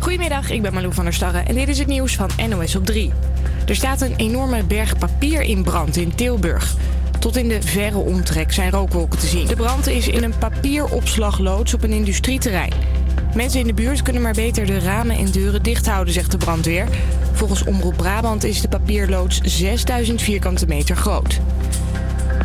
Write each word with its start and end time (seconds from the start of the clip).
Goedemiddag, 0.00 0.50
ik 0.50 0.62
ben 0.62 0.74
Malou 0.74 0.94
van 0.94 1.04
der 1.04 1.14
Starre 1.14 1.38
en 1.38 1.54
dit 1.54 1.68
is 1.68 1.78
het 1.78 1.86
nieuws 1.86 2.16
van 2.16 2.30
NOS 2.48 2.76
op 2.76 2.84
3. 2.84 3.12
Er 3.66 3.74
staat 3.74 4.00
een 4.00 4.14
enorme 4.16 4.64
berg 4.64 4.98
papier 4.98 5.40
in 5.40 5.62
brand 5.62 5.96
in 5.96 6.14
Tilburg. 6.14 6.74
Tot 7.18 7.36
in 7.36 7.48
de 7.48 7.62
verre 7.62 7.98
omtrek 7.98 8.52
zijn 8.52 8.70
rookwolken 8.70 9.18
te 9.18 9.26
zien. 9.26 9.46
De 9.46 9.56
brand 9.56 9.86
is 9.86 10.08
in 10.08 10.22
een 10.22 10.38
papieropslagloods 10.38 11.74
op 11.74 11.82
een 11.82 11.92
industrieterrein. 11.92 12.72
Mensen 13.34 13.60
in 13.60 13.66
de 13.66 13.74
buurt 13.74 14.02
kunnen 14.02 14.22
maar 14.22 14.34
beter 14.34 14.66
de 14.66 14.78
ramen 14.78 15.16
en 15.16 15.30
deuren 15.30 15.62
dicht 15.62 15.86
houden, 15.86 16.14
zegt 16.14 16.30
de 16.30 16.36
brandweer. 16.36 16.88
Volgens 17.32 17.64
Omroep 17.64 17.96
Brabant 17.96 18.44
is 18.44 18.60
de 18.60 18.68
papierloods 18.68 19.40
6000 19.42 20.22
vierkante 20.22 20.66
meter 20.66 20.96
groot. 20.96 21.40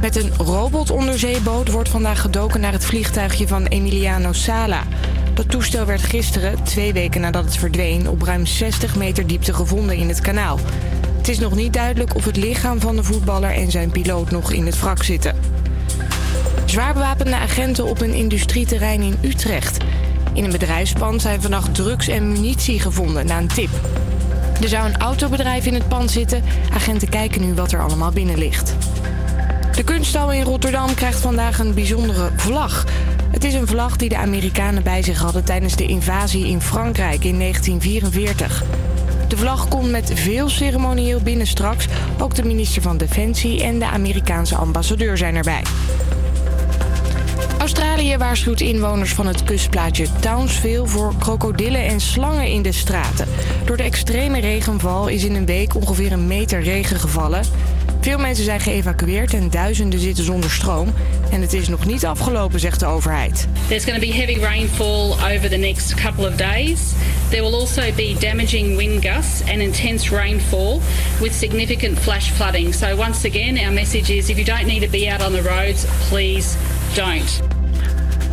Met 0.01 0.15
een 0.15 0.31
robotonderzeeboot 0.37 1.71
wordt 1.71 1.89
vandaag 1.89 2.21
gedoken 2.21 2.61
naar 2.61 2.71
het 2.71 2.85
vliegtuigje 2.85 3.47
van 3.47 3.65
Emiliano 3.65 4.33
Sala. 4.33 4.83
Dat 5.41 5.49
toestel 5.49 5.85
werd 5.85 6.01
gisteren, 6.01 6.63
twee 6.63 6.93
weken 6.93 7.21
nadat 7.21 7.45
het 7.45 7.57
verdween, 7.57 8.09
op 8.09 8.21
ruim 8.21 8.45
60 8.45 8.95
meter 8.95 9.27
diepte 9.27 9.53
gevonden 9.53 9.95
in 9.95 10.07
het 10.07 10.21
kanaal. 10.21 10.59
Het 11.17 11.27
is 11.27 11.39
nog 11.39 11.55
niet 11.55 11.73
duidelijk 11.73 12.15
of 12.15 12.25
het 12.25 12.35
lichaam 12.35 12.79
van 12.79 12.95
de 12.95 13.03
voetballer 13.03 13.51
en 13.51 13.71
zijn 13.71 13.91
piloot 13.91 14.31
nog 14.31 14.51
in 14.51 14.65
het 14.65 14.79
wrak 14.79 15.03
zitten. 15.03 15.35
Zwaar 16.65 16.93
bewapende 16.93 17.35
agenten 17.35 17.85
op 17.85 18.01
een 18.01 18.13
industrieterrein 18.13 19.01
in 19.01 19.17
Utrecht. 19.21 19.77
In 20.33 20.43
een 20.43 20.51
bedrijfspand 20.51 21.21
zijn 21.21 21.41
vannacht 21.41 21.75
drugs 21.75 22.07
en 22.07 22.31
munitie 22.31 22.79
gevonden 22.79 23.25
na 23.25 23.37
een 23.37 23.47
tip. 23.47 23.69
Er 24.61 24.69
zou 24.69 24.85
een 24.87 24.97
autobedrijf 24.97 25.65
in 25.65 25.73
het 25.73 25.87
pand 25.87 26.11
zitten. 26.11 26.43
Agenten 26.73 27.09
kijken 27.09 27.41
nu 27.41 27.53
wat 27.53 27.71
er 27.71 27.81
allemaal 27.81 28.11
binnen 28.11 28.37
ligt. 28.37 28.75
De 29.75 29.83
kunststal 29.83 30.31
in 30.31 30.43
Rotterdam 30.43 30.93
krijgt 30.93 31.19
vandaag 31.19 31.59
een 31.59 31.73
bijzondere 31.73 32.29
vlag. 32.35 32.85
Het 33.31 33.43
is 33.43 33.53
een 33.53 33.67
vlag 33.67 33.95
die 33.95 34.09
de 34.09 34.17
Amerikanen 34.17 34.83
bij 34.83 35.03
zich 35.03 35.19
hadden 35.19 35.43
tijdens 35.43 35.75
de 35.75 35.85
invasie 35.85 36.47
in 36.47 36.61
Frankrijk 36.61 37.23
in 37.23 37.39
1944. 37.39 38.63
De 39.27 39.37
vlag 39.37 39.67
komt 39.67 39.91
met 39.91 40.11
veel 40.13 40.49
ceremonieel 40.49 41.19
binnen 41.19 41.47
straks. 41.47 41.87
Ook 42.19 42.35
de 42.35 42.43
minister 42.43 42.81
van 42.81 42.97
Defensie 42.97 43.63
en 43.63 43.79
de 43.79 43.85
Amerikaanse 43.85 44.55
ambassadeur 44.55 45.17
zijn 45.17 45.35
erbij. 45.35 45.61
Australië 47.59 48.17
waarschuwt 48.17 48.61
inwoners 48.61 49.13
van 49.13 49.27
het 49.27 49.43
kustplaatje 49.43 50.07
Townsville 50.19 50.87
voor 50.87 51.13
krokodillen 51.19 51.85
en 51.85 51.99
slangen 51.99 52.47
in 52.47 52.61
de 52.61 52.71
straten. 52.71 53.27
Door 53.65 53.77
de 53.77 53.83
extreme 53.83 54.39
regenval 54.39 55.07
is 55.07 55.23
in 55.23 55.35
een 55.35 55.45
week 55.45 55.75
ongeveer 55.75 56.11
een 56.11 56.27
meter 56.27 56.61
regen 56.61 56.99
gevallen. 56.99 57.43
Veel 58.01 58.17
mensen 58.17 58.45
zijn 58.45 58.59
geëvacueerd 58.59 59.33
en 59.33 59.49
duizenden 59.49 59.99
zitten 59.99 60.23
zonder 60.23 60.51
stroom. 60.51 60.93
En 61.31 61.41
het 61.41 61.53
is 61.53 61.67
nog 61.67 61.85
niet 61.85 62.05
afgelopen, 62.05 62.59
zegt 62.59 62.79
de 62.79 62.85
overheid. 62.85 63.47
There's 63.67 63.83
going 63.83 63.99
to 64.01 64.07
be 64.07 64.13
heavy 64.13 64.39
rainfall 64.39 65.11
over 65.35 65.49
the 65.49 65.57
next 65.57 65.93
couple 65.93 66.29
of 66.29 66.35
days. 66.35 66.79
There 67.29 67.41
will 67.41 67.53
also 67.53 67.81
be 67.95 68.15
damaging 68.19 68.77
wind 68.77 69.05
gusts 69.05 69.41
and 69.41 69.59
intense 69.59 70.15
rainfall 70.15 70.79
with 71.19 71.33
significant 71.33 71.99
flash 71.99 72.29
flooding. 72.29 72.73
So 72.73 72.95
once 72.95 73.27
again, 73.27 73.57
our 73.57 73.73
message 73.73 74.15
is 74.15 74.29
if 74.29 74.35
you 74.35 74.45
don't 74.45 74.65
need 74.65 74.81
to 74.81 74.89
be 74.89 75.11
out 75.11 75.25
on 75.25 75.31
the 75.31 75.41
roads, 75.41 75.85
please 76.09 76.57
don't. 76.93 77.41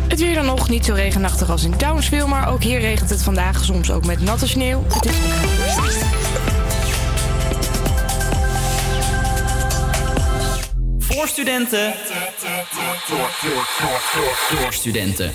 Het 0.07 0.19
weer 0.19 0.33
dan 0.35 0.45
nog 0.45 0.69
niet 0.69 0.85
zo 0.85 0.93
regenachtig 0.93 1.49
als 1.49 1.63
in 1.63 1.75
Townsville, 1.75 2.27
maar 2.27 2.51
ook 2.51 2.63
hier 2.63 2.79
regent 2.79 3.09
het 3.09 3.21
vandaag 3.21 3.63
soms 3.63 3.91
ook 3.91 4.05
met 4.05 4.21
natte 4.21 4.47
sneeuw. 4.47 4.83
Het 4.87 5.05
is... 5.05 6.18
Voor 11.19 11.27
studenten. 11.27 11.93
Door 14.59 14.73
studenten. 14.73 15.31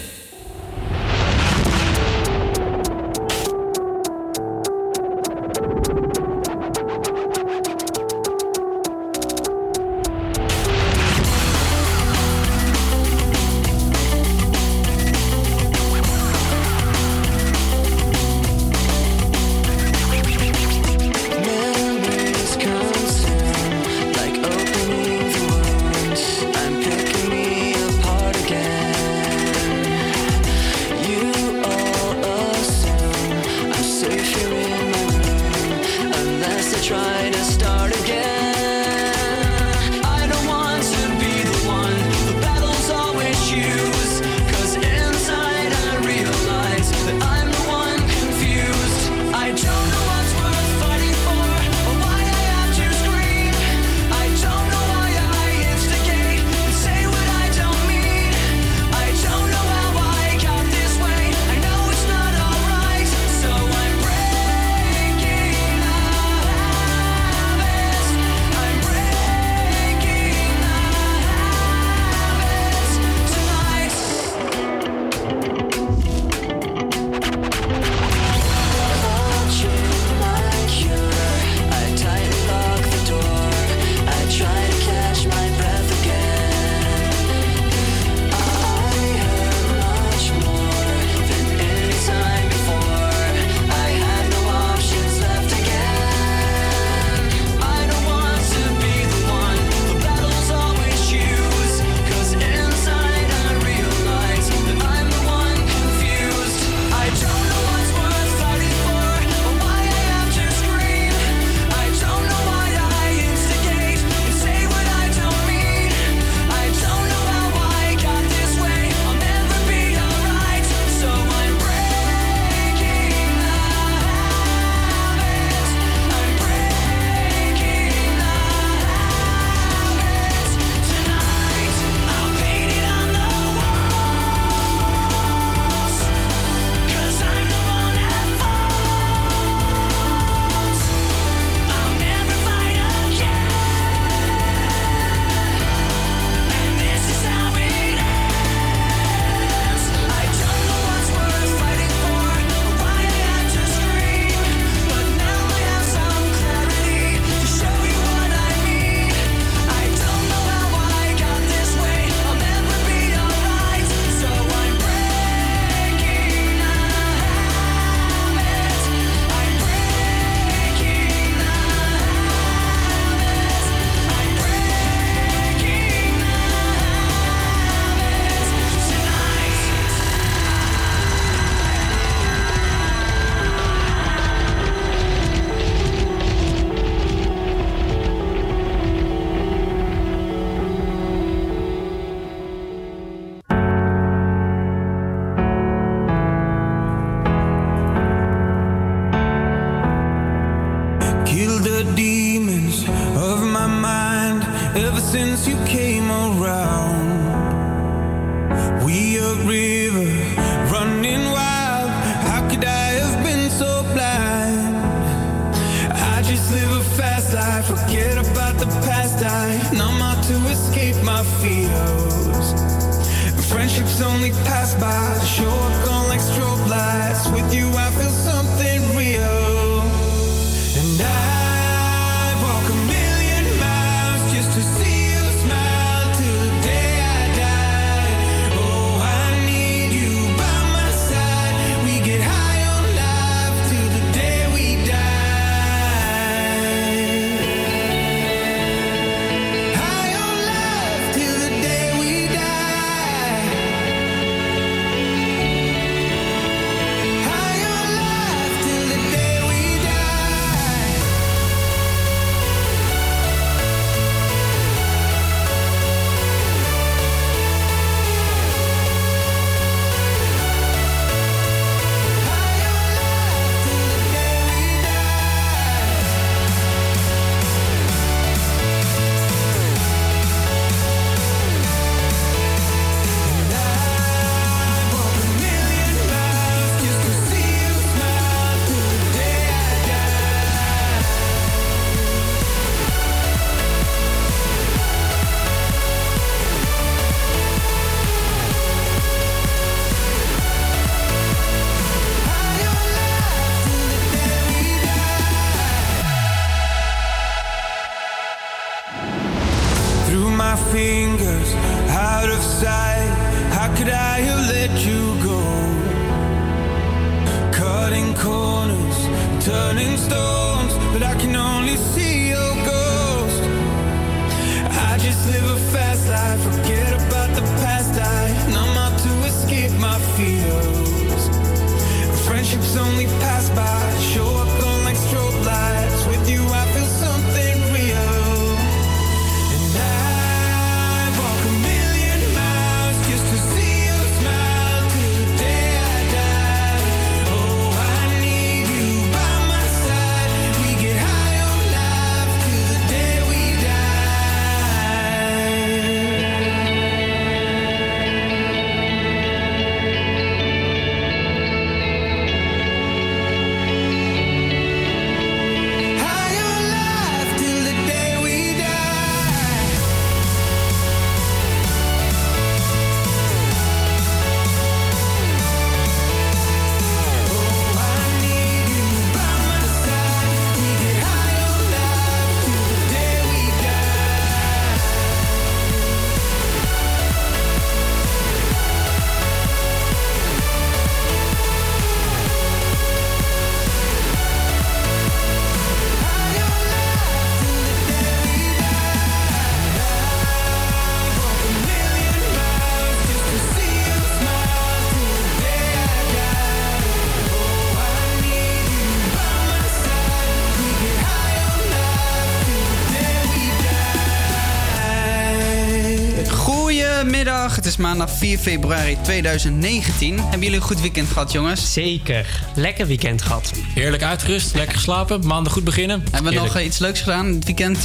Maandag 417.96 418.16
4 418.18 418.38
februari 418.38 418.96
2019. 419.02 420.18
Hebben 420.20 420.40
jullie 420.40 420.56
een 420.56 420.62
goed 420.62 420.80
weekend 420.80 421.08
gehad, 421.08 421.32
jongens? 421.32 421.72
Zeker. 421.72 422.26
Lekker 422.54 422.86
weekend 422.86 423.22
gehad. 423.22 423.52
Heerlijk 423.74 424.02
uitgerust, 424.02 424.54
lekker 424.54 424.74
geslapen, 424.76 425.26
maandag 425.26 425.52
goed 425.52 425.64
beginnen. 425.64 426.00
Hebben 426.10 426.18
we 426.18 426.22
nog 426.22 426.32
Heerlijk. 426.32 426.54
eh, 426.54 426.64
iets 426.64 426.78
leuks 426.78 427.00
gedaan 427.00 427.32
dit 427.32 427.44
weekend? 427.44 427.78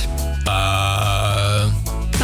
Eh, 0.44 1.63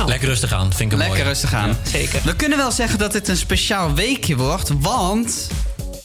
Lekker 0.05 0.27
rustig 0.27 0.53
aan, 0.53 0.73
vind 0.73 0.91
ik 0.91 0.97
Lekker 0.97 1.23
rustig 1.23 1.53
aan. 1.53 1.77
Zeker. 1.91 2.19
We 2.23 2.35
kunnen 2.35 2.57
wel 2.57 2.71
zeggen 2.71 2.99
dat 2.99 3.11
dit 3.11 3.27
een 3.27 3.37
speciaal 3.37 3.93
weekje 3.93 4.35
wordt, 4.35 4.71
want... 4.79 5.47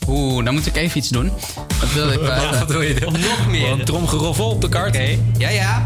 Oeh, 0.09 0.45
dan 0.45 0.55
moet 0.55 0.67
ik 0.67 0.77
even 0.77 0.99
iets 0.99 1.09
doen. 1.09 1.33
Dat 1.81 1.93
wil 1.93 2.11
ik 2.11 2.21
bij... 2.27 2.51
Wat 2.59 2.71
wil 2.71 2.81
je 2.83 2.95
doen? 2.95 3.13
Nog 3.13 3.47
meer. 3.49 3.71
Een 3.71 3.85
tromgeroffel 3.85 4.51
op 4.51 4.61
de 4.61 4.69
kaart. 4.69 4.97
Ja, 5.39 5.49
ja. 5.49 5.83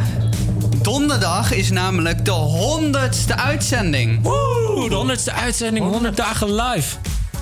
Donderdag 0.82 1.52
is 1.52 1.70
namelijk 1.70 2.24
de 2.24 2.30
honderdste 2.30 3.36
uitzending. 3.36 4.18
Woe, 4.22 4.53
de 4.74 4.94
honderdste 4.94 5.32
uitzending, 5.32 5.86
100 5.86 6.16
dagen 6.16 6.54
live. 6.54 6.96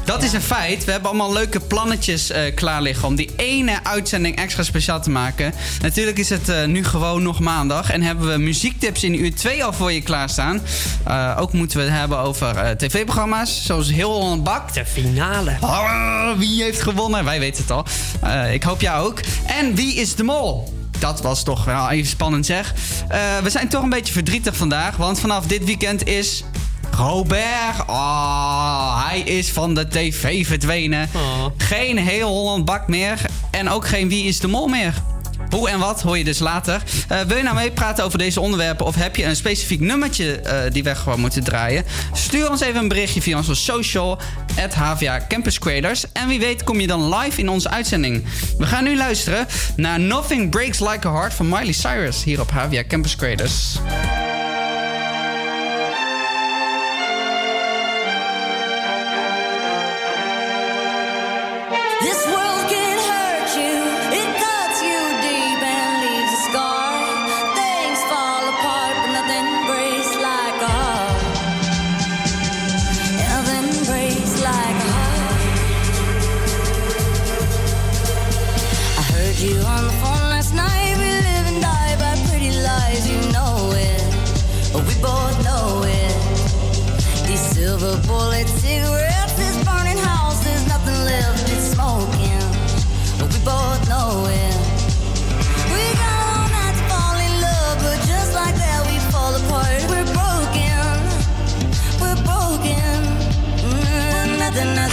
Dat 0.05 0.23
is 0.23 0.33
een 0.33 0.43
feit. 0.43 0.85
We 0.85 0.91
hebben 0.91 1.11
allemaal 1.11 1.33
leuke 1.33 1.61
plannetjes 1.61 2.31
eh, 2.31 2.55
klaar 2.55 2.83
liggen 2.83 3.09
om 3.09 3.15
die 3.15 3.31
ene 3.37 3.85
uitzending 3.85 4.37
extra 4.37 4.63
speciaal 4.63 5.03
te 5.03 5.11
maken. 5.11 5.55
Natuurlijk 5.83 6.19
is 6.19 6.29
het 6.29 6.49
eh, 6.49 6.65
nu 6.65 6.85
gewoon 6.85 7.23
nog 7.23 7.41
maandag 7.41 7.91
en 7.91 8.03
hebben 8.03 8.29
we 8.29 8.39
muziektips 8.39 9.05
in 9.05 9.25
uur 9.25 9.35
2 9.35 9.65
al 9.65 9.73
voor 9.73 9.93
je 9.93 10.03
klaarstaan. 10.03 10.61
Eh 11.05 11.37
ook 11.39 11.53
moeten 11.53 11.79
we 11.79 11.85
het 11.85 11.93
hebben 11.93 12.19
over 12.19 12.57
eh, 12.57 12.71
tv-programma's, 12.71 13.65
zoals 13.65 13.91
Heel 13.91 14.13
Holland 14.13 14.45
Bakt. 14.45 14.75
De 14.75 14.87
finale. 14.87 15.57
Ah, 15.61 16.39
wie 16.39 16.63
heeft 16.63 16.83
gewonnen? 16.83 17.25
Wij 17.25 17.41
weten 17.41 17.63
het 17.63 17.73
al. 17.73 17.85
Eh, 18.21 18.53
ik 18.53 18.63
hoop 18.63 18.81
jij 18.81 18.97
ook. 18.97 19.21
En 19.47 19.75
wie 19.75 19.95
is 19.95 20.15
de 20.15 20.23
mol? 20.23 20.73
Dat 20.99 21.21
was 21.21 21.43
toch 21.43 21.65
wel 21.65 21.91
even 21.91 22.09
spannend 22.09 22.47
zeg. 22.47 22.75
Eh, 23.09 23.19
we 23.43 23.51
zijn 23.51 23.69
toch 23.69 23.83
een 23.83 23.89
beetje 23.89 24.13
verdrietig 24.13 24.57
vandaag, 24.57 24.97
want 24.97 25.21
vanaf 25.21 25.47
dit 25.47 25.65
weekend 25.65 26.07
is 26.07 26.45
Robert. 27.03 27.87
Oh, 27.87 29.07
hij 29.07 29.21
is 29.21 29.51
van 29.51 29.75
de 29.75 29.89
tv 29.89 30.47
verdwenen. 30.47 31.09
Oh. 31.15 31.45
Geen 31.57 31.99
heel 31.99 32.29
Holland 32.29 32.65
bak 32.65 32.89
meer 32.89 33.21
en 33.51 33.69
ook 33.69 33.87
geen 33.87 34.09
Wie 34.09 34.25
is 34.25 34.41
de 34.41 34.49
mol 34.49 34.67
meer. 34.67 34.95
Hoe 35.51 35.69
en 35.69 35.79
wat 35.79 36.03
hoor 36.03 36.19
je 36.19 36.25
dus 36.25 36.39
later. 36.39 36.83
Eh, 37.09 37.21
wil 37.21 37.37
je 37.37 37.43
nou 37.43 37.55
meepraten 37.55 38.05
over 38.05 38.19
deze 38.19 38.41
onderwerpen 38.41 38.87
of 38.87 38.95
heb 38.95 39.17
je 39.17 39.25
een 39.25 39.37
specifiek 39.37 39.81
nummertje 39.81 40.41
eh, 40.41 40.73
die 40.73 40.83
we 40.83 40.95
gewoon 40.95 41.21
moeten 41.21 41.45
draaien? 41.45 41.85
Stuur 42.13 42.51
ons 42.51 42.61
even 42.61 42.81
een 42.81 42.89
berichtje 42.89 43.23
via 43.23 43.37
onze 43.37 43.55
social 43.55 44.19
at 44.65 44.75
HVA 44.75 45.21
Campus 45.29 45.59
Creators. 45.59 46.13
En 46.13 46.29
wie 46.29 46.41
weet 46.41 46.65
kom 46.65 46.81
je 46.81 46.87
dan 46.87 47.15
live 47.15 47.41
in 47.41 47.49
onze 47.49 47.71
uitzending. 47.71 48.25
We 48.59 48.67
gaan 48.67 48.85
nu 48.85 48.97
luisteren 48.97 49.47
naar 49.77 50.01
Nothing 50.01 50.51
Breaks 50.51 50.81
Like 50.81 51.09
a 51.09 51.13
Heart 51.13 51.35
van 51.35 51.49
Miley 51.49 51.73
Cyrus 51.73 52.25
hier 52.25 52.41
op 52.41 52.51
HVA 52.51 52.85
Campus 52.89 53.17
Creators. 53.17 53.79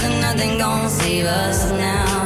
nothing, 0.07 0.57
gonna 0.57 0.89
save 0.89 1.25
us 1.25 1.71
now. 1.71 2.18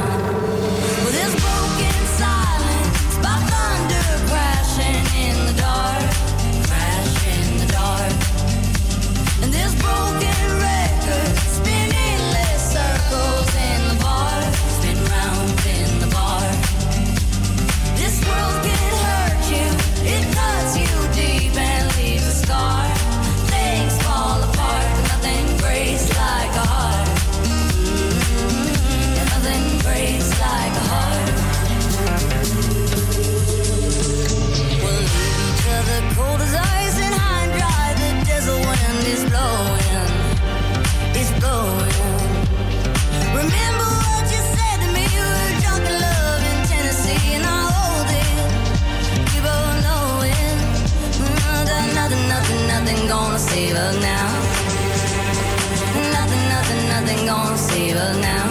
now. 58.12 58.42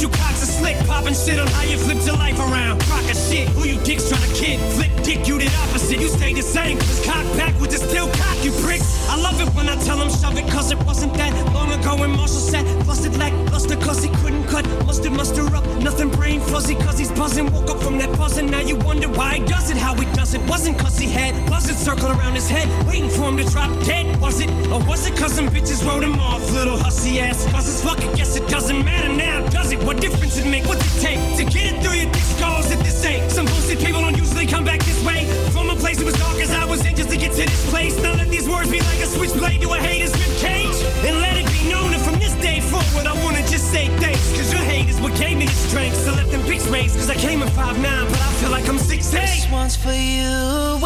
You 0.00 0.08
cocks 0.08 0.42
are 0.42 0.46
slick, 0.46 0.78
popping 0.86 1.12
shit 1.12 1.38
on 1.38 1.46
how 1.48 1.64
you 1.64 1.76
flipped 1.76 2.06
your 2.06 2.16
life 2.16 2.38
around. 2.38 2.80
Rock 2.88 3.04
a 3.04 3.14
shit, 3.14 3.48
who 3.50 3.68
you 3.68 3.78
dicks 3.84 4.08
trying 4.08 4.26
to 4.26 4.34
kid? 4.34 4.58
Flick 4.72 4.90
dick, 5.04 5.28
you 5.28 5.38
did 5.38 5.52
opposite 5.54 5.79
stay 6.10 6.34
the 6.34 6.42
same. 6.42 6.78
Just 6.78 7.04
cock 7.04 7.24
back 7.36 7.58
with 7.60 7.70
the 7.70 7.78
steel 7.78 8.08
cock, 8.08 8.36
you 8.44 8.52
pricks. 8.62 9.08
I 9.08 9.16
love 9.16 9.40
it 9.40 9.48
when 9.54 9.68
I 9.68 9.76
tell 9.84 9.98
them 9.98 10.10
shove 10.10 10.36
it, 10.36 10.46
cause 10.50 10.70
it 10.70 10.78
wasn't 10.84 11.14
that 11.14 11.32
long 11.54 11.70
ago 11.72 11.96
when 11.96 12.10
Marshall 12.10 12.44
said, 12.52 12.64
busted 12.86 13.16
like 13.16 13.32
luster, 13.52 13.76
cause 13.76 14.02
he 14.02 14.10
couldn't 14.22 14.46
cut. 14.46 14.64
Mustard, 14.86 15.12
muster 15.12 15.44
up, 15.54 15.64
nothing 15.82 16.10
brain 16.10 16.40
fuzzy, 16.40 16.74
cause 16.74 16.98
he's 16.98 17.12
buzzing. 17.12 17.50
Woke 17.52 17.70
up 17.70 17.82
from 17.82 17.98
that 17.98 18.16
buzzing, 18.18 18.50
now 18.50 18.60
you 18.60 18.76
wonder 18.76 19.08
why 19.08 19.38
he 19.38 19.44
does 19.44 19.70
it, 19.70 19.76
how 19.76 19.94
he 19.94 20.06
does 20.14 20.34
it. 20.34 20.40
Wasn't 20.48 20.78
cause 20.78 20.98
he 20.98 21.06
had 21.06 21.34
buzzards 21.48 21.78
circle 21.78 22.10
around 22.10 22.34
his 22.34 22.48
head, 22.48 22.68
waiting 22.86 23.10
for 23.10 23.28
him 23.28 23.36
to 23.36 23.44
drop 23.44 23.70
dead, 23.84 24.20
was 24.20 24.40
it? 24.40 24.50
Or 24.72 24.80
was 24.84 25.06
it 25.06 25.16
cause 25.16 25.36
them 25.36 25.48
bitches 25.48 25.84
wrote 25.86 26.02
him 26.02 26.18
off, 26.18 26.42
little 26.52 26.76
hussy 26.76 27.20
ass? 27.20 27.46
Cause 27.52 27.68
it's 27.68 27.82
fucking, 27.84 28.12
guess 28.14 28.36
it 28.36 28.48
doesn't 28.48 28.84
matter 28.84 29.12
now, 29.12 29.46
does 29.48 29.72
it? 29.72 29.82
What 29.84 30.00
difference 30.00 30.36
it 30.38 30.46
make? 30.46 30.66
What's 30.66 30.84
it 30.96 31.00
take 31.00 31.20
to 31.38 31.44
get 31.44 31.72
it 31.72 31.82
through 31.82 31.94
your 31.94 32.10
thick 32.10 32.22
skulls 32.22 32.70
at 32.70 32.78
this 32.84 33.04
ain't 33.04 33.30
Some 33.30 33.46
bullshit 33.46 33.78
people 33.78 34.00
don't 34.00 34.16
usually 34.16 34.46
come 34.46 34.64
back 34.64 34.80
this 34.84 35.04
way 35.04 35.29
from 35.60 35.76
a 35.76 35.76
place 35.76 35.98
that 35.98 36.06
was 36.06 36.18
dark 36.18 36.38
as 36.40 36.50
I 36.52 36.64
was 36.64 36.84
in 36.86 36.96
just 36.96 37.10
to 37.10 37.16
get 37.16 37.32
to 37.32 37.44
this 37.44 37.70
place. 37.70 37.94
Now 38.00 38.14
let 38.14 38.28
these 38.28 38.48
words 38.48 38.70
be 38.70 38.80
like 38.80 39.00
a 39.00 39.06
switchblade 39.06 39.60
to 39.60 39.68
a 39.72 39.78
hater's 39.78 40.12
ribcage. 40.12 40.78
And 41.06 41.20
let 41.20 41.36
it 41.36 41.46
be 41.52 41.68
known 41.68 41.90
that 41.90 42.00
from 42.00 42.18
this 42.18 42.32
day 42.36 42.60
forward, 42.60 43.06
I 43.06 43.12
wanna 43.22 43.46
just 43.46 43.70
say 43.70 43.88
thanks. 43.98 44.24
Cause 44.36 44.50
your 44.52 44.62
hate 44.62 44.88
is 44.88 44.98
what 45.00 45.14
gave 45.18 45.36
me 45.36 45.44
the 45.46 45.52
strength. 45.68 45.96
So 45.96 46.12
let 46.14 46.30
them 46.30 46.42
pics 46.44 46.66
race. 46.68 46.96
Cause 46.96 47.10
I 47.10 47.14
came 47.14 47.42
in 47.42 47.48
5'9, 47.48 47.82
but 48.10 48.20
I 48.20 48.32
feel 48.40 48.50
like 48.50 48.66
I'm 48.68 48.78
6'8. 48.78 49.10
This 49.12 49.50
one's 49.50 49.76
for 49.76 49.92
you 49.92 50.32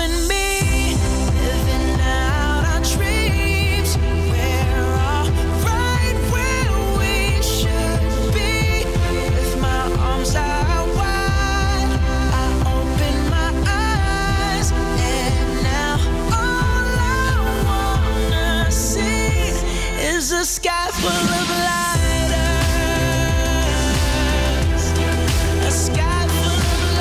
and 0.04 0.28
me. 0.28 0.53
Is 20.24 20.32
a 20.32 20.42
sky 20.42 20.88
full 20.92 21.10
of 21.10 21.48
lighters. 21.68 22.44
A 25.66 25.70
sky 25.70 26.26
full 26.28 26.46
of 26.46 26.94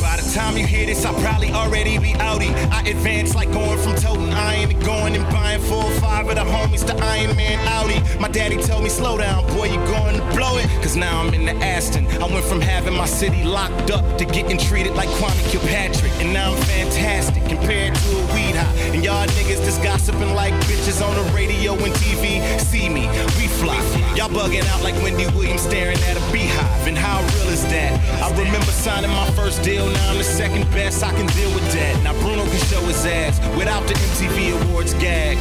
By 0.00 0.16
the 0.16 0.30
time 0.32 0.56
you 0.56 0.66
hear 0.80 0.94
this, 0.94 1.04
I'll 1.04 1.20
probably 1.20 1.50
already 1.52 1.98
be 1.98 2.12
outie. 2.14 2.52
I 2.70 2.80
advance 2.88 3.34
like 3.34 3.52
going 3.52 3.78
from 3.78 3.94
toting 3.96 4.32
iron 4.32 4.70
to 4.70 4.74
going 4.86 5.14
and 5.14 5.24
buying 5.32 5.60
four 5.62 5.84
or 5.84 6.00
five 6.00 6.28
of 6.28 6.34
the 6.34 6.42
homies 6.42 6.86
to 6.86 6.94
Iron 7.04 7.36
Man 7.36 7.58
Audi. 7.68 8.00
My 8.18 8.28
daddy 8.28 8.56
told 8.56 8.82
me, 8.82 8.88
slow 8.88 9.18
down, 9.18 9.46
boy, 9.54 9.66
you're 9.66 9.86
going 9.86 10.16
to 10.16 10.24
blow 10.36 10.56
it. 10.58 10.66
Cause 10.82 10.96
now 10.96 11.20
I'm 11.20 11.34
in 11.34 11.44
the 11.44 11.54
Aston. 11.64 12.06
I 12.22 12.26
went 12.26 12.44
from 12.44 12.60
having 12.60 12.94
my 12.94 13.06
city 13.06 13.44
locked 13.44 13.90
up 13.90 14.18
to 14.18 14.24
getting 14.24 14.58
treated 14.58 14.94
like 14.94 15.08
Kwame 15.20 15.50
Kilpatrick. 15.50 16.12
And 16.22 16.32
now 16.32 16.52
I'm 16.52 16.62
fantastic 16.62 17.44
compared 17.44 17.94
to 17.94 18.08
a 18.16 18.22
weed 18.32 18.56
high. 18.56 18.74
And 18.94 19.04
y'all 19.04 19.26
niggas 19.26 19.64
just 19.64 19.82
gossiping 19.82 20.34
like 20.34 20.54
bitches 20.64 21.04
on 21.06 21.14
the 21.14 21.30
radio 21.32 21.74
and 21.74 21.92
TV. 21.94 22.60
See 22.60 22.88
me, 22.88 23.08
we 23.36 23.48
fly. 23.48 23.80
Y'all 24.16 24.30
bugging 24.30 24.64
out 24.72 24.82
like 24.82 24.94
Wendy 25.02 25.26
Williams 25.36 25.62
staring 25.62 25.98
at 26.08 26.16
a 26.16 26.32
beehive. 26.32 26.86
And 26.86 26.96
how 26.96 27.20
real 27.20 27.48
is 27.52 27.62
that? 27.64 27.92
I 28.22 28.30
remember 28.30 28.72
signing 28.72 29.10
my 29.10 29.30
first 29.32 29.62
deal, 29.62 29.86
now 29.86 30.10
I'm 30.10 30.18
the 30.18 30.24
second 30.24 30.69
best. 30.72 31.02
I 31.02 31.12
can 31.12 31.26
deal 31.28 31.52
with 31.54 31.66
that. 31.72 32.02
Now 32.02 32.12
Bruno 32.20 32.44
can 32.44 32.58
show 32.66 32.80
his 32.82 33.04
ass 33.06 33.38
without 33.56 33.86
the 33.86 33.94
MTV 33.94 34.62
Awards 34.62 34.94
gag. 34.94 35.36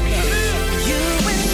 You 0.87 1.48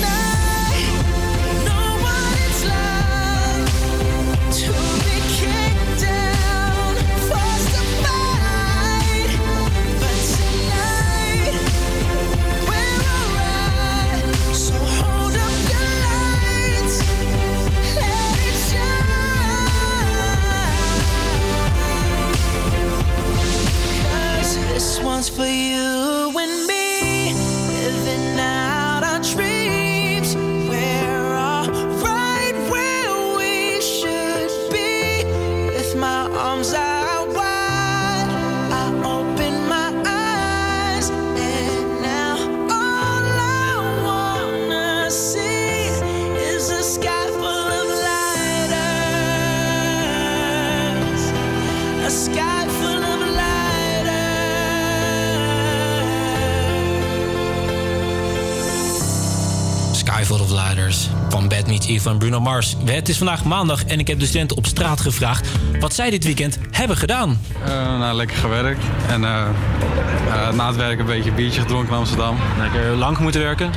Mars. 62.45 62.75
Het 62.85 63.09
is 63.09 63.17
vandaag 63.17 63.43
maandag 63.43 63.85
en 63.85 63.99
ik 63.99 64.07
heb 64.07 64.19
de 64.19 64.25
studenten 64.25 64.57
op 64.57 64.65
straat 64.65 65.01
gevraagd 65.01 65.49
wat 65.79 65.93
zij 65.93 66.09
dit 66.09 66.23
weekend 66.23 66.57
hebben 66.71 66.97
gedaan. 66.97 67.39
Eh, 67.63 67.99
nou, 67.99 68.15
lekker 68.15 68.37
gewerkt. 68.37 68.83
En 69.07 69.23
eh, 69.23 69.41
eh, 69.41 70.53
na 70.53 70.67
het 70.67 70.75
werk 70.75 70.99
een 70.99 71.05
beetje 71.05 71.29
een 71.29 71.35
biertje 71.35 71.61
gedronken 71.61 71.93
in 71.93 71.99
Amsterdam. 71.99 72.37
Lekker 72.57 72.95
lang 72.95 73.17
moeten 73.17 73.41
werken? 73.41 73.69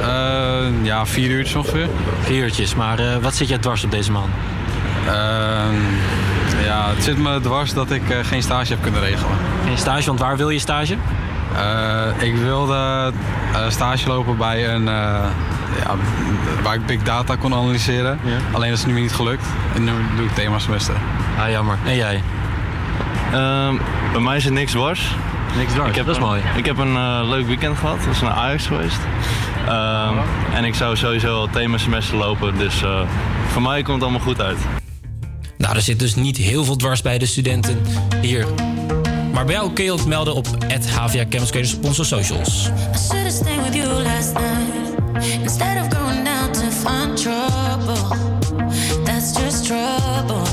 Eh, 0.00 0.84
ja, 0.84 1.06
vier 1.06 1.30
uurtjes 1.30 1.56
ongeveer. 1.56 1.88
Vier 2.20 2.42
uurtjes, 2.42 2.74
maar 2.74 2.98
eh, 2.98 3.16
wat 3.16 3.34
zit 3.34 3.48
jij 3.48 3.58
dwars 3.58 3.84
op 3.84 3.90
deze 3.90 4.12
man? 4.12 4.30
Ehm, 5.06 5.74
ja, 6.64 6.88
het 6.94 7.04
zit 7.04 7.18
me 7.18 7.40
dwars 7.40 7.74
dat 7.74 7.90
ik 7.90 8.10
eh, 8.10 8.18
geen 8.22 8.42
stage 8.42 8.72
heb 8.72 8.82
kunnen 8.82 9.00
regelen. 9.00 9.36
Geen 9.64 9.78
stage, 9.78 10.06
want 10.06 10.18
waar 10.18 10.36
wil 10.36 10.50
je 10.50 10.58
stage? 10.58 10.96
Eh, 11.56 12.28
ik 12.28 12.36
wilde 12.36 13.12
eh, 13.52 13.60
stage 13.68 14.08
lopen 14.08 14.36
bij 14.36 14.68
een... 14.68 14.88
ja, 15.84 15.94
waar 16.62 16.74
ik 16.74 16.86
big 16.86 17.02
data 17.02 17.36
kon 17.36 17.54
analyseren. 17.54 18.18
Alleen 18.52 18.70
dat 18.70 18.78
is 18.78 18.84
nu 18.84 19.00
niet 19.00 19.12
gelukt. 19.12 19.44
En 19.74 19.84
nu 19.84 19.92
doe 20.16 20.24
ik 20.24 20.34
themasemester. 20.34 20.94
Ah, 21.38 21.50
jammer. 21.50 21.78
En 21.84 21.96
jij? 21.96 22.22
Ehm, 23.32 23.74
bij 24.12 24.20
mij 24.20 24.36
is 24.36 24.44
het 24.44 24.52
niks 24.52 24.72
dwars. 24.72 25.14
Niks 25.56 25.72
dwars, 25.72 25.88
ik 25.88 25.94
heb, 25.94 26.06
dat 26.06 26.14
is 26.14 26.20
mooi. 26.22 26.42
Ik 26.56 26.66
heb 26.66 26.78
een 26.78 26.96
eh, 26.96 27.20
leuk 27.24 27.46
weekend 27.46 27.78
gehad. 27.78 27.96
Ik 28.00 28.06
was 28.06 28.20
naar 28.20 28.32
Ajax 28.32 28.66
geweest. 28.66 28.98
Ehm, 29.66 30.14
en 30.54 30.64
ik 30.64 30.74
zou 30.74 30.96
sowieso 30.96 31.42
het 31.42 31.52
themasemester 31.52 32.16
lopen. 32.16 32.58
Dus 32.58 32.82
eh, 32.82 33.00
voor 33.48 33.62
mij 33.62 33.82
komt 33.82 33.94
het 33.94 34.02
allemaal 34.02 34.26
goed 34.26 34.40
uit. 34.40 34.58
Nou, 35.58 35.74
er 35.74 35.82
zit 35.82 35.98
dus 35.98 36.14
niet 36.14 36.36
heel 36.36 36.64
veel 36.64 36.76
dwars 36.76 37.02
bij 37.02 37.18
de 37.18 37.26
studenten 37.26 37.82
hier. 38.20 38.46
Maar 39.32 39.44
bij 39.44 39.54
jou 39.54 39.72
kun 39.72 39.84
je 39.84 39.92
het 39.92 40.06
melden 40.06 40.34
op 40.34 40.46
HVA 40.68 41.26
Campus 41.28 41.50
Creators 41.50 41.74
op 41.74 41.84
onze 41.84 42.04
socials. 42.04 42.70
I 43.12 44.49
instead 45.22 45.76
of 45.78 45.90
going 45.90 46.24
down 46.24 46.52
to 46.52 46.70
find 46.70 47.16
trouble. 47.16 48.16
That's 49.04 49.32
just 49.32 49.66
trouble. 49.66 50.49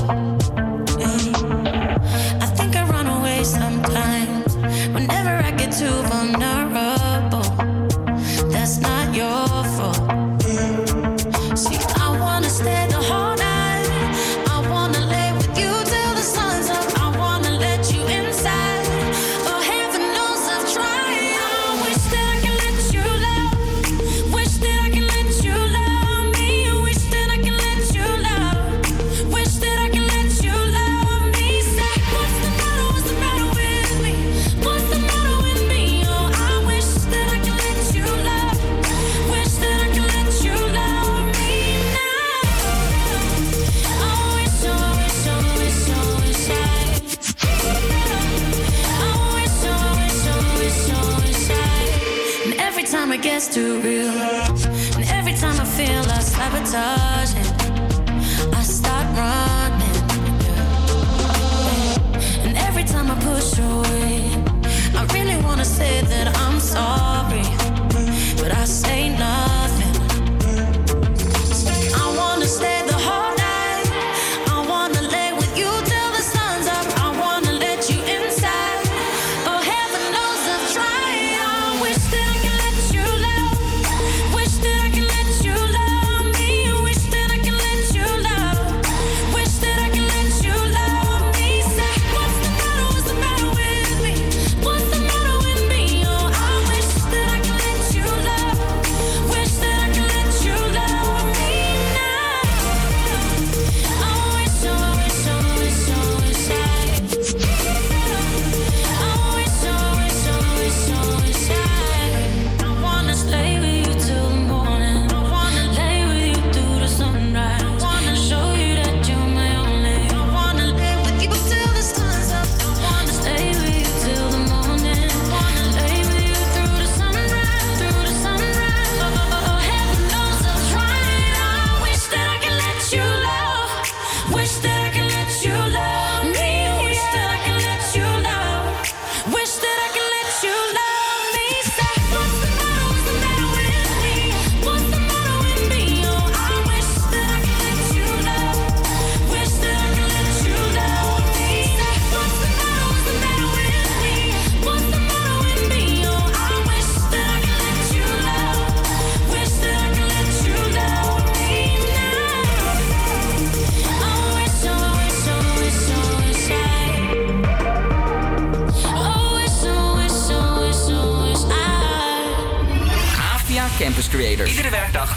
I 56.74 57.07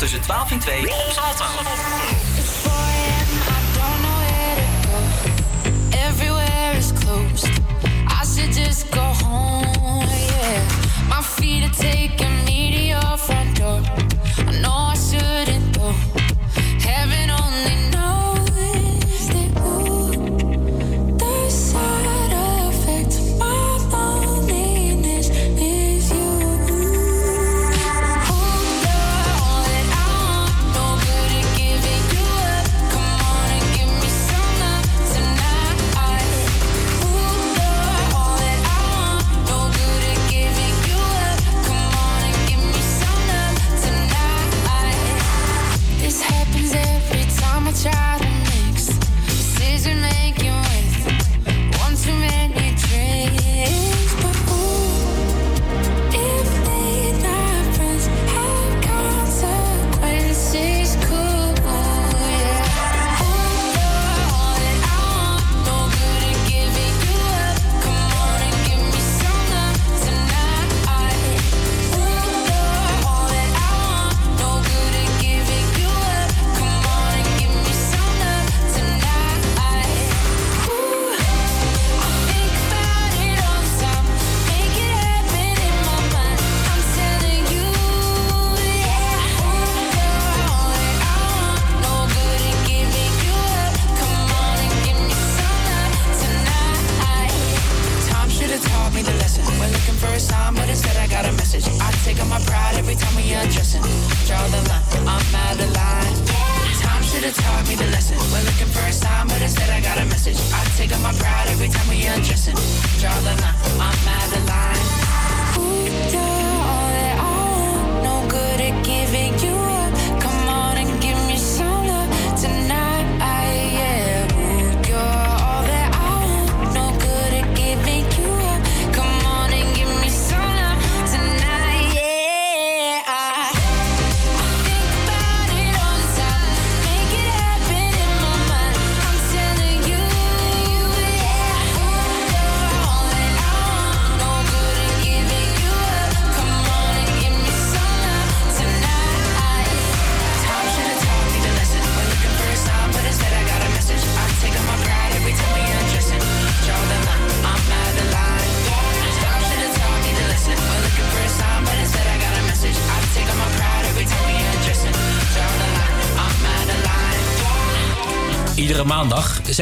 tussen 0.01 0.21
12 0.21 0.51
en 0.51 0.59
2 0.59 0.81
op. 0.81 2.00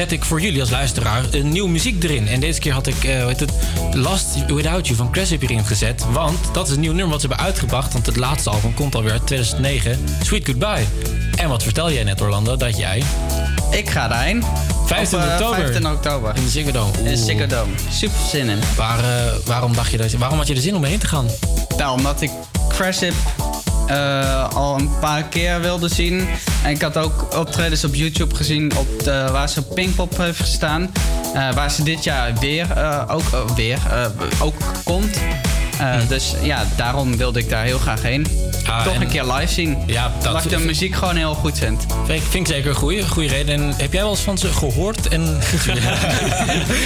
zet 0.00 0.12
ik 0.12 0.24
voor 0.24 0.40
jullie 0.40 0.60
als 0.60 0.70
luisteraar 0.70 1.24
een 1.30 1.48
nieuwe 1.48 1.68
muziek 1.68 2.02
erin. 2.04 2.28
En 2.28 2.40
deze 2.40 2.60
keer 2.60 2.72
had 2.72 2.86
ik 2.86 3.04
eh, 3.04 3.26
het, 3.26 3.44
Last 3.92 4.46
Without 4.46 4.86
You 4.86 4.96
van 4.98 5.12
Cressip 5.12 5.40
hierin 5.40 5.64
gezet. 5.64 6.04
Want 6.12 6.38
dat 6.52 6.68
is 6.68 6.74
een 6.74 6.80
nieuw 6.80 6.92
nummer 6.92 7.10
wat 7.10 7.20
ze 7.20 7.26
hebben 7.26 7.46
uitgebracht. 7.46 7.92
Want 7.92 8.06
het 8.06 8.16
laatste 8.16 8.50
album 8.50 8.74
komt 8.74 8.94
alweer 8.94 9.12
uit 9.12 9.26
2009. 9.26 9.98
Sweet 10.22 10.46
Goodbye. 10.46 10.84
En 11.36 11.48
wat 11.48 11.62
vertel 11.62 11.92
jij 11.92 12.04
net, 12.04 12.20
Orlando? 12.20 12.56
Dat 12.56 12.76
jij... 12.76 13.02
Ik 13.70 13.90
ga 13.90 14.08
daarheen. 14.08 14.44
15 14.86 15.18
Op, 15.18 15.24
eh, 15.24 15.32
oktober. 15.32 15.56
15 15.56 15.86
oktober. 15.86 16.36
In 16.36 16.42
de 16.42 16.50
Ziggo 16.50 16.70
Dome. 16.70 16.98
In 16.98 17.04
de 17.04 17.10
Oeh. 17.10 17.24
Ziggo 17.24 17.46
Dome. 17.46 17.72
Super 17.90 18.18
zin 18.30 18.48
in. 18.48 18.58
Waar, 18.76 18.98
eh, 18.98 19.32
waarom, 19.44 19.74
dacht 19.74 19.90
je 19.90 19.96
dat, 19.96 20.12
waarom 20.12 20.38
had 20.38 20.46
je 20.46 20.54
er 20.54 20.60
zin 20.60 20.76
om 20.76 20.84
heen 20.84 20.98
te 20.98 21.06
gaan? 21.06 21.26
Nou, 21.76 21.96
omdat 21.96 22.20
ik 22.20 22.30
Craship 22.68 23.14
eh 23.86 24.48
al 24.54 24.78
een 24.78 24.90
paar 25.00 25.22
keer 25.22 25.60
wilde 25.60 25.88
zien. 25.88 26.28
En 26.64 26.70
ik 26.70 26.82
had 26.82 26.96
ook 26.96 27.36
optredens 27.36 27.84
op 27.84 27.94
YouTube 27.94 28.34
gezien 28.34 28.72
op 28.76 29.04
de, 29.04 29.28
waar 29.32 29.48
ze 29.48 29.60
op 29.60 29.74
Pinkpop 29.74 30.16
heeft 30.18 30.40
gestaan. 30.40 30.90
Eh, 31.34 31.52
waar 31.54 31.70
ze 31.70 31.82
dit 31.82 32.04
jaar 32.04 32.32
weer, 32.40 32.70
eh, 32.76 33.02
ook, 33.08 33.22
eh, 33.32 33.54
weer 33.56 33.78
eh, 33.90 34.06
ook 34.42 34.54
komt. 34.84 35.16
Eh, 35.78 35.94
Dus 36.08 36.34
ja, 36.42 36.64
daarom 36.76 37.16
wilde 37.16 37.38
ik 37.38 37.48
daar 37.48 37.64
heel 37.64 37.78
graag 37.78 38.02
heen. 38.02 38.26
Ah, 38.66 38.84
Toch 38.84 38.94
en- 38.94 39.00
een 39.00 39.08
keer 39.08 39.24
live 39.24 39.52
zien. 39.52 39.78
Ja, 39.86 40.12
dat 40.22 40.44
ik 40.44 40.50
de 40.50 40.58
muziek 40.58 40.94
gewoon 40.94 41.16
heel 41.16 41.34
goed 41.34 41.58
vind. 41.58 41.86
Vind 42.06 42.20
ik, 42.22 42.26
vind 42.30 42.48
ik 42.48 42.54
zeker 42.54 42.70
een 42.70 42.76
goede, 42.76 43.08
goede 43.08 43.28
reden. 43.28 43.54
En 43.54 43.74
heb 43.76 43.92
jij 43.92 44.02
wel 44.02 44.10
eens 44.10 44.20
van 44.20 44.38
ze 44.38 44.46
gehoord? 44.52 45.08
En... 45.08 45.22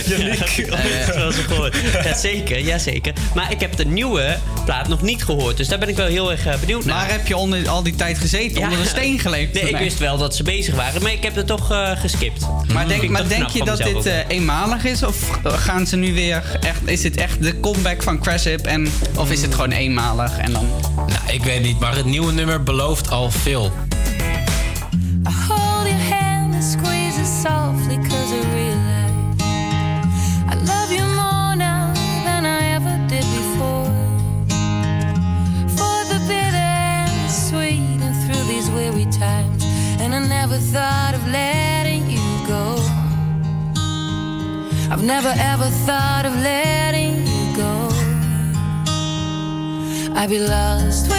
Janiek. 0.07 0.67
Ja, 2.05 2.15
zeker, 2.17 2.59
ja, 2.65 2.79
zeker. 2.79 3.13
Maar 3.35 3.51
ik 3.53 3.61
heb 3.61 3.77
de 3.77 3.85
nieuwe 3.87 4.37
plaat 4.65 4.89
nog 4.89 5.03
niet 5.03 5.25
gehoord. 5.25 5.57
Dus 5.57 5.69
daar 5.69 5.79
ben 5.79 5.89
ik 5.89 5.97
wel 5.97 6.07
heel 6.07 6.31
erg 6.31 6.47
eh, 6.47 6.59
benieuwd 6.59 6.85
naar. 6.85 6.97
Maar 6.97 7.11
heb 7.11 7.27
je 7.27 7.37
onder, 7.37 7.69
al 7.69 7.83
die 7.83 7.95
tijd 7.95 8.19
gezeten? 8.19 8.63
Onder 8.63 8.79
een 8.79 8.87
steen 8.87 9.19
geleefd? 9.19 9.53
Nee, 9.53 9.69
ik 9.69 9.77
wist 9.77 9.99
wel 9.99 10.19
dat 10.19 10.35
ze 10.35 10.43
bezig 10.43 10.75
waren. 10.75 11.03
Maar 11.03 11.13
ik 11.13 11.23
heb 11.23 11.35
het 11.35 11.47
toch 11.47 11.71
eh, 11.71 11.91
geskipt. 12.01 12.47
Maar 12.73 12.89
denk, 12.89 13.09
maar 13.09 13.29
denk 13.29 13.49
je 13.49 13.65
dat 13.65 13.79
dit 13.79 14.07
eh, 14.07 14.29
eenmalig 14.29 14.85
is? 14.85 15.03
Of 15.03 15.41
gaan 15.45 15.87
ze 15.87 15.97
nu 15.97 16.15
weer 16.15 16.59
echt. 16.61 16.81
Is 16.85 17.01
dit 17.01 17.17
echt 17.17 17.43
de 17.43 17.61
comeback 17.61 18.03
van 18.03 18.21
Craship? 18.21 18.67
En, 18.67 18.93
of 19.17 19.31
is 19.31 19.43
het 19.43 19.55
gewoon 19.55 19.73
eenmalig? 19.73 20.39
En 20.39 20.53
dan. 20.53 20.69
Nou, 20.97 21.33
ik 21.33 21.43
weet 21.43 21.63
niet, 21.63 21.79
maar 21.79 21.97
het 21.97 22.05
nieuwe 22.05 22.33
nummer 22.33 22.63
belooft 22.63 23.11
al 23.11 23.31
veel. 23.31 23.73
Never 45.05 45.35
ever 45.37 45.69
thought 45.87 46.25
of 46.25 46.35
letting 46.37 47.27
you 47.27 47.57
go. 47.57 47.89
I'd 50.15 50.31
be 50.31 50.39
lost 50.39 51.14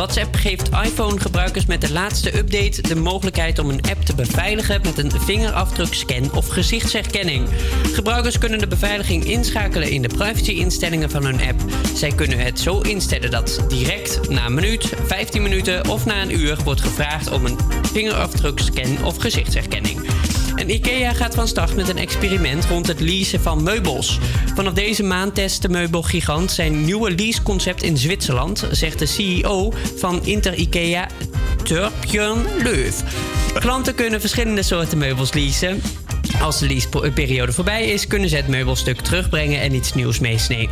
WhatsApp 0.00 0.34
geeft 0.34 0.68
iPhone-gebruikers 0.68 1.66
met 1.66 1.80
de 1.80 1.92
laatste 1.92 2.38
update 2.38 2.82
de 2.82 2.96
mogelijkheid 2.96 3.58
om 3.58 3.70
een 3.70 3.82
app 3.90 4.00
te 4.00 4.14
beveiligen 4.14 4.80
met 4.82 4.98
een 4.98 5.10
vingerafdrukscan 5.10 6.34
of 6.34 6.48
gezichtsherkenning. 6.48 7.48
Gebruikers 7.92 8.38
kunnen 8.38 8.58
de 8.58 8.66
beveiliging 8.66 9.24
inschakelen 9.24 9.90
in 9.90 10.02
de 10.02 10.08
privacy-instellingen 10.08 11.10
van 11.10 11.24
hun 11.24 11.40
app. 11.40 11.60
Zij 11.94 12.12
kunnen 12.12 12.38
het 12.38 12.60
zo 12.60 12.80
instellen 12.80 13.30
dat 13.30 13.64
direct 13.68 14.28
na 14.28 14.46
een 14.46 14.54
minuut, 14.54 14.92
15 15.06 15.42
minuten 15.42 15.88
of 15.88 16.04
na 16.04 16.22
een 16.22 16.40
uur 16.40 16.58
wordt 16.64 16.80
gevraagd 16.80 17.30
om 17.30 17.46
een 17.46 17.58
vingerafdrukscan 17.92 19.04
of 19.04 19.16
gezichtsherkenning. 19.16 19.99
IKEA 20.70 21.12
gaat 21.12 21.34
van 21.34 21.48
start 21.48 21.76
met 21.76 21.88
een 21.88 21.98
experiment 21.98 22.64
rond 22.64 22.86
het 22.86 23.00
leasen 23.00 23.40
van 23.40 23.62
meubels. 23.62 24.18
Vanaf 24.54 24.72
deze 24.72 25.02
maand 25.02 25.34
test 25.34 25.62
de 25.62 25.68
meubelgigant 25.68 26.50
zijn 26.50 26.84
nieuwe 26.84 27.14
leaseconcept 27.14 27.82
in 27.82 27.96
Zwitserland, 27.96 28.68
zegt 28.70 28.98
de 28.98 29.06
CEO 29.06 29.72
van 29.96 30.26
Inter 30.26 30.54
IKEA, 30.54 31.08
Turpjörn 31.62 32.46
Leuf. 32.62 33.02
Klanten 33.54 33.94
kunnen 33.94 34.20
verschillende 34.20 34.62
soorten 34.62 34.98
meubels 34.98 35.32
leasen. 35.32 35.82
Als 36.40 36.58
de 36.58 36.66
leaseperiode 36.66 37.52
voorbij 37.52 37.86
is, 37.86 38.06
kunnen 38.06 38.28
ze 38.28 38.36
het 38.36 38.48
meubelstuk 38.48 39.00
terugbrengen 39.00 39.60
en 39.60 39.74
iets 39.74 39.94
nieuws 39.94 40.18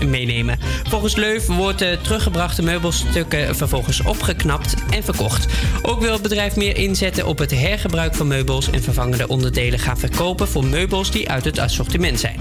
meenemen. 0.06 0.58
Volgens 0.88 1.16
Leuf 1.16 1.46
wordt 1.46 1.78
de 1.78 1.98
teruggebrachte 2.02 2.62
meubelstukken 2.62 3.56
vervolgens 3.56 4.02
opgeknapt 4.02 4.74
en 4.90 5.04
verkocht. 5.04 5.46
Ook 5.82 6.00
wil 6.00 6.12
het 6.12 6.22
bedrijf 6.22 6.56
meer 6.56 6.76
inzetten 6.76 7.26
op 7.26 7.38
het 7.38 7.50
hergebruik 7.50 8.14
van 8.14 8.26
meubels 8.26 8.70
en 8.70 8.82
vervangende 8.82 9.28
onderdelen 9.28 9.78
gaan 9.78 9.98
verkopen 9.98 10.48
voor 10.48 10.64
meubels 10.64 11.10
die 11.10 11.28
uit 11.30 11.44
het 11.44 11.58
assortiment 11.58 12.20
zijn. 12.20 12.40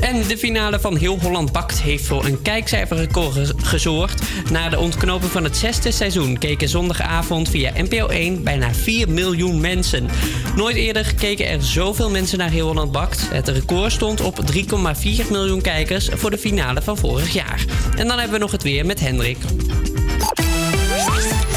En 0.00 0.22
de 0.28 0.38
finale 0.38 0.80
van 0.80 0.96
Heel 0.96 1.18
Holland 1.20 1.52
Bakt 1.52 1.82
heeft 1.82 2.06
voor 2.06 2.24
een 2.24 2.42
kijkcijferrecord 2.42 3.55
gezorgd. 3.66 4.22
Na 4.50 4.68
de 4.68 4.78
ontknoping 4.78 5.32
van 5.32 5.44
het 5.44 5.56
zesde 5.56 5.90
seizoen 5.90 6.38
keken 6.38 6.68
zondagavond 6.68 7.48
via 7.48 7.72
NPO 7.76 8.06
1 8.06 8.42
bijna 8.42 8.74
4 8.74 9.08
miljoen 9.08 9.60
mensen. 9.60 10.08
Nooit 10.56 10.76
eerder 10.76 11.14
keken 11.14 11.48
er 11.48 11.62
zoveel 11.62 12.10
mensen 12.10 12.38
naar 12.38 12.50
Heel 12.50 12.66
Holland 12.66 12.92
Bakt. 12.92 13.28
Het 13.30 13.48
record 13.48 13.92
stond 13.92 14.20
op 14.20 14.40
3,4 14.52 15.30
miljoen 15.30 15.60
kijkers 15.60 16.08
voor 16.12 16.30
de 16.30 16.38
finale 16.38 16.82
van 16.82 16.96
vorig 16.96 17.32
jaar. 17.32 17.64
En 17.96 18.08
dan 18.08 18.18
hebben 18.18 18.36
we 18.36 18.42
nog 18.42 18.52
het 18.52 18.62
weer 18.62 18.86
met 18.86 19.00
Hendrik. 19.00 19.38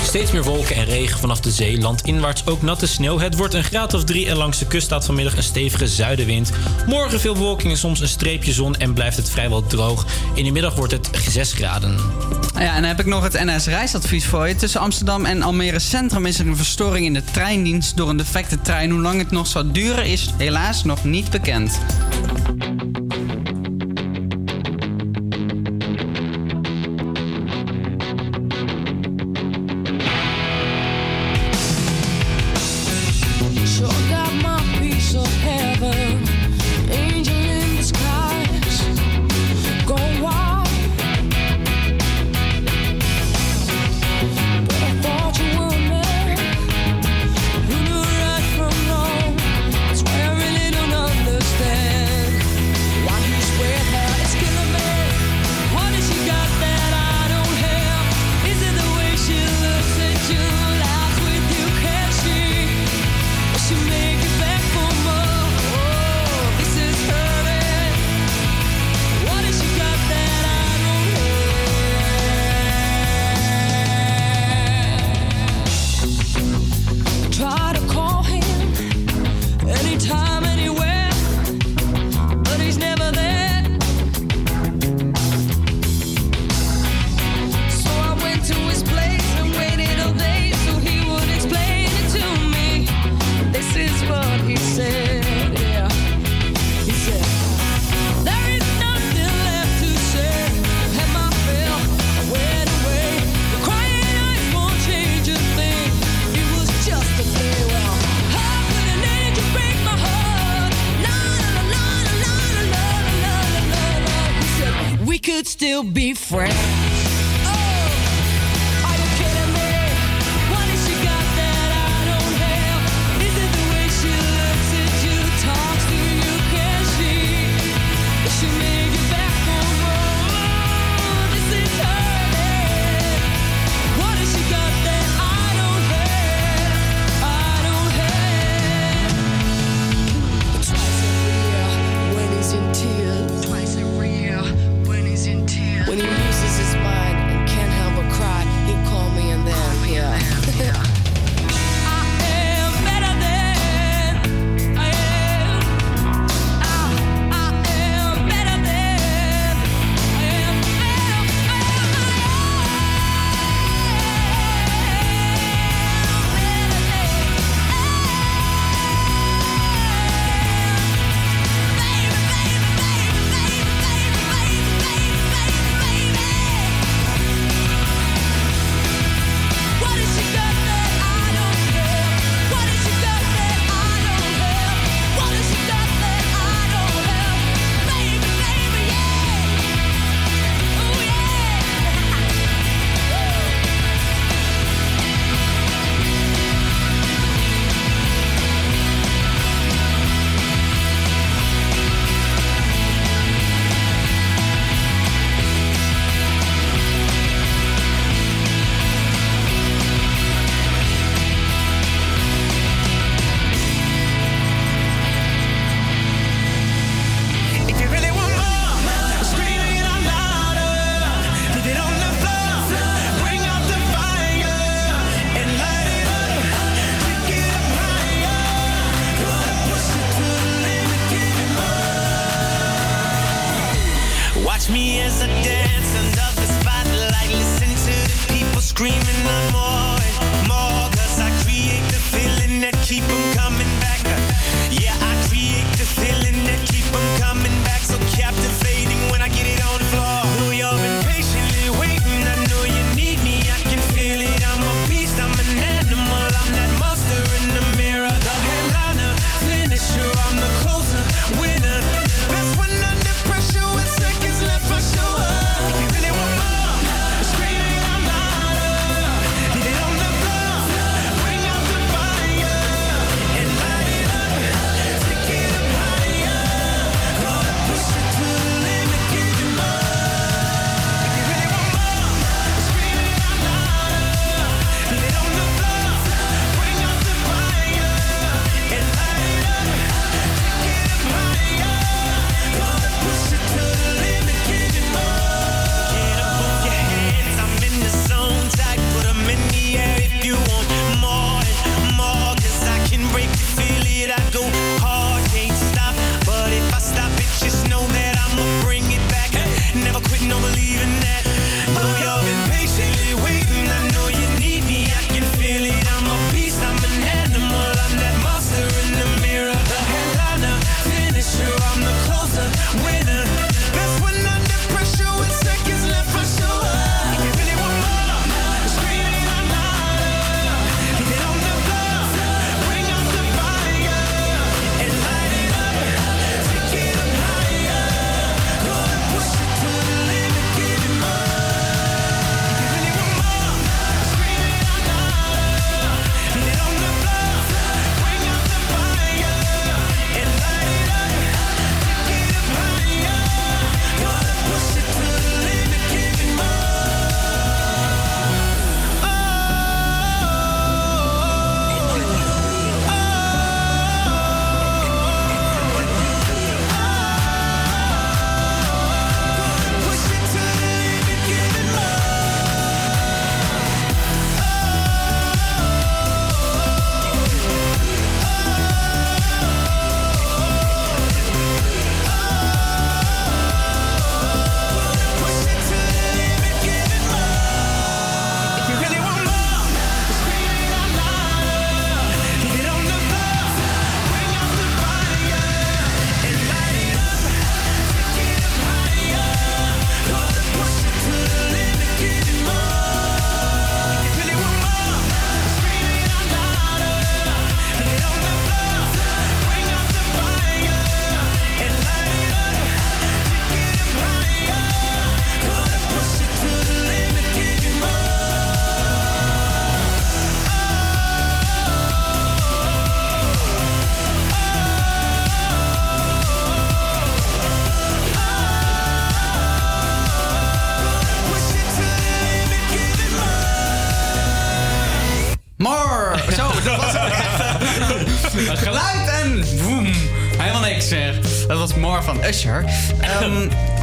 Steeds 0.09 0.31
meer 0.31 0.43
wolken 0.43 0.75
en 0.75 0.85
regen 0.85 1.19
vanaf 1.19 1.39
de 1.39 1.51
zee, 1.51 1.79
landinwaarts 1.79 2.45
ook 2.45 2.61
natte 2.61 2.87
sneeuw. 2.87 3.19
Het 3.19 3.35
wordt 3.35 3.53
een 3.53 3.63
graad 3.63 3.93
of 3.93 4.03
drie 4.03 4.27
en 4.27 4.35
langs 4.35 4.59
de 4.59 4.67
kust 4.67 4.85
staat 4.85 5.05
vanmiddag 5.05 5.37
een 5.37 5.43
stevige 5.43 5.87
zuidenwind. 5.87 6.51
Morgen 6.87 7.19
veel 7.19 7.33
bewolking 7.33 7.71
en 7.71 7.77
soms 7.77 7.99
een 7.99 8.07
streepje 8.07 8.53
zon 8.53 8.75
en 8.75 8.93
blijft 8.93 9.17
het 9.17 9.29
vrijwel 9.29 9.67
droog. 9.67 10.05
In 10.33 10.43
de 10.43 10.51
middag 10.51 10.75
wordt 10.75 10.91
het 10.91 11.09
6 11.29 11.53
graden. 11.53 11.97
Ah 12.53 12.61
ja, 12.61 12.75
en 12.75 12.81
dan 12.81 12.83
heb 12.83 12.99
ik 12.99 13.05
nog 13.05 13.23
het 13.23 13.45
NS-reisadvies 13.45 14.25
voor 14.25 14.47
je. 14.47 14.55
Tussen 14.55 14.81
Amsterdam 14.81 15.25
en 15.25 15.41
Almere 15.41 15.79
Centrum 15.79 16.25
is 16.25 16.39
er 16.39 16.47
een 16.47 16.57
verstoring 16.57 17.05
in 17.05 17.13
de 17.13 17.23
treindienst 17.23 17.97
door 17.97 18.09
een 18.09 18.17
defecte 18.17 18.61
trein. 18.61 18.91
Hoe 18.91 19.01
lang 19.01 19.19
het 19.19 19.31
nog 19.31 19.47
zal 19.47 19.71
duren 19.71 20.05
is 20.05 20.33
helaas 20.37 20.83
nog 20.83 21.03
niet 21.03 21.29
bekend. 21.29 21.79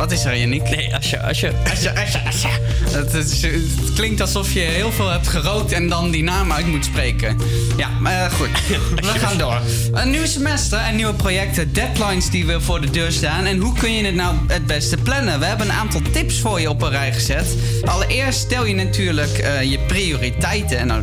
Wat 0.09 0.19
is 0.19 0.25
er, 0.25 0.37
Yannick? 0.37 0.63
Nee, 0.71 0.93
Usher, 0.99 1.29
Usher. 1.31 1.53
Usher, 1.73 2.03
Usher, 2.03 2.23
Usher. 2.29 2.61
Het, 2.91 3.15
is- 3.15 3.43
het 3.43 3.93
klinkt 3.95 4.21
alsof 4.21 4.53
je 4.53 4.61
heel 4.61 4.93
veel 4.93 5.11
hebt 5.11 5.29
gerookt 5.29 5.73
en 5.73 5.89
dan 5.89 6.11
die 6.11 6.23
naam 6.23 6.53
uit 6.53 6.67
moet 6.67 6.85
spreken. 6.85 7.37
Ja, 7.77 7.89
maar 8.01 8.25
eh, 8.25 8.33
goed. 8.33 8.49
We 9.13 9.19
gaan 9.19 9.39
door. 9.39 9.61
Een 9.93 10.11
nieuw 10.11 10.27
semester 10.27 10.79
en 10.79 10.97
nieuwe 10.97 11.15
projecten, 11.15 11.73
deadlines 11.73 12.31
die 12.31 12.47
weer 12.47 12.63
voor 12.63 12.81
de 12.81 12.91
deur 12.91 13.13
staan. 13.13 13.45
En 13.45 13.59
hoe 13.59 13.75
kun 13.79 13.93
je 13.93 14.05
het 14.05 14.15
nou 14.15 14.35
het 14.47 14.67
beste 14.67 14.97
plannen? 14.97 15.39
We 15.41 15.45
hebben 15.45 15.67
een 15.67 15.73
aantal 15.73 16.01
tips 16.13 16.41
voor 16.41 16.61
je 16.61 16.69
op 16.71 16.83
een 16.83 16.91
rij 16.91 17.13
gezet. 17.13 17.47
Allereerst 17.85 18.39
stel 18.39 18.67
je 18.67 18.75
natuurlijk 18.75 19.39
eh, 19.39 19.63
je 19.63 19.79
prioriteiten. 19.79 20.79
En 20.79 20.87
nou, 20.87 21.03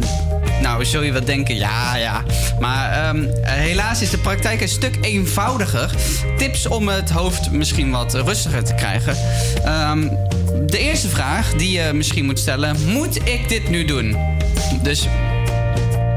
nou, 0.62 0.86
zul 0.86 1.02
je 1.02 1.12
wel 1.12 1.26
denken, 1.26 1.56
ja, 1.56 1.96
ja. 1.96 2.24
Maar 2.60 2.92
ehm, 2.92 3.26
helaas 3.42 4.02
is 4.02 4.10
de 4.10 4.18
praktijk 4.18 4.62
een 4.62 4.70
stuk 4.70 4.98
eenvoudiger. 5.02 5.92
Tips 6.44 6.68
om 6.68 6.88
het 6.88 7.10
hoofd 7.10 7.52
misschien 7.52 7.92
wat 7.92 8.14
rustiger 8.14 8.64
te 8.64 8.74
krijgen. 8.74 9.18
Ehm, 9.64 10.08
de 10.66 10.78
eerste 10.78 11.10
vraag 11.10 11.54
die 11.54 11.72
je 11.72 11.94
misschien 11.94 12.26
moet 12.26 12.40
stellen: 12.40 12.76
moet 12.86 13.28
ik 13.28 13.50
dit 13.50 13.70
nu 13.70 13.86
doen? 13.86 14.18
Dus 14.82 15.08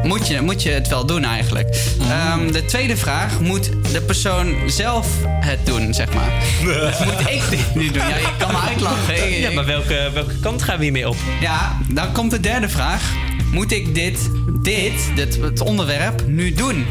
moet 0.03 0.29
je, 0.29 0.41
moet 0.41 0.63
je 0.63 0.71
het 0.71 0.89
wel 0.89 1.07
doen 1.07 1.25
eigenlijk? 1.25 1.95
Ehm, 2.01 2.53
de 2.53 2.65
tweede 2.65 2.97
vraag: 2.97 3.41
moet 3.41 3.71
de 3.93 4.03
persoon 4.03 4.55
zelf 4.67 5.09
het 5.25 5.67
doen, 5.67 5.95
zeg 5.95 6.15
maar? 6.15 6.33
moet 7.07 7.29
ik 7.29 7.43
dit 7.51 7.75
nu 7.75 7.91
doen? 7.91 8.09
Ja, 8.09 8.17
je 8.17 8.33
kan 8.39 8.53
me 8.53 8.59
uitlachen. 8.59 9.31
Ja, 9.31 9.51
maar 9.51 9.67
welke, 9.67 10.11
welke 10.15 10.39
kant 10.39 10.63
gaan 10.63 10.77
we 10.77 10.83
hiermee 10.83 11.09
op? 11.09 11.17
Ja, 11.41 11.77
dan 11.89 12.13
komt 12.13 12.31
de 12.31 12.41
derde 12.41 12.69
vraag. 12.69 13.13
Moet 13.53 13.73
ik 13.73 13.95
dit, 13.95 14.31
dit, 14.63 15.11
dit 15.15 15.39
het 15.41 15.61
onderwerp, 15.61 16.27
nu 16.27 16.53
doen? 16.53 16.87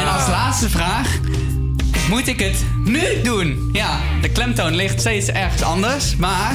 En 0.00 0.12
als 0.12 0.26
laatste 0.28 0.70
vraag. 0.70 1.18
Moet 2.10 2.26
ik 2.28 2.40
het 2.40 2.64
nu 2.84 3.00
doen? 3.22 3.70
Ja, 3.72 4.00
de 4.20 4.28
klemtoon 4.28 4.74
ligt 4.74 5.00
steeds 5.00 5.28
ergens 5.28 5.62
anders. 5.62 6.16
Maar 6.16 6.54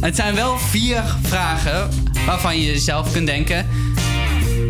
het 0.00 0.16
zijn 0.16 0.34
wel 0.34 0.58
vier 0.58 1.02
vragen 1.22 1.88
waarvan 2.26 2.60
je 2.60 2.66
jezelf 2.66 3.12
kunt 3.12 3.26
denken... 3.26 3.66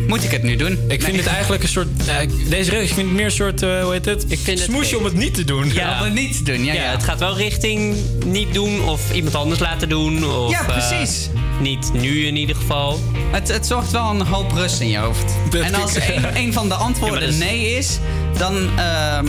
Moet 0.07 0.25
ik 0.25 0.31
het 0.31 0.43
nu 0.43 0.57
doen? 0.57 0.79
Ik 0.89 1.03
vind 1.03 1.17
het 1.17 1.27
eigenlijk 1.27 1.63
een 1.63 1.69
soort... 1.69 1.89
eh, 2.07 2.17
deze 2.49 2.71
regel, 2.71 2.81
ik 2.87 2.95
vind 2.95 3.07
het 3.07 3.17
meer 3.17 3.25
een 3.25 3.31
soort, 3.31 3.63
eh, 3.63 3.83
hoe 3.83 3.93
heet 3.93 4.05
het? 4.05 4.25
Ik 4.29 4.39
vind 4.39 4.59
het- 4.59 4.69
Smoesje 4.71 4.99
om 4.99 5.05
het 5.05 5.15
niet 5.15 5.35
te 5.35 5.45
doen. 5.45 5.73
Ja. 5.75 5.99
Om 5.99 6.05
het 6.05 6.15
niet 6.15 6.37
te 6.37 6.43
doen, 6.53 6.65
ja, 6.65 6.73
Ja, 6.73 6.83
ja. 6.83 6.91
het 6.91 7.03
gaat 7.03 7.19
wel 7.19 7.37
richting 7.37 7.97
niet 8.27 8.55
doen 8.55 8.83
of 8.89 9.13
iemand 9.13 9.35
anders 9.35 9.61
laten 9.61 9.89
doen. 9.89 10.25
Of, 10.27 10.51
Ja, 10.51 10.61
eh, 10.61 10.67
precies. 10.89 11.29
niet 11.61 11.93
nu 11.93 12.27
in 12.27 12.37
ieder 12.37 12.57
geval. 12.57 13.01
Het, 13.31 13.49
het 13.49 13.67
zorgt 13.67 13.91
wel 13.91 14.11
een 14.11 14.21
hoop 14.27 14.53
rust 14.53 14.81
in 14.81 14.89
je 14.89 14.99
hoofd. 14.99 15.33
Dat 15.51 15.63
en 15.63 15.75
als 15.75 15.95
een, 15.95 16.37
een 16.37 16.53
van 16.53 16.69
de 16.69 16.75
antwoorden 16.75 17.29
is- 17.29 17.37
nee 17.39 17.77
is, 17.77 17.99
dan, 18.39 18.79
ehm, 18.79 19.27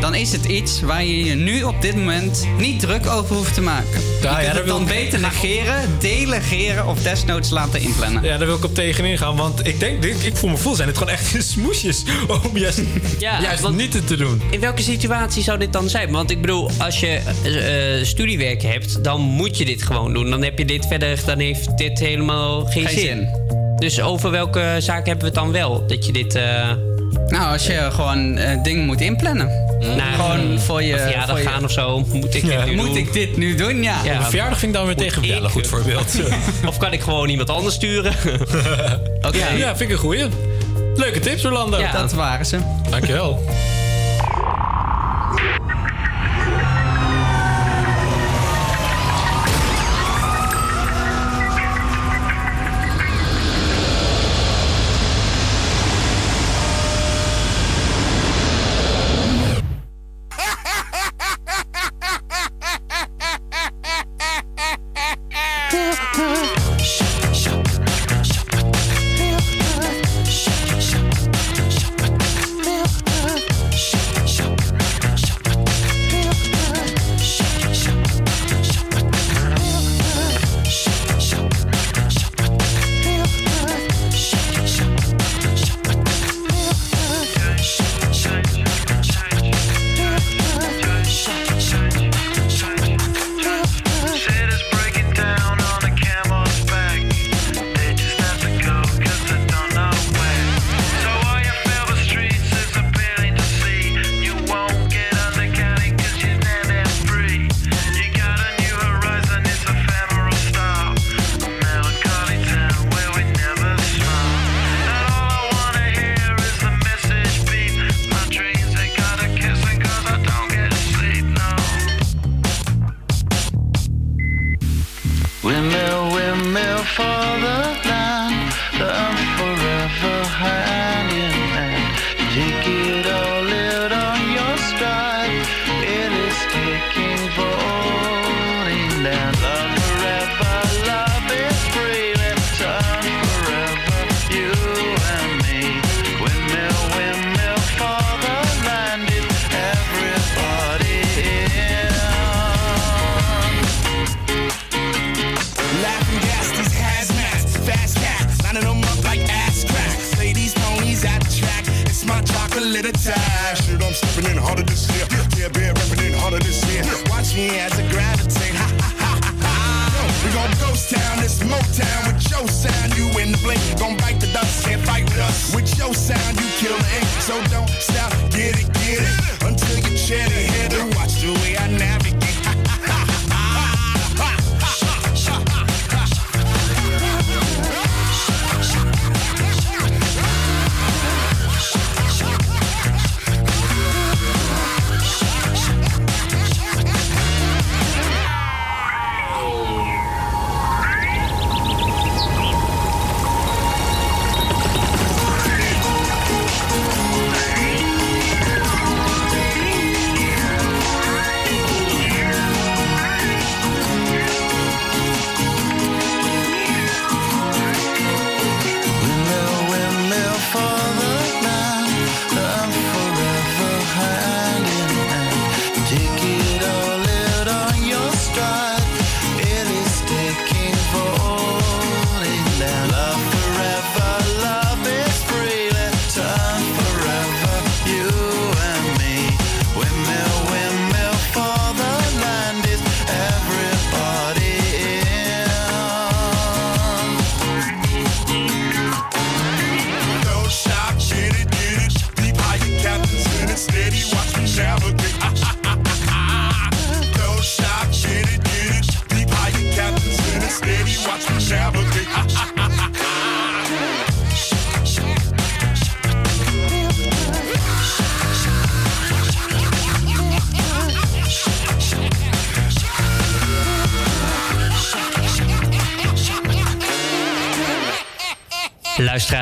dan 0.00 0.14
is 0.14 0.32
het 0.32 0.44
iets 0.44 0.80
waar 0.80 1.04
je 1.04 1.24
je 1.24 1.34
nu 1.34 1.62
op 1.62 1.82
dit 1.82 1.96
moment 1.96 2.46
niet 2.58 2.80
druk 2.80 3.06
over 3.06 3.36
hoeft 3.36 3.54
te 3.54 3.60
maken. 3.60 4.00
Ja, 4.22 4.40
je 4.40 4.46
ja, 4.46 4.52
het 4.54 4.66
dan 4.66 4.80
ik- 4.82 4.86
beter 4.88 5.20
negeren, 5.20 5.96
delegeren 6.00 6.86
of 6.86 7.02
desnoods 7.02 7.50
laten 7.50 7.80
inplannen. 7.80 8.22
Ja, 8.22 8.36
daar 8.38 8.46
wil 8.46 8.56
ik 8.56 8.64
op 8.64 8.74
tegenin 8.74 9.18
gaan. 9.18 9.36
Want 9.36 9.66
ik 9.66 9.80
denk, 9.80 10.02
dit- 10.02 10.24
ik 10.26 10.36
voor 10.36 10.44
mijn 10.48 10.56
gevoel 10.56 10.74
zijn 10.74 10.88
het 10.88 10.98
gewoon 10.98 11.12
echt 11.12 11.36
smoesjes 11.52 12.02
om 12.44 12.56
juist, 12.58 12.80
Ja, 13.18 13.40
juist 13.42 13.60
want- 13.62 13.76
niet 13.76 13.94
het 13.94 14.06
te 14.06 14.16
doen. 14.16 14.42
In 14.50 14.60
welke 14.60 14.82
situatie 14.82 15.42
zou 15.42 15.58
dit 15.58 15.72
dan 15.72 15.88
zijn? 15.88 16.10
Want 16.10 16.30
ik 16.30 16.40
bedoel, 16.40 16.70
als 16.78 17.00
je 17.00 17.20
eh, 17.44 18.04
studiewerk 18.06 18.62
hebt, 18.62 19.04
dan 19.04 19.20
moet 19.20 19.58
je 19.58 19.64
dit 19.64 19.82
gewoon 19.82 20.12
doen. 20.12 20.30
Dan 20.30 20.42
heb 20.42 20.58
je 20.58 20.64
dit 20.64 20.86
verder, 20.86 21.18
dan 21.26 21.38
heeft 21.38 21.76
dit 21.78 21.98
helemaal 21.98 22.64
geen, 22.64 22.86
Geen 22.88 22.98
zin. 22.98 23.28
Dus 23.76 24.00
over 24.00 24.30
welke 24.30 24.76
zaak 24.78 25.06
hebben 25.06 25.18
we 25.24 25.30
het 25.30 25.34
dan 25.34 25.52
wel? 25.52 25.86
Dat 25.86 26.06
je 26.06 26.12
dit... 26.12 26.34
eh, 26.34 26.70
Nou, 27.28 27.52
als 27.52 27.66
je 27.66 27.88
gewoon 27.92 28.36
eh, 28.36 28.62
dingen 28.62 28.84
moet 28.86 29.00
inplannen. 29.00 29.48
naar 29.96 30.12
Gewoon 30.14 30.60
voor 30.60 30.82
je... 30.82 30.98
verjaardag 30.98 31.38
je- 31.42 31.48
gaan 31.48 31.64
of 31.64 31.70
zo. 31.70 32.04
Moet 32.12 32.34
ik 32.34 32.42
dit 32.42 32.64
nu 32.66 32.76
Moet 32.76 32.86
doen? 32.86 32.96
ik 32.96 33.12
dit 33.12 33.36
nu 33.36 33.54
doen? 33.54 33.82
Ja. 33.82 33.96
Ja. 34.04 34.16
Een 34.16 34.22
verjaardag 34.22 34.58
vind 34.58 34.72
ik 34.72 34.78
dan 34.78 34.86
weer 34.86 34.96
tegen 34.96 35.28
wel 35.28 35.44
een 35.44 35.50
goed 35.50 35.66
voorbeeld. 35.66 36.14
Of 36.68 36.76
kan 36.78 36.92
ik 36.92 37.00
gewoon 37.00 37.28
iemand 37.28 37.50
anders 37.50 37.74
sturen? 37.74 38.12
Oké, 39.28 39.46
ja, 39.56 39.76
vind 39.76 39.90
ik 39.90 39.96
een 39.96 40.02
goeie. 40.02 40.24
Leuke 40.94 41.18
tips, 41.20 41.44
Orlando. 41.44 41.78
Ja. 41.78 41.92
dat 41.92 42.12
waren 42.12 42.46
ze. 42.46 42.58
Dankjewel. 42.90 43.44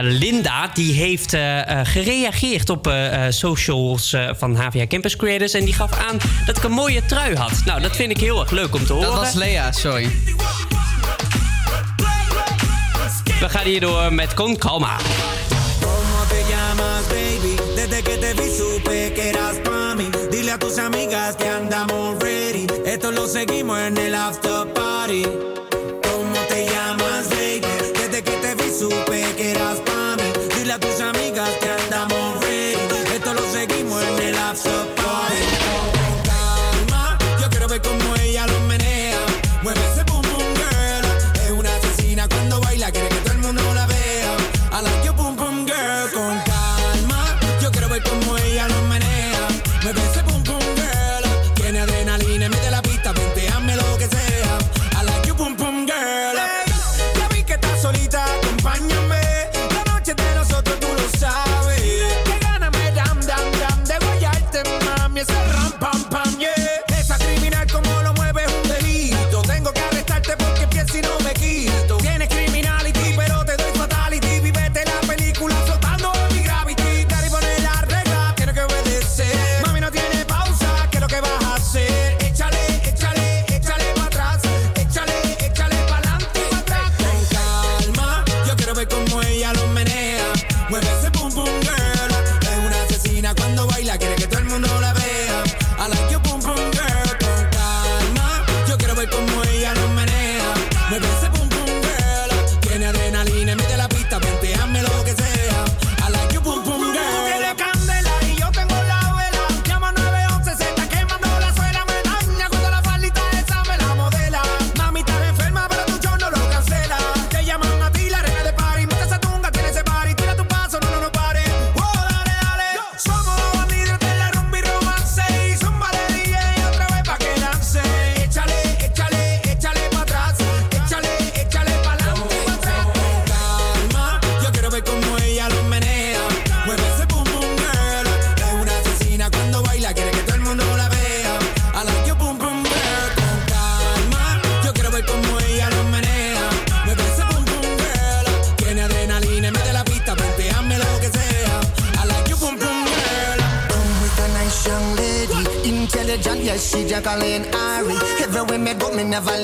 Linda 0.04 0.70
die 0.74 0.94
heeft 0.94 1.32
eh, 1.34 1.80
eh, 1.80 1.86
gereageerd 1.86 2.70
op 2.70 2.86
eh, 2.86 3.26
eh, 3.26 3.32
socials 3.32 4.12
eh, 4.12 4.30
van 4.36 4.56
HVA 4.56 4.86
Campus 4.86 5.16
Creators. 5.16 5.52
En 5.52 5.64
die 5.64 5.74
gaf 5.74 5.92
aan 5.92 6.18
dat 6.46 6.56
ik 6.56 6.62
een 6.62 6.72
mooie 6.72 7.04
trui 7.06 7.34
had. 7.36 7.52
Nou, 7.64 7.80
dat 7.80 7.96
vind 7.96 8.10
ik 8.10 8.18
heel 8.18 8.40
erg 8.40 8.50
leuk 8.50 8.74
om 8.74 8.86
te 8.86 8.92
horen. 8.92 9.10
Dat 9.10 9.18
was 9.18 9.34
Lea, 9.34 9.72
sorry. 9.72 10.10
We 13.40 13.48
gaan 13.48 13.64
hier 13.64 13.80
door 13.80 14.12
met 14.12 14.34
Con 14.34 14.56
Calma. 14.56 14.96
¿Cómo 15.80 16.24
te 16.28 16.44
llamas, 16.48 17.06
baby? 17.08 17.74
Desde 17.74 18.02
que 18.02 18.18
te 18.18 18.34
vi 18.42 18.56
supe 18.56 19.12
que 19.14 19.28
eras 19.28 19.56
pa' 19.62 19.94
mí. 19.94 20.08
Dile 20.30 20.52
a 20.52 20.58
tus 20.58 20.78
amigas 20.78 21.34
que 21.36 21.48
andamos 21.48 22.22
ready. 22.22 22.66
Esto 22.84 23.10
lo 23.10 23.26
seguimos 23.26 23.78
en 23.78 23.96
el 23.96 24.14
after 24.14 24.72
party. 24.72 25.53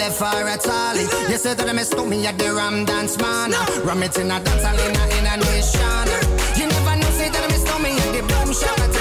Left 0.01 0.20
her 0.20 0.48
at 0.48 0.66
all. 0.66 0.96
You 1.30 1.36
said 1.36 1.59
that 1.59 1.74
me 1.74 1.82
stole 1.82 2.07
me 2.07 2.26
at 2.26 2.38
the 2.38 2.55
Ram 2.55 2.86
Dance 2.86 3.18
Man. 3.18 3.53
Ram 3.84 4.03
it 4.03 4.16
in 4.18 4.30
a 4.30 4.40
dance 4.40 4.64
hall 4.64 4.80
in 4.86 4.96
a, 4.96 5.05
in 5.16 5.26
a 5.32 5.36
nation. 5.44 6.07
You 6.59 6.66
never 6.72 6.96
know, 7.01 7.11
say 7.18 7.28
that 7.28 7.44
me 7.51 7.57
stole 7.62 7.78
me 7.84 7.90
at 8.05 8.11
the 8.16 8.22
Boom 8.32 8.53
Shop. 8.55 8.99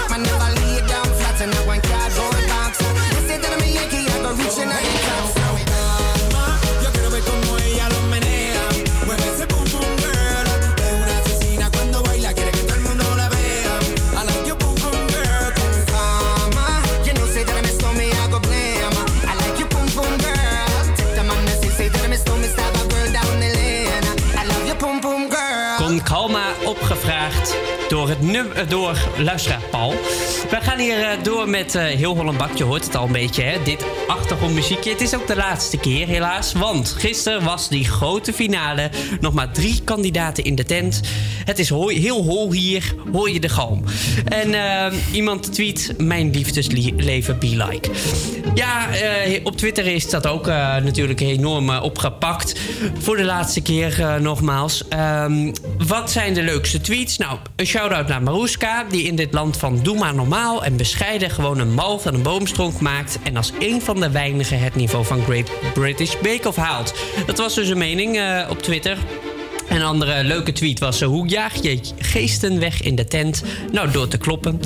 Door, 28.68 28.98
luisteraar 29.18 29.62
Paul. 29.72 29.92
We 30.50 30.58
gaan 30.62 30.80
hier 30.80 31.02
eh, 31.02 31.24
door 31.24 31.50
met 31.50 31.76
eh, 31.76 31.84
Heel 31.84 32.16
Holland 32.16 32.38
Bak. 32.38 32.58
Je 32.58 32.64
hoort 32.64 32.86
het 32.86 32.96
al 32.96 33.06
een 33.06 33.12
beetje, 33.12 33.44
hè? 33.44 33.64
Dit 33.64 33.86
achtergrondmuziekje. 34.08 34.92
Het 34.92 35.02
is 35.02 35.16
ook 35.16 35.28
de 35.28 35.36
laatste 35.36 35.78
keer, 35.78 36.08
helaas. 36.08 36.54
Want 36.54 36.96
gisteren 36.98 37.44
was 37.44 37.70
die 37.70 37.86
grote 37.86 38.34
finale. 38.34 38.90
Nog 39.20 39.34
maar 39.34 39.52
drie 39.52 39.82
kandidaten 39.84 40.44
in 40.44 40.56
de 40.56 40.64
tent. 40.64 41.02
Het 41.50 41.60
is 41.60 41.70
heel 41.70 42.24
hol 42.24 42.52
hier. 42.52 42.94
Hoor 43.12 43.30
je 43.30 43.40
de 43.40 43.50
galm. 43.50 43.84
En 44.26 44.54
eh, 44.54 44.94
iemand 45.12 45.54
tweet... 45.54 45.94
Mijn 45.98 46.32
liefdesleven 46.32 47.40
be 47.40 47.48
like. 47.48 47.90
Ja, 48.56 48.90
eh, 48.90 49.40
op 49.44 49.58
Twitter 49.58 49.86
is 49.86 50.10
dat 50.10 50.28
ook 50.28 50.48
eh, 50.48 50.78
natuurlijk 50.78 51.20
enorm 51.20 51.70
opgepakt. 51.70 52.60
Voor 53.00 53.18
de 53.18 53.24
laatste 53.24 53.62
keer 53.62 54.18
nogmaals. 54.22 54.88
Ehm, 54.88 55.52
wat 55.88 56.12
zijn 56.12 56.34
de 56.34 56.44
leukste 56.44 56.82
tweets? 56.82 57.18
Nou, 57.18 57.38
een 57.56 57.66
shout-out 57.66 58.08
naar 58.08 58.24
Maruska... 58.24 58.86
die 58.90 59.04
in 59.04 59.16
dit 59.16 59.34
land 59.34 59.58
van 59.58 59.80
doe 59.84 59.98
maar 59.98 60.16
normaal 60.16 60.64
en 60.64 60.78
bescheiden... 60.78 61.30
gewoon 61.30 61.60
een 61.60 61.74
mal 61.74 62.00
van 62.00 62.14
een 62.14 62.22
boomstronk 62.22 62.80
maakt... 62.80 63.20
en 63.24 63.38
als 63.38 63.52
een 63.60 63.82
van 63.82 64.00
de 64.00 64.12
weinigen 64.12 64.60
het 64.60 64.76
niveau 64.76 65.06
van 65.06 65.24
Great 65.24 65.52
British 65.74 66.14
Bake 66.22 66.48
Off 66.48 66.58
haalt. 66.58 66.94
Dat 67.26 67.38
was 67.38 67.56
dus 67.56 67.70
een 67.70 67.78
mening 67.78 68.20
op 68.50 68.62
Twitter... 68.62 68.98
Een 69.70 69.84
andere 69.84 70.24
leuke 70.24 70.52
tweet 70.52 70.80
was: 70.80 71.02
eh, 71.02 71.08
hoe 71.08 71.28
jaag 71.28 71.62
je 71.62 71.80
geesten 72.00 72.60
weg 72.60 72.82
in 72.82 72.96
de 72.96 73.06
tent? 73.06 73.44
Nou, 73.72 73.92
door 73.92 74.08
te 74.08 74.18
kloppen. 74.18 74.62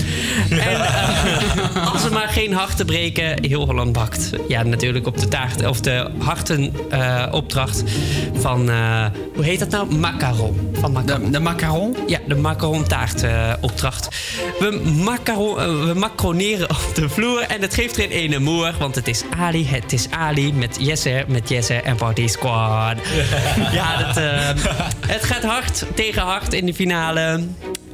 En 0.50 0.60
eh, 0.60 1.94
als 1.94 2.04
er 2.04 2.12
maar 2.12 2.28
geen 2.28 2.54
harten 2.54 2.86
breken, 2.86 3.46
heel 3.46 3.66
Holland 3.66 3.92
bakt. 3.92 4.30
Ja, 4.48 4.64
natuurlijk 4.64 5.08
op 5.08 5.18
de 5.18 5.28
taart 5.28 5.66
of 5.66 5.80
de 5.80 6.10
hartenopdracht 6.18 7.84
van 8.34 8.70
eh, 8.70 9.06
hoe 9.36 9.44
heet 9.44 9.60
dat 9.60 9.70
nou? 9.70 9.96
Macaron. 9.96 10.70
Van 10.74 10.92
macaron. 10.92 11.26
De, 11.26 11.30
de 11.32 11.40
macaron? 11.40 11.96
Ja, 12.08 12.20
de 12.28 12.36
macaron 12.36 12.88
taartopdracht. 12.88 14.08
we, 14.60 14.82
macaron, 15.04 15.56
we 15.88 15.94
macroneren 15.94 16.70
op 16.70 16.92
de 16.96 17.10
vloer 17.10 17.42
en 17.42 17.62
het 17.62 17.74
geeft 17.74 17.96
geen 17.96 18.10
ene 18.10 18.40
moer, 18.40 18.74
want 18.80 18.96
het 18.96 19.08
is 19.08 19.24
Ali, 19.38 19.68
het 19.68 19.94
is 19.94 20.08
Ali 20.10 20.54
met 20.54 20.78
Jesse, 20.80 21.26
met 21.28 21.50
Jesse 21.50 21.74
en 21.74 21.96
Party 21.96 22.28
Squad. 22.28 22.98
ja, 23.72 23.98
dat, 23.98 24.18
eh, 24.18 24.50
het 25.08 25.24
gaat 25.24 25.44
hard 25.44 25.86
tegen 25.96 26.22
hard 26.22 26.54
in 26.54 26.66
de 26.66 26.74
finale. 26.74 27.42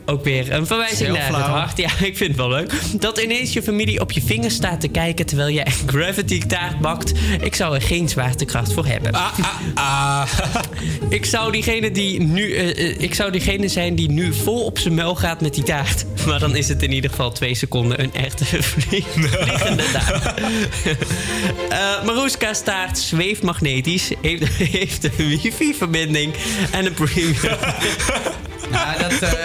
Ook 0.10 0.24
weer 0.24 0.52
een 0.52 0.68
verwijzing 0.68 1.14
naar 1.14 1.28
het 1.28 1.46
hart. 1.46 1.78
Ja, 1.78 1.90
ik 2.02 2.18
vind 2.18 2.20
het 2.20 2.36
wel 2.36 2.50
leuk. 2.50 2.74
Dat 2.94 3.18
ineens 3.18 3.54
je 3.54 3.64
familie 3.64 4.00
op 4.00 4.12
je 4.12 4.22
vingers 4.22 4.54
staat 4.56 4.82
te 4.82 4.88
kijken 4.88 5.26
terwijl 5.26 5.50
jij 5.50 5.66
een 5.66 5.90
gravity 5.90 6.40
taart 6.40 6.80
bakt. 6.80 7.12
Ik 7.42 7.56
zou 7.56 7.76
er 7.76 7.82
geen 7.82 8.10
zwaartekracht 8.10 8.74
voor 8.74 8.86
hebben. 8.86 9.12
ik 11.20 11.26
zou 11.26 11.52
diegene 11.52 11.92
die 11.92 12.22
nu, 12.22 12.54
eh, 12.54 12.70
eh, 12.70 13.00
ik 13.02 13.16
zou 13.16 13.32
diegene 13.32 13.68
zijn 13.68 13.96
die 13.96 14.10
nu 14.12 14.34
vol 14.34 14.66
op 14.66 14.80
zijn 14.80 14.94
muil 14.94 15.16
gaat 15.16 15.42
met 15.42 15.54
die 15.54 15.64
taart. 15.64 16.06
Maar 16.26 16.40
dan 16.40 16.56
is 16.56 16.68
het 16.68 16.84
in 16.84 16.92
ieder 16.92 17.10
geval 17.10 17.32
twee 17.32 17.56
seconden 17.56 18.02
een 18.02 18.14
echte 18.14 18.46
vlie- 18.46 19.06
vliegende 19.16 19.84
taart. 19.92 20.34
Eh 21.70 22.04
Maroeska's 22.06 22.64
taart 22.64 22.98
zweeft 22.98 23.42
magnetisch, 23.42 24.12
heeft, 24.22 24.58
heeft 24.58 25.04
een 25.04 25.12
wifi-verbinding 25.42 26.34
en 26.72 26.86
een 26.86 26.94
premium. 26.94 27.36
Ja, 28.72 28.96
dat, 28.98 29.12
eh, 29.22 29.36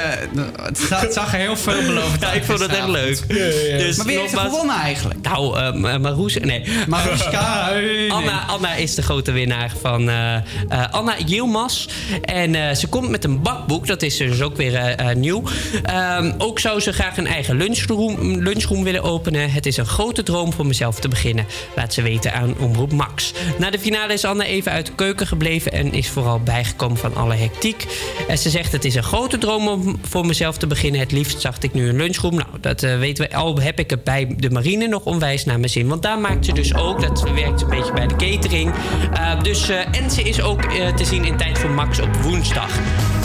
het, 1.00 1.12
zag, 1.14 1.32
er 1.32 1.38
heel 1.38 1.56
veelbelovend 1.56 2.20
Ja, 2.20 2.26
uit. 2.26 2.36
ik 2.36 2.44
vond 2.44 2.58
het 2.58 2.70
echt 2.72 2.88
leuk. 2.88 3.28
Dus 3.28 3.96
maar 3.96 4.06
wie 4.06 4.18
heeft 4.18 4.32
er 4.32 4.36
nogmaals- 4.36 4.52
gewonnen 4.52 4.76
eigenlijk? 4.76 5.20
Nou, 5.22 5.58
eh, 5.58 5.72
Ma- 5.72 5.98
Maroes... 5.98 6.36
Nee. 6.38 6.64
Maroeska, 6.88 7.70
nee. 7.74 8.12
Anna, 8.12 8.44
Anna 8.46 8.74
is 8.74 8.94
de 8.94 9.02
grote 9.02 9.32
winnaar 9.32 9.72
van 9.80 10.08
eh, 10.08 10.34
eh, 10.34 10.42
Anna 10.90 11.14
Yilmaz. 11.26 11.86
En 12.22 12.54
eh, 12.54 12.74
ze 12.74 12.86
komt 12.86 13.08
met 13.08 13.24
een 13.24 13.42
bakboek. 13.42 13.86
Dat 13.86 14.02
is 14.02 14.16
dus 14.16 14.40
ook 14.42 14.56
weer 14.56 14.96
nieuw. 15.16 15.42
Ehm, 15.82 16.32
ook 16.38 16.58
zou 16.58 16.80
ze 16.80 16.92
graag 16.92 17.16
een 17.16 17.26
eigen 17.26 17.56
lunchroom, 17.56 18.42
lunchroom 18.42 18.84
willen 18.84 19.02
openen. 19.02 19.50
Het 19.52 19.66
is 19.66 19.76
een 19.76 19.86
grote 19.86 20.22
droom 20.22 20.52
voor 20.52 20.66
mezelf 20.66 21.00
te 21.00 21.08
beginnen. 21.08 21.46
Laat 21.76 21.92
ze 21.92 22.02
weten 22.02 22.32
aan 22.34 22.54
Omroep 22.58 22.92
Max. 22.92 23.32
Na 23.58 23.70
de 23.70 23.78
finale 23.78 24.12
is 24.12 24.24
Anna 24.24 24.44
even 24.44 24.72
uit 24.72 24.86
de 24.86 24.92
keuken 24.94 25.26
gebleven... 25.26 25.72
en 25.72 25.92
is 25.92 26.08
vooral 26.08 26.40
bijgekomen 26.40 26.96
van 26.98 27.16
alle 27.16 27.34
hectiek. 27.34 27.86
En 28.28 28.38
ze 28.38 28.50
zegt, 28.50 28.72
het 28.72 28.84
is 28.84 28.94
een 28.94 29.02
grote 29.14 29.38
droom 29.38 29.68
om 29.68 29.98
voor 30.02 30.26
mezelf 30.26 30.58
te 30.58 30.66
beginnen. 30.66 31.00
Het 31.00 31.12
liefst 31.12 31.40
zag 31.40 31.58
ik 31.60 31.74
nu 31.74 31.88
een 31.88 31.96
lunchroom. 31.96 32.34
Nou, 32.34 32.48
dat 32.60 32.82
eh, 32.82 32.98
weten 32.98 33.28
we. 33.28 33.36
Al 33.36 33.58
heb 33.60 33.78
ik 33.78 33.90
het 33.90 34.04
bij 34.04 34.34
de 34.36 34.50
marine 34.50 34.86
nog 34.86 35.04
onwijs 35.04 35.44
naar 35.44 35.58
mijn 35.58 35.70
zin. 35.70 35.88
Want 35.88 36.02
daar 36.02 36.18
maakt 36.18 36.44
ze 36.44 36.52
dus 36.52 36.74
ook. 36.74 37.00
Dat 37.00 37.22
werkt 37.22 37.62
een 37.62 37.68
beetje 37.68 37.92
bij 37.92 38.06
de 38.06 38.16
catering. 38.16 38.74
Eh, 39.12 39.42
dus, 39.42 39.68
eh, 39.68 39.98
en 40.00 40.10
ze 40.10 40.22
is 40.22 40.40
ook 40.40 40.62
te 40.72 41.04
zien 41.04 41.24
in 41.24 41.36
Tijd 41.36 41.58
voor 41.58 41.70
Max 41.70 42.00
op 42.00 42.16
woensdag. 42.16 42.70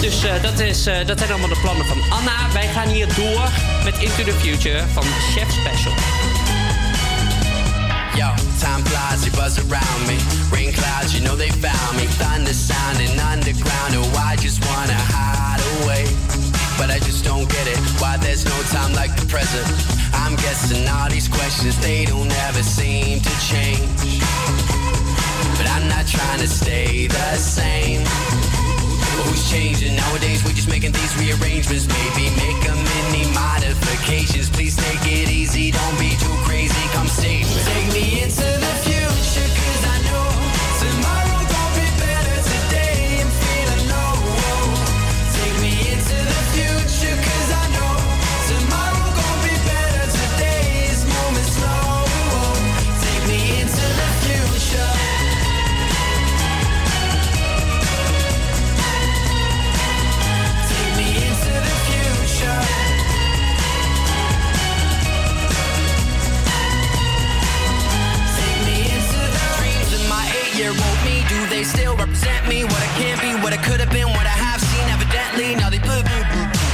Dus 0.02 0.22
dat, 0.42 0.60
is, 0.60 0.84
dat 0.84 1.18
zijn 1.18 1.30
allemaal 1.30 1.50
de 1.50 1.60
plannen 1.62 1.86
van 1.86 1.98
Anna. 2.10 2.52
Wij 2.54 2.68
gaan 2.68 2.88
hier 2.88 3.08
door 3.16 3.50
met 3.84 3.94
Into 4.00 4.24
the 4.24 4.38
Future 4.40 4.84
van 4.94 5.04
Chef 5.04 5.52
Special. 5.52 5.94
Yo, 8.16 8.34
time 8.60 8.84
flies, 8.86 9.24
you 9.26 9.32
buzz 9.36 9.58
around 9.58 10.02
me. 10.08 10.16
Rain 10.52 10.72
clouds, 10.72 11.12
you 11.14 11.24
know 11.24 11.38
they 11.38 11.52
found 11.52 11.96
me. 11.96 12.08
Thunder 12.18 12.54
sounding 12.54 13.20
underground, 13.34 13.96
oh, 13.98 14.34
I 14.34 14.36
just 14.42 14.60
wanna 14.66 14.94
hide 14.94 15.49
away. 15.84 16.04
But 16.78 16.90
I 16.90 17.00
just 17.00 17.24
don't 17.26 17.48
get 17.50 17.68
it, 17.68 17.80
why 18.00 18.18
there's 18.18 18.46
no 18.46 18.58
time 18.72 18.94
like 18.94 19.16
the 19.20 19.26
present. 19.28 19.68
I'm 20.14 20.36
guessing 20.36 20.88
all 20.88 21.10
these 21.10 21.28
questions, 21.28 21.78
they 21.80 22.06
don't 22.06 22.32
ever 22.48 22.64
seem 22.64 23.20
to 23.20 23.34
change. 23.52 24.24
But 25.58 25.68
I'm 25.68 25.88
not 25.90 26.08
trying 26.08 26.40
to 26.40 26.48
stay 26.48 27.08
the 27.08 27.36
same. 27.36 28.04
But 28.04 29.28
who's 29.28 29.50
changing? 29.52 29.96
Nowadays 29.96 30.44
we're 30.46 30.56
just 30.56 30.70
making 30.70 30.94
these 30.94 31.14
rearrangements. 31.20 31.88
Maybe 31.88 32.32
make 32.40 32.62
a 32.64 32.76
mini 32.76 33.28
modifications. 33.36 34.50
Please 34.50 34.76
take 34.76 35.04
it 35.04 35.30
easy, 35.30 35.72
don't 35.72 36.00
be 36.00 36.16
too 36.16 36.36
crazy. 36.48 36.84
Come 36.96 37.08
save 37.08 37.48
me. 37.48 37.62
Take 37.64 37.88
me 37.94 38.24
into 38.24 38.48
the 38.64 38.79
they 71.60 71.68
still 71.68 71.96
represent 72.00 72.48
me? 72.48 72.64
What 72.64 72.80
I 72.80 72.90
can 72.96 73.16
be, 73.20 73.36
what 73.44 73.52
I 73.52 73.60
could 73.60 73.84
have 73.84 73.92
been, 73.92 74.08
what 74.16 74.24
I 74.24 74.32
have 74.48 74.64
seen. 74.64 74.86
Evidently, 74.96 75.60
now 75.60 75.68
they 75.68 75.84
boo 75.84 76.00
boo. 76.08 76.24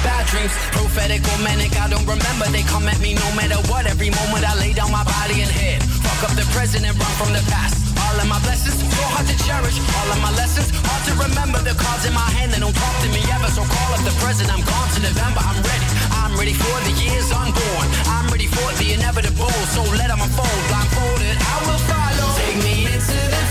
Bad 0.06 0.30
dreams, 0.30 0.54
prophetic 0.78 1.26
or 1.26 1.40
manic. 1.42 1.74
I 1.82 1.90
don't 1.90 2.06
remember. 2.06 2.46
They 2.54 2.62
come 2.70 2.86
at 2.86 3.02
me 3.02 3.18
no 3.18 3.26
matter 3.34 3.58
what. 3.66 3.90
Every 3.90 4.14
moment 4.14 4.46
I 4.46 4.54
lay 4.62 4.78
down 4.78 4.94
my 4.94 5.02
body 5.02 5.42
and 5.42 5.50
head. 5.50 5.82
Fuck 6.06 6.30
up 6.30 6.34
the 6.38 6.46
present 6.54 6.86
and 6.86 6.94
run 7.02 7.14
from 7.18 7.34
the 7.34 7.42
past. 7.50 7.82
All 7.98 8.14
of 8.22 8.30
my 8.30 8.38
blessings, 8.46 8.78
so 8.78 9.04
hard 9.10 9.26
to 9.26 9.36
cherish. 9.42 9.82
All 9.98 10.10
of 10.14 10.20
my 10.22 10.30
lessons, 10.38 10.70
hard 10.86 11.02
to 11.10 11.14
remember. 11.18 11.58
The 11.66 11.74
cards 11.74 12.06
in 12.06 12.14
my 12.14 12.30
hand, 12.38 12.54
they 12.54 12.62
don't 12.62 12.78
talk 12.78 12.96
to 13.02 13.10
me 13.10 13.26
ever. 13.34 13.50
So 13.50 13.66
call 13.66 13.90
up 13.98 14.06
the 14.06 14.14
present. 14.22 14.54
I'm 14.54 14.62
gone 14.62 14.90
to 14.94 15.00
November. 15.02 15.42
I'm 15.42 15.58
ready. 15.66 15.88
I'm 16.14 16.34
ready 16.38 16.54
for 16.54 16.78
the 16.86 16.94
years 17.02 17.34
unborn. 17.34 17.88
I'm 18.14 18.30
ready 18.30 18.46
for 18.46 18.70
the 18.78 18.94
inevitable. 18.94 19.50
So 19.74 19.82
let 19.98 20.14
them 20.14 20.22
unfold. 20.22 20.62
Blindfolded, 20.70 21.38
I 21.42 21.56
will 21.66 21.82
follow. 21.90 22.30
Take 22.38 22.62
me 22.62 22.86
into 22.86 23.18
the 23.34 23.45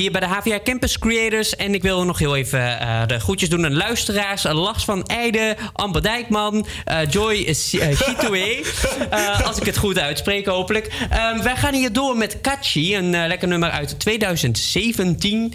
hier 0.00 0.10
bij 0.10 0.20
de 0.20 0.26
HVA 0.26 0.60
Campus 0.64 0.98
Creators. 0.98 1.56
En 1.56 1.74
ik 1.74 1.82
wil 1.82 2.04
nog 2.04 2.18
heel 2.18 2.36
even 2.36 2.80
eh, 2.80 3.06
de 3.06 3.20
groetjes 3.20 3.48
doen 3.48 3.64
aan 3.64 3.76
luisteraars. 3.76 4.44
Uh, 4.44 4.52
Lars 4.52 4.84
van 4.84 5.04
Eijden, 5.04 5.56
Amber 5.72 6.02
Dijkman, 6.02 6.66
eh, 6.84 6.98
Joy 7.10 7.54
Chitoe. 7.54 8.60
Eh, 9.10 9.46
als 9.46 9.58
ik 9.58 9.66
het 9.66 9.76
goed 9.76 9.98
uitspreek, 9.98 10.46
hopelijk. 10.46 10.90
Ehm, 11.10 11.42
wij 11.42 11.56
gaan 11.56 11.74
hier 11.74 11.92
door 11.92 12.16
met 12.16 12.40
Kachi, 12.40 12.96
een 12.96 13.14
eh, 13.14 13.26
lekker 13.26 13.48
nummer 13.48 13.70
uit 13.70 14.00
2017. 14.00 15.54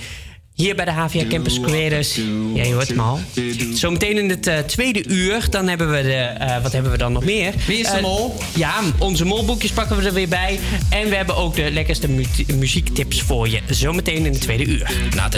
Hier 0.55 0.75
bij 0.75 0.85
de 0.85 0.91
HVA 0.91 1.23
Campus 1.29 1.59
Creators. 1.59 2.15
Ja, 2.53 2.63
je 2.63 2.73
hoort 2.73 2.87
hem 2.87 2.99
al. 2.99 3.19
Zometeen 3.73 4.17
in 4.17 4.29
het 4.29 4.47
eh, 4.47 4.57
tweede 4.59 5.07
uur, 5.07 5.47
dan 5.49 5.67
hebben 5.67 5.91
we 5.91 6.01
de... 6.01 6.13
eh, 6.13 6.61
wat 6.63 6.71
hebben 6.71 6.91
we 6.91 6.97
dan 6.97 7.11
nog 7.11 7.23
meer? 7.23 7.53
Wie 7.67 7.77
is 7.79 7.89
de 7.89 7.95
Eh, 7.95 8.01
mol? 8.01 8.35
Ja, 8.55 8.73
onze 8.99 9.25
molboekjes 9.25 9.71
pakken 9.71 9.97
we 9.97 10.03
er 10.07 10.13
weer 10.13 10.27
bij. 10.27 10.59
En 10.89 11.09
we 11.09 11.15
hebben 11.15 11.35
ook 11.35 11.55
de 11.55 11.71
lekkerste 11.71 12.09
mu- 12.09 12.25
muziektips 12.55 13.21
voor 13.21 13.49
je. 13.49 13.59
Zometeen 13.69 14.25
in 14.25 14.31
het 14.31 14.41
tweede 14.41 14.65
uur. 14.65 14.91
Na 15.15 15.23
het 15.23 15.33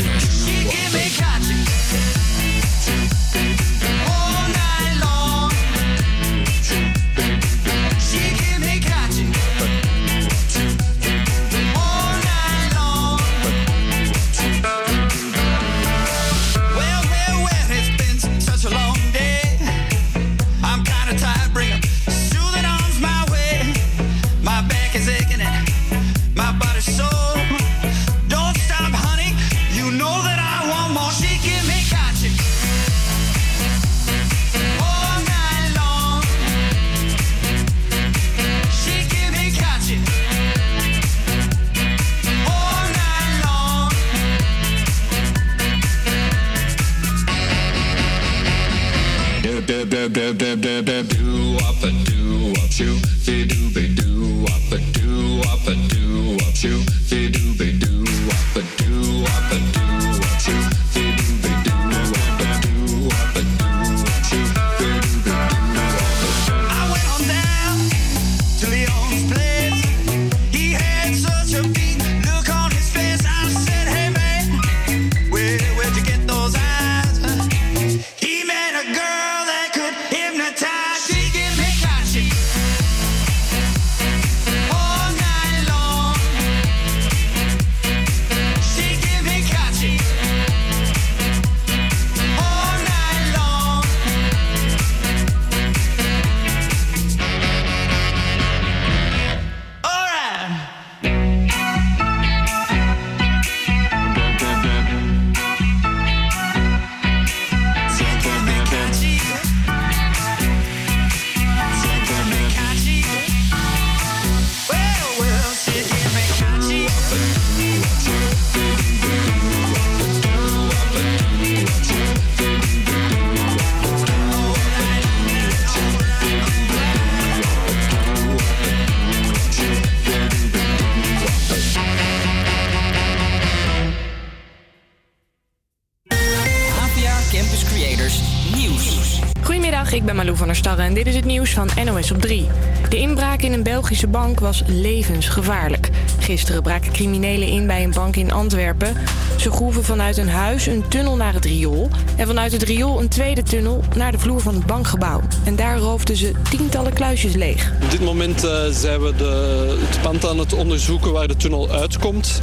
Belgische 143.98 144.26
bank 144.26 144.40
was 144.40 144.64
levensgevaarlijk. 144.68 145.90
Gisteren 146.20 146.62
braken 146.62 146.92
criminelen 146.92 147.48
in 147.48 147.68
bij 147.68 147.84
een 147.84 147.92
bank 147.92 148.16
in 148.16 148.32
Antwerpen. 148.32 148.96
Ze 149.38 149.52
groeven 149.52 149.84
vanuit 149.84 150.18
een 150.18 150.30
huis 150.30 150.66
een 150.66 150.88
tunnel 150.88 151.16
naar 151.16 151.34
het 151.34 151.46
riool... 151.46 151.90
en 152.18 152.28
vanuit 152.28 152.52
het 152.52 152.64
riool 152.64 153.00
een 153.00 153.08
tweede 153.08 153.44
tunnel 153.44 153.84
naar 153.96 154.12
de 154.12 154.20
vloer 154.20 154.42
van 154.42 154.56
het 154.56 154.66
bankgebouw. 154.66 155.22
En 155.46 155.56
daar 155.56 155.78
roofden 155.78 156.16
ze 156.16 156.32
tientallen 156.50 156.94
kluisjes 156.94 157.34
leeg. 157.34 157.72
Op 157.84 157.92
dit 157.92 158.02
moment 158.02 158.44
eh, 158.44 158.66
zijn 158.70 159.02
we 159.02 159.16
de, 159.16 159.78
het 159.90 160.02
pand 160.02 160.26
aan 160.26 160.40
het 160.40 160.54
onderzoeken 160.54 161.12
waar 161.12 161.28
de 161.28 161.36
tunnel 161.36 161.72
uitkomt. 161.72 162.42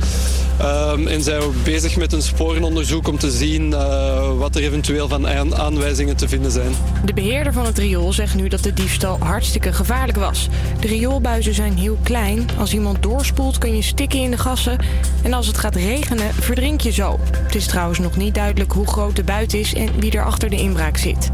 Ehm, 0.64 1.06
en 1.06 1.22
zijn 1.22 1.42
bezig 1.64 1.96
met 1.96 2.12
een 2.12 2.22
sporenonderzoek 2.22 3.08
om 3.08 3.18
te 3.18 3.30
zien 3.30 3.72
eh, 3.72 4.36
wat 4.36 4.56
er 4.56 4.62
eventueel 4.62 5.08
van 5.08 5.28
aan- 5.28 5.56
aanwijzingen 5.56 6.16
te 6.16 6.28
vinden 6.28 6.50
zijn. 6.50 6.72
De 7.04 7.14
beheerder 7.14 7.52
van 7.52 7.66
het 7.66 7.78
riool 7.78 8.12
zegt 8.12 8.34
nu 8.34 8.48
dat 8.48 8.62
de 8.62 8.74
diefstal 8.74 9.18
hartstikke 9.18 9.72
gevaarlijk 9.72 10.18
was. 10.18 10.48
De 10.80 10.86
rioolbuizen 10.86 11.54
zijn 11.54 11.78
heel 11.78 11.98
klein. 12.02 12.48
Als 12.58 12.74
iemand 12.74 13.02
doorspoelt 13.02 13.58
kun 13.58 13.76
je 13.76 13.82
stikken 13.82 14.18
in 14.18 14.30
de 14.30 14.38
gassen. 14.38 14.78
En 15.22 15.32
als 15.32 15.46
het 15.46 15.58
gaat 15.58 15.74
regenen, 15.74 16.34
verdrink 16.34 16.80
je 16.80 16.92
zo. 16.92 17.20
Het 17.42 17.54
is 17.54 17.66
trouwens 17.66 17.98
nog 17.98 18.16
niet 18.16 18.34
duidelijk 18.34 18.72
hoe 18.72 18.86
groot 18.86 19.16
de 19.16 19.24
buit 19.24 19.54
is 19.54 19.74
en 19.74 19.88
wie 19.98 20.10
er 20.10 20.24
achter 20.24 20.50
de 20.50 20.56
inbraak 20.56 20.96
zit. 20.96 21.30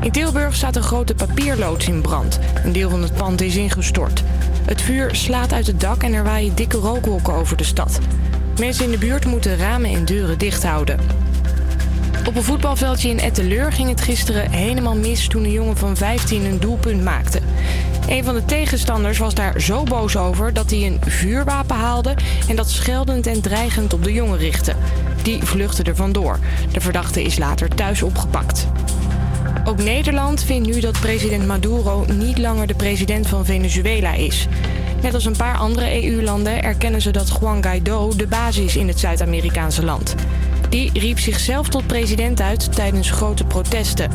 In 0.00 0.10
Tilburg 0.10 0.54
staat 0.54 0.76
een 0.76 0.82
grote 0.82 1.14
papierloods 1.14 1.86
in 1.88 2.00
brand. 2.00 2.38
Een 2.64 2.72
deel 2.72 2.90
van 2.90 3.02
het 3.02 3.14
pand 3.14 3.40
is 3.40 3.56
ingestort. 3.56 4.22
Het 4.64 4.82
vuur 4.82 5.14
slaat 5.14 5.52
uit 5.52 5.66
het 5.66 5.80
dak 5.80 6.02
en 6.02 6.12
er 6.12 6.24
waaien 6.24 6.54
dikke 6.54 6.76
rookwolken 6.76 7.34
over 7.34 7.56
de 7.56 7.64
stad. 7.64 7.98
Mensen 8.58 8.84
in 8.84 8.90
de 8.90 8.98
buurt 8.98 9.26
moeten 9.26 9.56
ramen 9.56 9.90
en 9.90 10.04
deuren 10.04 10.38
dicht 10.38 10.62
houden. 10.62 11.00
Op 12.26 12.36
een 12.36 12.42
voetbalveldje 12.42 13.08
in 13.08 13.18
Etteleur 13.18 13.72
ging 13.72 13.88
het 13.88 14.00
gisteren 14.00 14.50
helemaal 14.50 14.96
mis 14.96 15.28
toen 15.28 15.44
een 15.44 15.52
jongen 15.52 15.76
van 15.76 15.96
15 15.96 16.44
een 16.44 16.60
doelpunt 16.60 17.02
maakte. 17.02 17.40
Een 18.08 18.24
van 18.24 18.34
de 18.34 18.44
tegenstanders 18.44 19.18
was 19.18 19.34
daar 19.34 19.60
zo 19.60 19.82
boos 19.82 20.16
over 20.16 20.52
dat 20.52 20.70
hij 20.70 20.86
een 20.86 21.00
vuurwapen 21.06 21.76
haalde 21.76 22.14
en 22.48 22.56
dat 22.56 22.70
scheldend 22.70 23.26
en 23.26 23.40
dreigend 23.40 23.92
op 23.92 24.04
de 24.04 24.12
jongen 24.12 24.38
richtte. 24.38 24.74
Die 25.22 25.42
vluchtte 25.42 25.82
er 25.82 25.96
vandoor. 25.96 26.38
De 26.72 26.80
verdachte 26.80 27.22
is 27.22 27.38
later 27.38 27.68
thuis 27.68 28.02
opgepakt. 28.02 28.66
Ook 29.64 29.82
Nederland 29.82 30.42
vindt 30.42 30.68
nu 30.68 30.80
dat 30.80 31.00
president 31.00 31.46
Maduro 31.46 32.04
niet 32.12 32.38
langer 32.38 32.66
de 32.66 32.74
president 32.74 33.26
van 33.26 33.44
Venezuela 33.44 34.14
is. 34.14 34.48
Net 35.02 35.14
als 35.14 35.24
een 35.24 35.36
paar 35.36 35.56
andere 35.56 36.04
EU-landen 36.04 36.62
erkennen 36.62 37.02
ze 37.02 37.10
dat 37.10 37.38
Juan 37.40 37.62
Guaido 37.62 38.12
de 38.16 38.26
baas 38.26 38.56
is 38.56 38.76
in 38.76 38.88
het 38.88 38.98
Zuid-Amerikaanse 38.98 39.84
land. 39.84 40.14
Die 40.68 40.90
riep 40.92 41.18
zichzelf 41.18 41.68
tot 41.68 41.86
president 41.86 42.40
uit 42.40 42.74
tijdens 42.74 43.10
grote 43.10 43.44
protesten. 43.44 44.10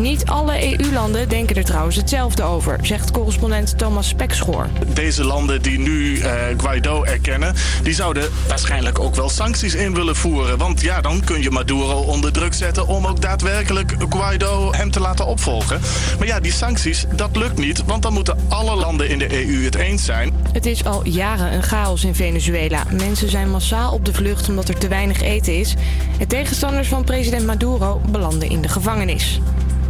Niet 0.00 0.26
alle 0.26 0.78
EU-landen 0.78 1.28
denken 1.28 1.56
er 1.56 1.64
trouwens 1.64 1.96
hetzelfde 1.96 2.42
over, 2.42 2.78
zegt 2.82 3.10
correspondent 3.10 3.78
Thomas 3.78 4.08
Spekschoor. 4.08 4.68
Deze 4.94 5.24
landen 5.24 5.62
die 5.62 5.78
nu 5.78 6.18
eh, 6.18 6.32
Guaido 6.56 7.04
erkennen, 7.04 7.54
die 7.82 7.94
zouden 7.94 8.30
waarschijnlijk 8.48 8.98
ook 8.98 9.14
wel 9.14 9.28
sancties 9.28 9.74
in 9.74 9.94
willen 9.94 10.16
voeren. 10.16 10.58
Want 10.58 10.80
ja, 10.80 11.00
dan 11.00 11.24
kun 11.24 11.42
je 11.42 11.50
Maduro 11.50 12.00
onder 12.00 12.32
druk 12.32 12.54
zetten 12.54 12.86
om 12.86 13.06
ook 13.06 13.20
daadwerkelijk 13.20 13.94
Guaido 14.08 14.72
hem 14.72 14.90
te 14.90 15.00
laten 15.00 15.26
opvolgen. 15.26 15.80
Maar 16.18 16.26
ja, 16.26 16.40
die 16.40 16.52
sancties, 16.52 17.04
dat 17.16 17.36
lukt 17.36 17.58
niet, 17.58 17.84
want 17.84 18.02
dan 18.02 18.12
moeten 18.12 18.38
alle 18.48 18.76
landen 18.76 19.08
in 19.08 19.18
de 19.18 19.46
EU 19.46 19.64
het 19.64 19.74
eens 19.74 20.04
zijn. 20.04 20.32
Het 20.52 20.66
is 20.66 20.84
al 20.84 21.06
jaren 21.06 21.52
een 21.52 21.62
chaos 21.62 22.04
in 22.04 22.14
Venezuela. 22.14 22.84
Mensen 22.90 23.30
zijn 23.30 23.50
massaal 23.50 23.92
op 23.92 24.04
de 24.04 24.12
vlucht 24.12 24.48
omdat 24.48 24.68
er 24.68 24.78
te 24.78 24.88
weinig 24.88 25.20
eten 25.20 25.58
is. 25.58 25.74
En 26.18 26.28
tegenstanders 26.28 26.88
van 26.88 27.04
president 27.04 27.46
Maduro 27.46 28.00
belanden 28.10 28.50
in 28.50 28.62
de 28.62 28.68
gevangenis. 28.68 29.40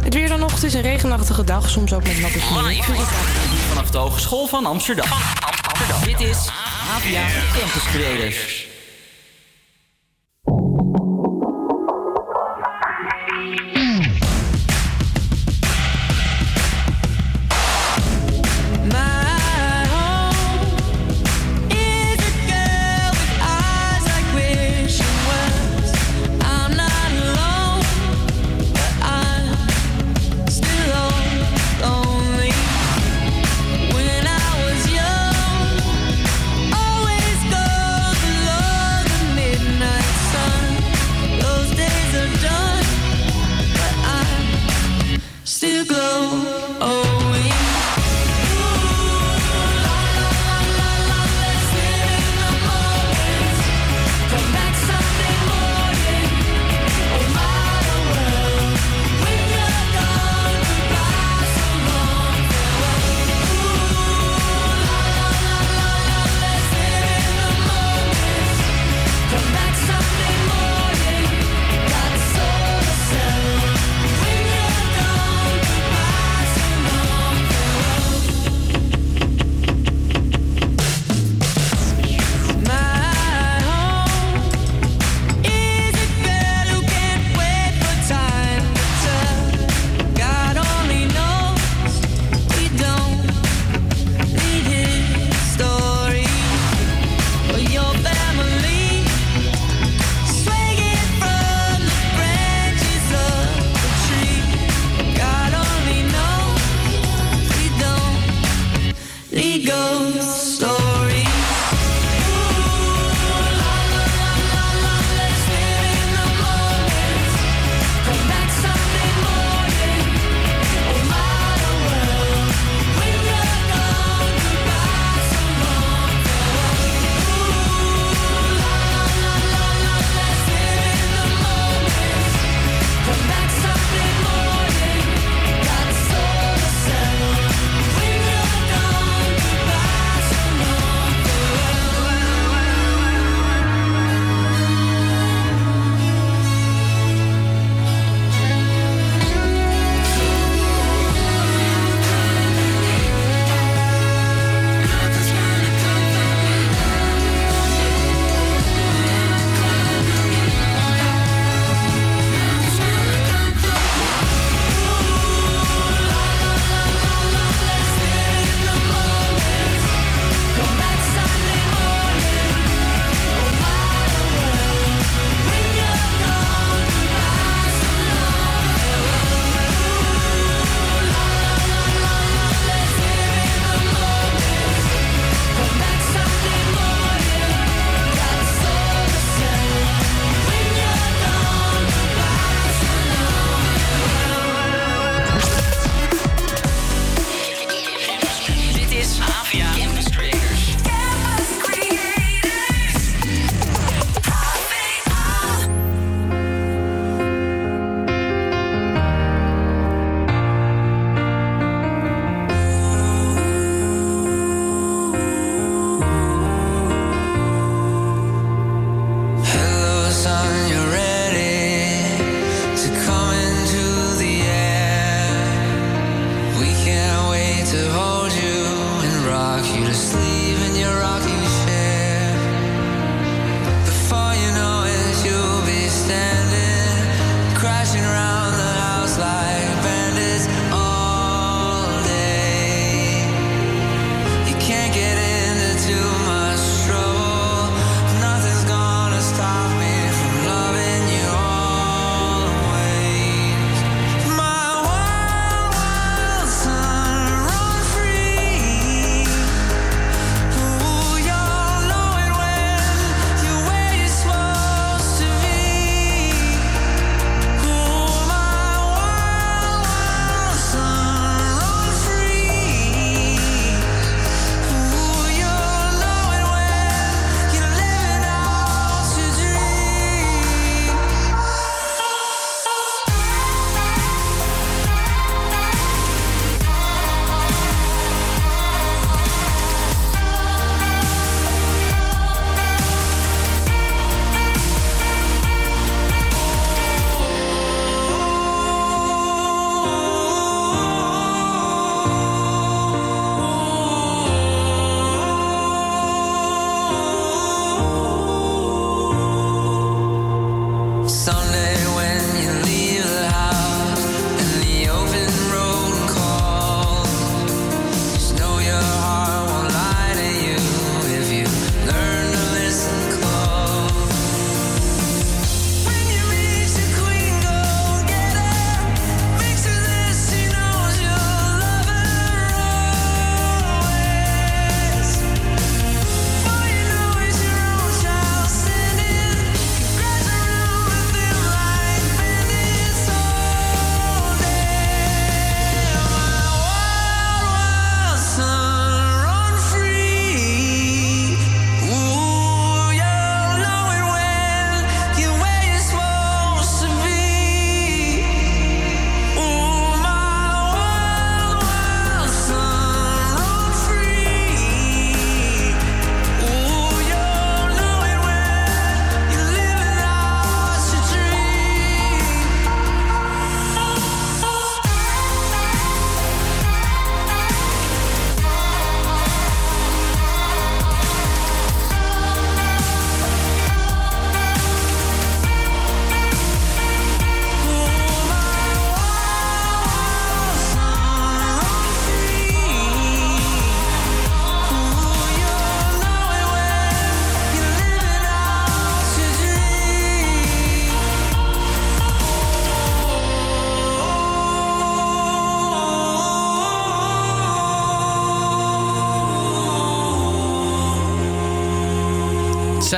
Het 0.03 0.13
weer 0.13 0.27
het 0.27 0.63
is 0.63 0.73
een 0.73 0.81
regenachtige 0.81 1.43
dag, 1.43 1.69
soms 1.69 1.93
ook 1.93 2.03
met 2.03 2.19
natte 2.19 2.39
sneeuw. 2.39 2.83
Vanaf 3.67 3.89
de 3.89 3.97
Hogeschool 3.97 4.47
van 4.47 4.65
Amsterdam. 4.65 5.07
Amsterdam. 5.67 6.03
Dit 6.03 6.19
is 6.19 6.47
APA 6.95 7.27
Campus 7.59 7.83
Creators. 7.83 8.70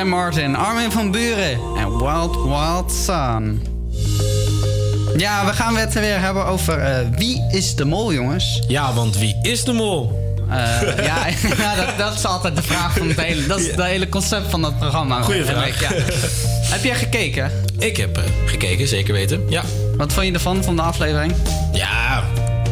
Sam 0.03 0.11
Martin, 0.11 0.55
Armin 0.55 0.91
van 0.91 1.11
Buren 1.11 1.59
en 1.77 1.97
Wild 1.97 2.35
Wild 2.35 2.91
Sun. 2.91 3.61
Ja, 5.17 5.45
we 5.45 5.53
gaan 5.53 5.77
het 5.77 5.93
weer 5.93 6.19
hebben 6.19 6.45
over 6.45 6.79
eh, 6.79 7.07
wie 7.11 7.47
is 7.51 7.75
de 7.75 7.85
mol, 7.85 8.13
jongens. 8.13 8.61
Ja, 8.67 8.93
want 8.93 9.17
wie 9.17 9.39
is 9.41 9.63
de 9.63 9.71
mol? 9.71 10.21
Eh, 10.49 11.05
ja, 11.05 11.27
ja 11.57 11.75
dat, 11.75 11.97
dat 11.97 12.13
is 12.13 12.25
altijd 12.25 12.55
de 12.55 12.61
vraag 12.61 12.97
van 12.97 13.07
het 13.07 13.21
hele... 13.21 13.45
Dat 13.45 13.59
is 13.59 13.67
het 13.67 13.83
hele 13.83 14.09
concept 14.09 14.49
van 14.49 14.61
dat 14.61 14.79
programma. 14.79 15.21
Goeie 15.21 15.45
vraag. 15.45 15.79
Ja. 15.79 15.89
heb 16.75 16.83
jij 16.83 16.95
gekeken? 16.95 17.51
Ik 17.77 17.97
heb 17.97 18.17
eh, 18.17 18.23
gekeken, 18.45 18.87
zeker 18.87 19.13
weten. 19.13 19.49
Ja. 19.49 19.63
Wat 19.97 20.13
vond 20.13 20.25
je 20.25 20.33
ervan, 20.33 20.63
van 20.63 20.75
de 20.75 20.81
aflevering? 20.81 21.33
Ja, 21.73 22.23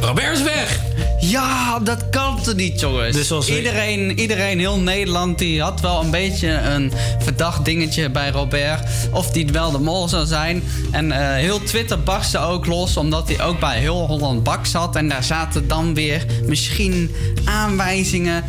Robert 0.02 0.38
is 0.38 0.44
weg. 0.44 0.80
Ja, 1.20 1.80
dat 1.80 2.10
kan 2.10 2.31
niet, 2.46 2.80
jongens. 2.80 3.16
Dus 3.16 3.30
we- 3.30 3.56
iedereen, 3.58 4.20
iedereen, 4.20 4.60
heel 4.60 4.80
Nederland, 4.80 5.38
die 5.40 5.62
had 5.62 5.82
wel 5.82 6.02
een 6.04 6.12
beetje 6.12 6.48
een 6.50 6.92
verdacht 7.20 7.66
dingetje 7.66 8.10
bij 8.10 8.30
Robert. 8.32 8.80
Of 9.12 9.30
die 9.32 9.48
wel 9.52 9.72
de 9.72 9.80
mol 9.80 10.08
zou 10.08 10.26
zijn. 10.26 10.64
En 10.92 11.12
eh, 11.12 11.20
heel 11.36 11.64
Twitter 11.64 12.04
barstte 12.04 12.38
ook 12.40 12.66
los, 12.66 12.98
omdat 12.98 13.28
hij 13.28 13.42
ook 13.46 13.60
bij 13.60 13.80
heel 13.80 14.06
Holland 14.08 14.44
Bak 14.44 14.66
zat. 14.66 14.96
En 14.96 15.08
daar 15.10 15.24
zaten 15.24 15.68
dan 15.68 15.94
weer 15.94 16.26
misschien 16.46 17.12
aanwijzingen 17.46 18.44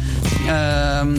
ehm, 0.49 1.17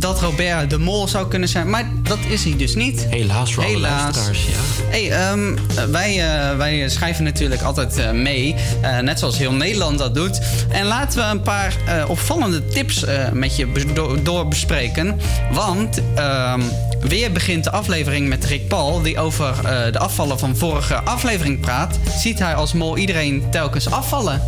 dat 0.00 0.20
Robert 0.20 0.70
de 0.70 0.78
mol 0.78 1.08
zou 1.08 1.28
kunnen 1.28 1.48
zijn. 1.48 1.70
Maar 1.70 1.90
dat 2.02 2.18
is 2.28 2.44
hij 2.44 2.56
dus 2.56 2.74
niet. 2.74 3.06
Helaas 3.10 3.54
voor 3.54 3.64
alle 3.64 3.72
Helaas. 3.72 4.02
luisteraars, 4.02 4.44
ja. 4.44 4.84
Hey, 4.90 5.10
ehm, 5.10 5.56
wij, 5.90 6.18
eh, 6.50 6.56
wij 6.56 6.88
schrijven 6.88 7.24
natuurlijk 7.24 7.62
altijd 7.62 7.98
eh, 7.98 8.10
mee, 8.10 8.54
eh, 8.80 8.98
net 8.98 9.18
zoals 9.18 9.38
heel 9.38 9.52
Nederland 9.52 9.98
dat 9.98 10.14
doet. 10.14 10.40
En 10.68 10.86
laten 10.86 11.18
we 11.18 11.24
een 11.24 11.42
paar 11.42 11.74
opvallende 12.08 12.66
tips 12.66 13.04
met 13.32 13.56
je 13.56 13.66
be- 13.66 13.92
do- 13.92 14.22
doorbespreken. 14.22 15.20
Want 15.52 16.00
ehm, 16.14 16.60
weer 17.00 17.32
begint 17.32 17.64
de 17.64 17.70
aflevering 17.70 18.28
met 18.28 18.44
Rick 18.44 18.68
Paul, 18.68 19.02
die 19.02 19.18
over 19.18 19.54
de 19.92 19.98
afvallen 19.98 20.38
van 20.38 20.56
vorige 20.56 20.94
aflevering 20.94 21.60
praat. 21.60 21.98
Ziet 22.18 22.38
hij 22.38 22.54
als 22.54 22.72
mol 22.72 22.96
iedereen 22.96 23.44
telkens 23.50 23.90
afvallen? 23.90 24.42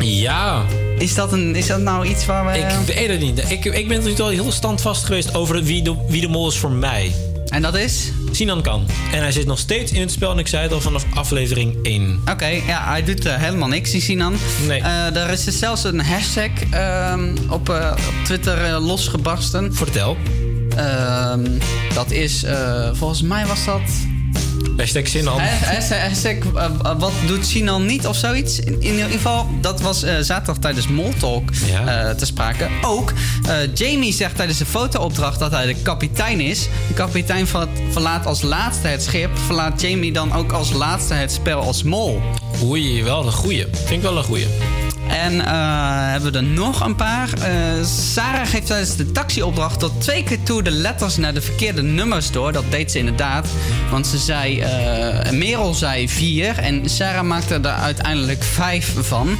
Ja. 0.00 0.62
Is 1.00 1.14
dat, 1.14 1.32
een, 1.32 1.56
is 1.56 1.66
dat 1.66 1.80
nou 1.80 2.06
iets 2.06 2.26
waar 2.26 2.46
we... 2.46 2.58
Ik 2.58 2.94
weet 2.94 3.08
het 3.08 3.20
niet. 3.20 3.50
Ik, 3.50 3.64
ik 3.64 3.88
ben 3.88 3.96
natuurlijk 3.96 4.20
al 4.20 4.28
heel 4.28 4.52
standvast 4.52 5.04
geweest 5.04 5.34
over 5.34 5.62
wie 5.62 5.82
de, 5.82 5.94
wie 6.08 6.20
de 6.20 6.28
mol 6.28 6.48
is 6.48 6.58
voor 6.58 6.70
mij. 6.70 7.12
En 7.48 7.62
dat 7.62 7.76
is? 7.76 8.10
Sinan 8.30 8.62
kan. 8.62 8.86
En 9.12 9.18
hij 9.18 9.32
zit 9.32 9.46
nog 9.46 9.58
steeds 9.58 9.92
in 9.92 10.00
het 10.00 10.10
spel 10.10 10.30
en 10.30 10.38
ik 10.38 10.46
zei 10.46 10.62
het 10.62 10.72
al 10.72 10.80
vanaf 10.80 11.04
aflevering 11.14 11.76
1. 11.82 12.20
Oké, 12.30 12.46
ja, 12.46 12.84
hij 12.88 13.04
doet 13.04 13.26
eh, 13.26 13.36
helemaal 13.36 13.68
niks, 13.68 13.90
die 13.90 14.00
Sinan. 14.00 14.34
Nee. 14.66 14.80
Eh, 14.80 15.16
er 15.16 15.30
is 15.30 15.44
dus 15.44 15.58
zelfs 15.58 15.84
een 15.84 16.00
hashtag 16.00 16.50
ehm, 16.70 17.36
op, 17.48 17.68
eh, 17.68 17.92
op 18.08 18.24
Twitter 18.24 18.80
losgebarsten. 18.80 19.74
Vertel. 19.74 20.16
Ehm, 20.76 21.44
dat 21.94 22.10
is, 22.10 22.44
volgens 22.92 23.22
mij 23.22 23.46
was 23.46 23.64
dat... 23.64 23.80
Hashtag 24.76 25.06
Sinan. 25.06 25.38
Ha- 25.40 25.74
Hashtag, 25.74 25.98
hashtag, 25.98 26.34
wat 26.98 27.12
doet 27.26 27.46
Sinan 27.46 27.86
niet 27.86 28.06
of 28.06 28.16
zoiets? 28.16 28.58
In, 28.60 28.76
in 28.82 28.92
ieder 28.94 29.10
geval, 29.10 29.46
dat 29.60 29.80
was 29.80 30.02
eh, 30.02 30.14
zaterdag 30.20 30.58
tijdens 30.58 30.88
Moltalk 30.88 31.50
eh 31.86 32.10
te 32.10 32.26
sprake. 32.26 32.68
Ook, 32.82 33.12
eh, 33.48 33.54
Jamie 33.74 34.12
zegt 34.12 34.36
tijdens 34.36 34.58
de 34.58 34.66
fotoopdracht 34.66 35.38
dat 35.38 35.50
hij 35.50 35.66
de 35.66 35.74
kapitein 35.82 36.40
is. 36.40 36.68
De 36.88 36.94
kapitein 36.94 37.46
ver- 37.46 37.68
verlaat 37.90 38.26
als 38.26 38.42
laatste 38.42 38.88
het 38.88 39.02
schip. 39.02 39.38
Verlaat 39.46 39.80
Jamie 39.80 40.12
dan 40.12 40.32
ook 40.32 40.52
als 40.52 40.72
laatste 40.72 41.14
het 41.14 41.32
spel 41.32 41.60
als 41.60 41.82
mol. 41.82 42.20
Oei, 42.64 43.02
wel 43.04 43.26
een 43.26 43.32
goeie. 43.32 43.66
Vind 43.72 43.90
ik 43.90 44.02
wel 44.02 44.16
een 44.16 44.24
goeie. 44.24 44.46
En 45.10 45.40
eh, 45.40 46.10
hebben 46.10 46.32
we 46.32 46.38
er 46.38 46.44
nog 46.44 46.84
een 46.84 46.96
paar. 46.96 47.32
Eh, 47.32 47.84
Sarah 47.84 48.46
geeft 48.46 48.66
tijdens 48.66 48.96
de 48.96 49.12
taxiopdracht 49.12 49.78
tot 49.78 50.00
twee 50.00 50.24
keer 50.24 50.42
toe 50.42 50.62
de 50.62 50.70
letters 50.70 51.16
naar 51.16 51.34
de 51.34 51.40
verkeerde 51.40 51.82
nummers 51.82 52.30
door. 52.30 52.52
Dat 52.52 52.64
deed 52.70 52.90
ze 52.90 52.98
inderdaad. 52.98 53.48
Want 53.90 54.06
ze 54.06 54.18
zei, 54.18 54.60
eh 54.60 55.30
Merel 55.30 55.74
zei 55.74 56.08
vier 56.08 56.58
en 56.58 56.90
Sarah 56.90 57.24
maakte 57.24 57.54
er 57.54 57.66
uiteindelijk 57.66 58.42
vijf 58.42 58.94
van. 59.00 59.38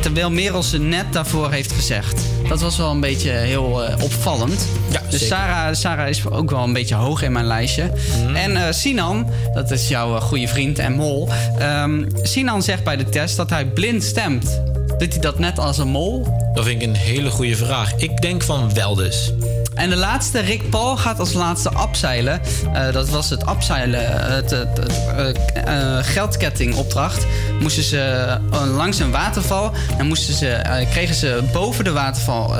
Terwijl 0.00 0.30
Merel 0.30 0.62
ze 0.62 0.78
net 0.78 1.12
daarvoor 1.12 1.52
heeft 1.52 1.72
gezegd. 1.72 2.20
Dat 2.48 2.60
was 2.60 2.76
wel 2.76 2.90
een 2.90 3.00
beetje 3.00 3.30
heel 3.30 3.82
opvallend. 4.02 4.66
Ja, 4.90 5.00
dus 5.10 5.20
zeker. 5.20 5.26
Sarah, 5.26 5.74
Sarah 5.74 6.08
is 6.08 6.26
ook 6.30 6.50
wel 6.50 6.62
een 6.62 6.72
beetje 6.72 6.94
hoog 6.94 7.22
in 7.22 7.32
mijn 7.32 7.46
lijstje. 7.46 7.92
En 8.34 8.56
eh, 8.56 8.72
Sinan, 8.72 9.30
dat 9.54 9.70
is 9.70 9.88
jouw 9.88 10.20
goede 10.20 10.48
vriend 10.48 10.78
en 10.78 10.92
mol. 10.92 11.28
Ehm, 11.58 12.04
Sinan 12.22 12.62
zegt 12.62 12.84
bij 12.84 12.96
de 12.96 13.08
test 13.08 13.36
dat 13.36 13.50
hij 13.50 13.66
blind 13.66 14.02
stemt. 14.02 14.62
Doet 14.98 15.12
hij 15.12 15.20
dat 15.20 15.38
net 15.38 15.58
als 15.58 15.78
een 15.78 15.88
mol? 15.88 16.26
Dat 16.54 16.64
vind 16.64 16.82
ik 16.82 16.88
een 16.88 16.94
hele 16.94 17.30
goede 17.30 17.56
vraag. 17.56 17.94
Ik 17.96 18.20
denk 18.20 18.42
van 18.42 18.74
wel 18.74 18.94
dus. 18.94 19.32
En 19.74 19.90
de 19.90 19.96
laatste, 19.96 20.40
Rick 20.40 20.70
Paul, 20.70 20.96
gaat 20.96 21.18
als 21.18 21.32
laatste 21.32 21.70
abzeilen. 21.70 22.40
Eh, 22.72 22.92
dat 22.92 23.08
was 23.08 23.30
het 23.30 23.46
abzeilen, 23.46 24.18
eh, 24.18 24.34
het, 24.34 24.50
het, 24.50 24.68
het, 24.76 25.38
eh, 25.54 25.98
eh, 25.98 26.04
geldkettingopdracht. 26.04 27.26
Moesten 27.60 27.82
ze 27.82 28.38
langs 28.50 28.98
een 28.98 29.10
waterval. 29.10 29.72
En 29.98 30.06
moesten 30.06 30.34
ze, 30.34 30.84
kregen 30.90 31.14
ze 31.14 31.42
boven 31.52 31.84
de 31.84 31.92
waterval 31.92 32.54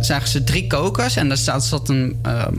zagen 0.00 0.28
ze 0.28 0.44
drie 0.44 0.66
kokers. 0.66 1.16
En 1.16 1.28
daar 1.28 1.36
zat, 1.36 1.64
zat 1.64 1.88
een. 1.88 2.18
ehm, 2.22 2.54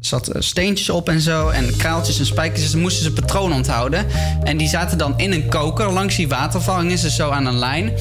zat 0.00 0.30
steentjes 0.38 0.90
op 0.90 1.08
en 1.08 1.20
zo. 1.20 1.48
En 1.48 1.76
kraaltjes 1.76 2.18
en 2.18 2.26
spijkers. 2.26 2.62
Dus 2.62 2.74
moesten 2.74 3.04
ze 3.04 3.12
patronen 3.12 3.56
onthouden. 3.56 4.06
En 4.42 4.56
die 4.56 4.68
zaten 4.68 4.98
dan 4.98 5.18
in 5.18 5.32
een 5.32 5.48
koker. 5.48 5.92
Langs 5.92 6.16
die 6.16 6.28
waterval 6.28 6.80
hingen 6.80 6.98
ze 6.98 7.10
zo 7.10 7.30
aan 7.30 7.46
een 7.46 7.58
lijn. 7.58 7.92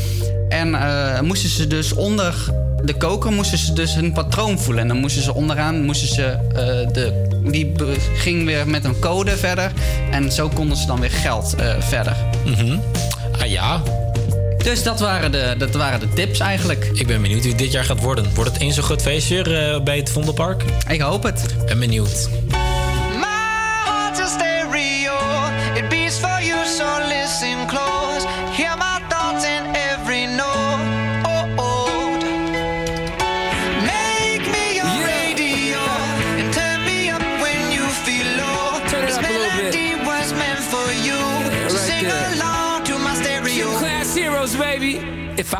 En 0.49 0.75
eh, 0.75 1.21
moesten 1.21 1.49
ze 1.49 1.67
dus 1.67 1.93
onder 1.93 2.35
de 2.83 2.93
koker 2.93 3.31
moesten 3.31 3.57
ze 3.57 3.73
dus 3.73 3.95
hun 3.95 4.11
patroon 4.11 4.59
voelen. 4.59 4.81
En 4.81 4.87
dan 4.87 4.97
moesten 4.97 5.21
ze 5.21 5.33
onderaan, 5.33 5.83
moesten 5.83 6.07
ze, 6.07 6.23
eh, 6.23 6.93
de, 6.93 7.27
die 7.43 7.73
ging 8.15 8.45
weer 8.45 8.67
met 8.67 8.83
een 8.83 8.99
code 8.99 9.37
verder. 9.37 9.71
En 10.11 10.31
zo 10.31 10.49
konden 10.49 10.77
ze 10.77 10.85
dan 10.85 10.99
weer 10.99 11.11
geld 11.11 11.55
eh, 11.55 11.75
verder. 11.79 12.15
Mhm. 12.45 12.77
Ah 13.39 13.47
ja. 13.47 13.81
Dus 14.57 14.83
dat 14.83 14.99
waren, 14.99 15.31
de, 15.31 15.55
dat 15.57 15.71
waren 15.71 15.99
de 15.99 16.09
tips 16.09 16.39
eigenlijk. 16.39 16.89
Ik 16.93 17.07
ben 17.07 17.21
benieuwd 17.21 17.41
wie 17.41 17.51
het 17.51 17.59
dit 17.59 17.71
jaar 17.71 17.85
gaat 17.85 18.01
worden. 18.01 18.25
Wordt 18.33 18.51
het 18.51 18.61
eens 18.61 18.75
zo'n 18.75 18.83
groot 18.83 19.01
feestje 19.01 19.81
bij 19.83 19.97
het 19.97 20.09
Vondelpark? 20.09 20.63
Ik 20.87 21.01
hoop 21.01 21.23
het. 21.23 21.45
Ben 21.65 21.79
benieuwd. 21.79 22.29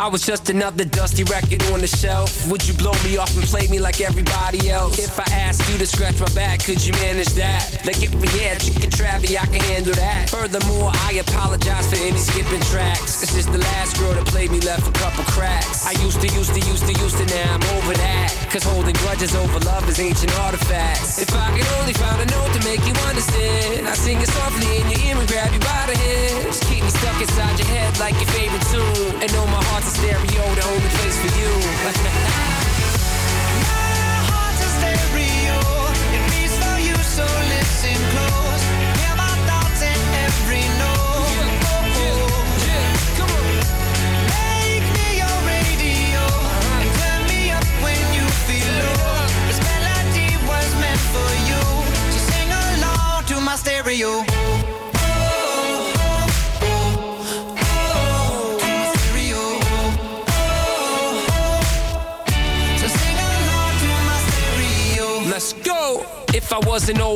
I 0.07 0.09
was 0.09 0.25
just 0.25 0.49
another 0.49 0.85
dusty 0.85 1.25
record 1.25 1.61
on 1.67 1.81
the 1.81 1.87
shelf, 1.87 2.47
would 2.47 2.65
you 2.65 2.73
blow 2.75 2.95
me 3.03 3.17
off 3.17 3.35
and 3.35 3.43
play 3.43 3.67
me 3.67 3.77
like 3.77 3.99
everybody 3.99 4.71
else? 4.71 4.97
If 5.03 5.19
I 5.19 5.27
asked 5.35 5.67
you 5.67 5.77
to 5.77 5.85
scratch 5.85 6.17
my 6.21 6.31
back, 6.31 6.63
could 6.63 6.79
you 6.79 6.93
manage 7.03 7.35
that? 7.35 7.83
Like 7.83 7.99
if 7.99 8.15
we 8.15 8.31
had 8.39 8.63
chicken 8.63 8.87
travy, 8.87 9.35
I 9.35 9.43
can 9.51 9.59
handle 9.67 9.91
that. 9.99 10.29
Furthermore, 10.29 10.95
I 11.03 11.19
apologize 11.19 11.91
for 11.91 11.99
any 11.99 12.15
skipping 12.15 12.63
tracks. 12.71 13.19
This 13.19 13.35
is 13.35 13.47
the 13.47 13.57
last 13.57 13.99
girl 13.99 14.13
that 14.13 14.25
played 14.27 14.49
me 14.49 14.61
left 14.61 14.87
a 14.87 14.95
couple 14.95 15.25
cracks. 15.25 15.85
I 15.85 15.91
used 15.99 16.21
to, 16.23 16.27
used 16.31 16.55
to, 16.55 16.61
used 16.63 16.87
to, 16.87 16.93
used 17.03 17.17
to, 17.19 17.25
now 17.27 17.59
I'm 17.59 17.63
over 17.75 17.91
that. 17.99 18.31
Cause 18.47 18.63
holding 18.63 18.95
grudges 19.03 19.35
over 19.35 19.59
love 19.67 19.83
is 19.89 19.99
ancient 19.99 20.31
artifacts. 20.39 21.19
If 21.19 21.35
I 21.35 21.51
could 21.51 21.67
only 21.83 21.91
find 21.91 22.23
a 22.23 22.27
note 22.31 22.55
to 22.55 22.63
make 22.63 22.79
you 22.87 22.95
understand, 23.11 23.83
I 23.83 23.93
sing 23.93 24.23
it 24.23 24.31
softly 24.31 24.71
in 24.71 24.87
your 24.87 25.01
ear 25.03 25.19
and 25.19 25.27
grab 25.27 25.51
you 25.51 25.59
by 25.59 25.83
the 25.91 25.99
head. 25.99 26.47
Keep 26.71 26.87
me 26.87 26.91
stuck 26.95 27.19
inside 27.19 27.59
your 27.59 27.67
head 27.67 27.99
like 27.99 28.15
your 28.15 28.31
favorite 28.31 28.63
tune. 28.71 29.19
And 29.19 29.27
know 29.35 29.43
my 29.51 29.59
heart's 29.67 29.96
stereo, 29.97 30.55
the 30.55 30.63
only 30.65 30.89
place 30.89 31.17
for 31.17 31.39
you. 31.39 32.53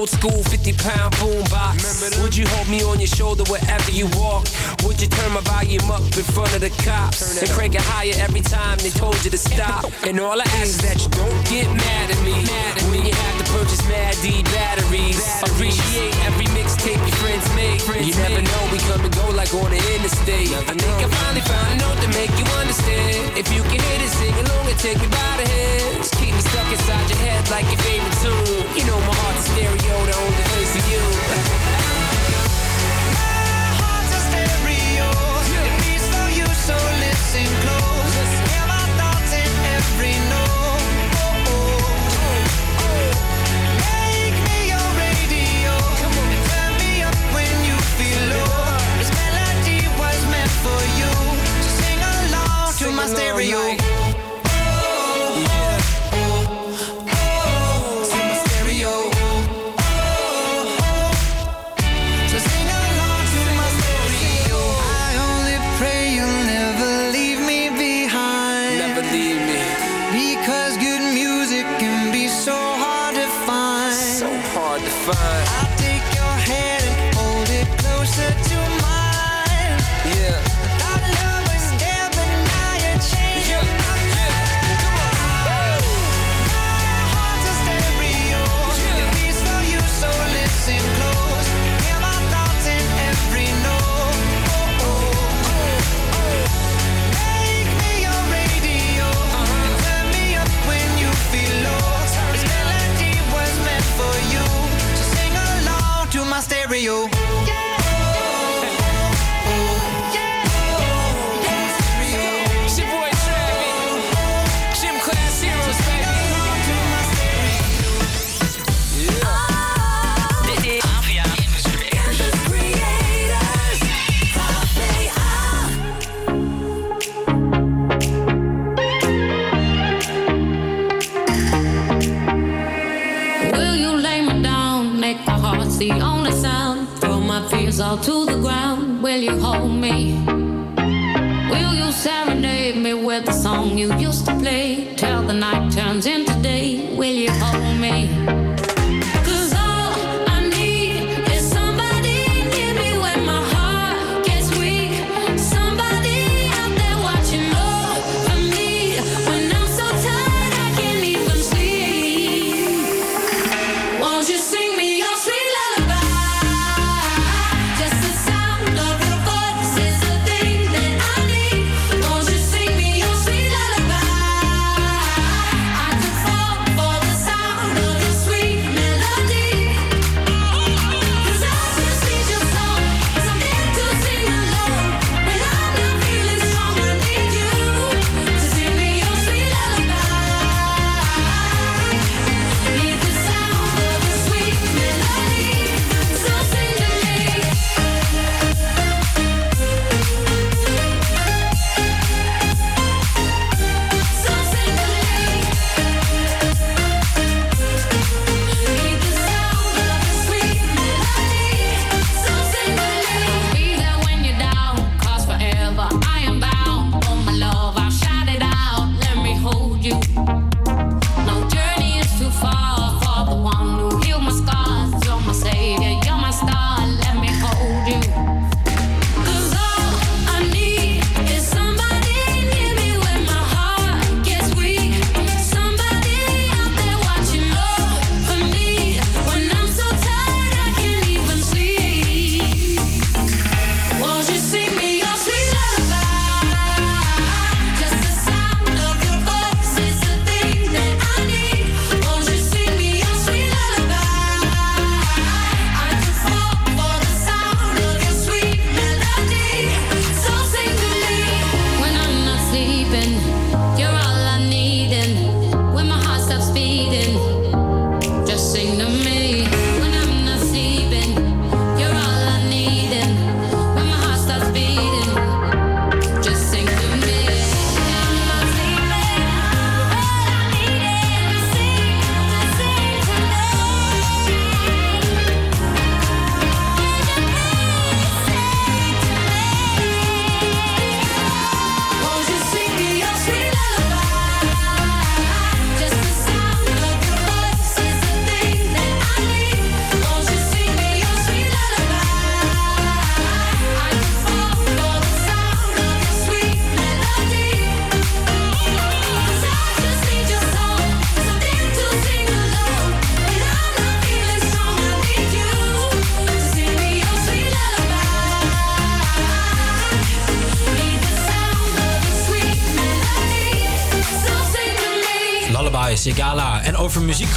old 0.02 0.10
school 0.10 0.44
50 0.44 0.73
pound 0.73 1.15
boom 1.19 1.44
box. 1.52 1.91
Would 2.02 2.34
you 2.34 2.49
hold 2.57 2.65
me 2.65 2.82
on 2.82 2.98
your 2.98 3.14
shoulder 3.14 3.45
wherever 3.45 3.91
you 3.94 4.10
walk? 4.18 4.49
Would 4.82 4.98
you 4.98 5.06
turn 5.06 5.38
my 5.38 5.41
volume 5.45 5.86
up 5.94 6.02
in 6.18 6.26
front 6.34 6.49
of 6.57 6.61
the 6.65 6.73
cops 6.82 7.38
and 7.38 7.45
crank 7.53 7.78
it 7.78 7.86
higher 7.86 8.18
every 8.18 8.41
time 8.41 8.82
they 8.82 8.90
told 8.90 9.14
you 9.22 9.30
to 9.30 9.38
stop? 9.38 9.86
And 10.02 10.18
all 10.18 10.34
I 10.34 10.49
ask 10.57 10.73
is 10.73 10.82
that 10.82 10.98
you 10.98 11.10
don't 11.14 11.41
get 11.45 11.69
mad 11.69 12.10
at 12.10 12.18
me 12.26 12.34
when 12.90 13.06
you 13.06 13.14
have 13.14 13.38
to 13.38 13.45
purchase 13.53 13.86
Mad 13.86 14.18
D 14.26 14.41
batteries. 14.49 15.22
Appreciate 15.45 16.18
every 16.26 16.49
mixtape 16.57 16.98
your 16.98 17.18
friends 17.22 17.45
make. 17.53 17.86
You 17.86 18.18
never 18.18 18.41
know, 18.41 18.61
we 18.73 18.82
come 18.90 19.06
and 19.06 19.14
go 19.14 19.30
like 19.38 19.53
on 19.53 19.69
the 19.69 19.78
interstate. 19.94 20.49
I 20.57 20.73
think 20.73 20.98
I 21.06 21.07
finally 21.22 21.45
found 21.45 21.69
a 21.69 21.78
note 21.86 22.02
to 22.02 22.10
make 22.18 22.34
you 22.34 22.49
understand. 22.57 23.38
If 23.38 23.53
you 23.53 23.61
can 23.61 23.78
hit 23.78 24.02
it, 24.02 24.10
sing 24.10 24.34
along 24.41 24.65
and 24.65 24.80
take 24.82 24.98
me 24.98 25.06
by 25.06 25.38
the 25.38 25.45
Just 26.02 26.18
Keep 26.18 26.34
me 26.34 26.41
stuck 26.49 26.65
inside 26.65 27.06
your 27.14 27.22
head 27.30 27.45
like 27.53 27.69
your 27.69 27.82
favorite 27.86 28.18
tune. 28.26 28.65
You 28.73 28.90
know 28.90 28.98
my 29.06 29.14
heart's 29.22 29.53
stereo, 29.53 29.95
the 30.10 30.15
only 30.18 30.44
place 30.49 30.72
for 30.73 30.84
you. 30.90 31.78
passing 37.32 37.45
close 37.62 38.01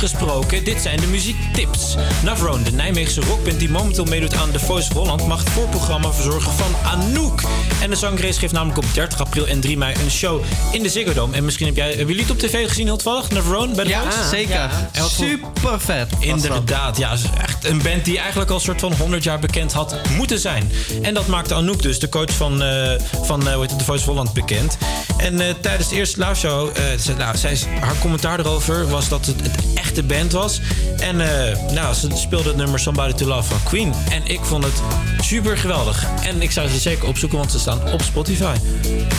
gesproken, 0.08 0.64
dit 0.64 0.82
zijn 0.82 1.00
de 1.00 1.06
muziektips. 1.06 1.94
Navrone, 2.22 2.62
de 2.62 2.72
Nijmeegse 2.72 3.20
rockband 3.20 3.58
die 3.58 3.70
momenteel 3.70 4.04
meedoet 4.04 4.34
aan 4.34 4.50
The 4.50 4.58
Voice 4.58 4.88
of 4.90 4.96
Holland, 4.96 5.26
mag 5.26 5.38
het 5.38 5.50
voorprogramma 5.50 6.12
verzorgen 6.12 6.52
van 6.52 6.74
Anouk. 6.84 7.42
En 7.82 7.90
de 7.90 7.96
zangeres 7.96 8.38
geeft 8.38 8.52
namelijk 8.52 8.78
op 8.78 8.84
30 8.94 9.20
april 9.20 9.46
en 9.46 9.60
3 9.60 9.78
mei 9.78 9.94
een 10.04 10.10
show 10.10 10.42
in 10.72 10.82
de 10.82 10.88
Ziggo 10.88 11.12
Dome. 11.12 11.36
En 11.36 11.44
misschien 11.44 11.66
heb 11.66 11.76
jij, 11.76 11.88
hebben 11.88 12.06
jullie 12.06 12.22
het 12.22 12.30
op 12.30 12.38
tv 12.38 12.68
gezien 12.68 12.86
heel 12.86 12.96
toevallig, 12.96 13.30
Navrone, 13.30 13.74
bij 13.74 13.84
The 13.84 13.90
Ja, 13.90 14.00
Voice? 14.02 14.28
zeker. 14.28 14.70
Voor- 14.92 15.08
Super 15.26 15.80
vet. 15.80 16.12
Inderdaad, 16.18 16.96
ja. 16.96 17.16
echt 17.42 17.64
een 17.64 17.82
band 17.82 18.04
die 18.04 18.18
eigenlijk 18.18 18.50
al 18.50 18.56
een 18.56 18.62
soort 18.62 18.80
van 18.80 18.92
100 18.92 19.24
jaar 19.24 19.38
bekend 19.38 19.72
had 19.72 19.96
moeten 20.16 20.38
zijn. 20.38 20.70
En 21.02 21.14
dat 21.14 21.26
maakte 21.26 21.54
Anouk 21.54 21.82
dus, 21.82 21.98
de 21.98 22.08
coach 22.08 22.30
van, 22.32 22.62
eh 22.62 22.92
van 23.22 23.46
het, 23.46 23.78
The 23.78 23.84
Voice 23.84 24.02
of 24.02 24.08
Holland, 24.08 24.32
bekend. 24.32 24.78
En 25.16 25.40
eh, 25.40 25.54
tijdens 25.60 25.88
de 25.88 25.94
eerste 25.96 26.20
live 26.20 26.34
show, 26.34 26.68
ze, 27.00 27.12
nou, 27.18 27.36
zij, 27.36 27.58
haar 27.80 27.94
commentaar 28.00 28.38
erover 28.40 28.88
was 28.88 29.08
dat 29.08 29.26
het, 29.26 29.40
het 29.40 29.73
echte 29.94 30.14
band 30.14 30.32
was. 30.32 30.60
En 30.98 31.20
eh, 31.20 31.72
nou, 31.72 31.94
ze 31.94 32.08
speelde 32.14 32.48
het 32.48 32.56
nummer 32.56 32.78
Somebody 32.78 33.12
to 33.12 33.26
Love 33.26 33.48
van 33.48 33.62
Queen. 33.64 33.92
En 34.10 34.26
ik 34.26 34.40
vond 34.42 34.64
het 34.64 34.82
super 35.20 35.58
geweldig. 35.58 36.06
En 36.22 36.42
ik 36.42 36.50
zou 36.50 36.68
ze 36.68 36.78
zeker 36.78 37.08
opzoeken, 37.08 37.38
want 37.38 37.50
ze 37.50 37.58
staan 37.58 37.92
op 37.92 38.02
Spotify. 38.02 38.56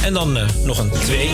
En 0.03 0.13
dan 0.13 0.37
eh, 0.37 0.47
nog 0.63 0.77
een 0.77 0.89
twee. 0.89 1.29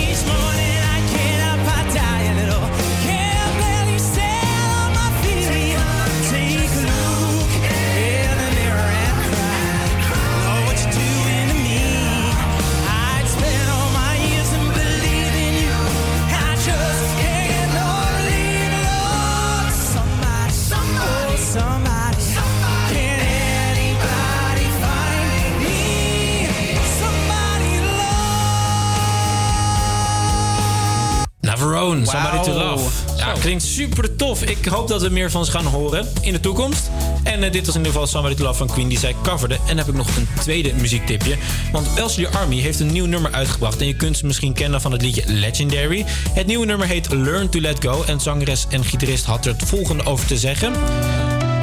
Klinkt 33.41 33.63
super 33.63 34.15
tof. 34.15 34.43
Ik 34.43 34.65
hoop 34.65 34.87
dat 34.87 35.01
we 35.01 35.09
meer 35.09 35.31
van 35.31 35.45
ze 35.45 35.51
gaan 35.51 35.65
horen 35.65 36.07
in 36.21 36.33
de 36.33 36.39
toekomst. 36.39 36.89
En 37.23 37.43
eh, 37.43 37.51
dit 37.51 37.65
was 37.65 37.75
in 37.75 37.81
ieder 37.81 37.91
geval 37.91 38.07
Somebody 38.07 38.35
to 38.35 38.43
Love 38.43 38.57
van 38.57 38.67
Queen 38.67 38.87
die 38.87 38.99
zij 38.99 39.15
coverde. 39.23 39.53
En 39.53 39.61
dan 39.67 39.77
heb 39.77 39.87
ik 39.87 39.93
nog 39.93 40.15
een 40.15 40.27
tweede 40.39 40.73
muziektipje. 40.73 41.35
Want 41.71 41.87
Elsie 41.95 42.27
Army 42.27 42.59
heeft 42.59 42.79
een 42.79 42.91
nieuw 42.91 43.05
nummer 43.05 43.31
uitgebracht. 43.31 43.81
En 43.81 43.87
je 43.87 43.95
kunt 43.95 44.17
ze 44.17 44.25
misschien 44.25 44.53
kennen 44.53 44.81
van 44.81 44.91
het 44.91 45.01
liedje 45.01 45.23
Legendary. 45.25 46.05
Het 46.33 46.47
nieuwe 46.47 46.65
nummer 46.65 46.87
heet 46.87 47.13
Learn 47.13 47.49
to 47.49 47.59
Let 47.59 47.83
Go. 47.83 48.03
En 48.03 48.19
zangeres 48.19 48.65
en 48.69 48.85
gitarist 48.85 49.25
had 49.25 49.45
er 49.45 49.51
het 49.51 49.63
volgende 49.63 50.05
over 50.05 50.27
te 50.27 50.37
zeggen. 50.37 50.73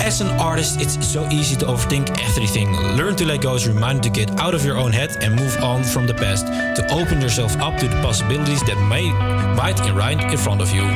As 0.07 0.21
an 0.21 0.39
artist, 0.39 0.81
it's 0.81 0.97
so 1.13 1.27
easy 1.29 1.57
to 1.57 1.67
overthink 1.67 2.09
everything. 2.09 2.95
Learn 2.97 3.15
to 3.15 3.25
let 3.25 3.45
go 3.45 3.55
is 3.55 3.67
a 3.67 3.73
reminder 3.73 4.11
to 4.11 4.21
get 4.21 4.41
out 4.41 4.55
of 4.55 4.65
your 4.65 4.79
own 4.79 4.93
head 4.93 5.17
and 5.23 5.35
move 5.35 5.63
on 5.63 5.85
from 5.85 6.07
the 6.07 6.15
past. 6.15 6.47
To 6.75 6.83
open 6.91 7.21
yourself 7.21 7.57
up 7.61 7.79
to 7.79 7.89
the 7.89 8.01
possibilities 8.01 8.63
that 8.63 8.79
may 8.89 9.11
might 9.55 9.79
right 9.95 10.33
in 10.33 10.39
front 10.39 10.61
of 10.61 10.73
you. 10.73 10.87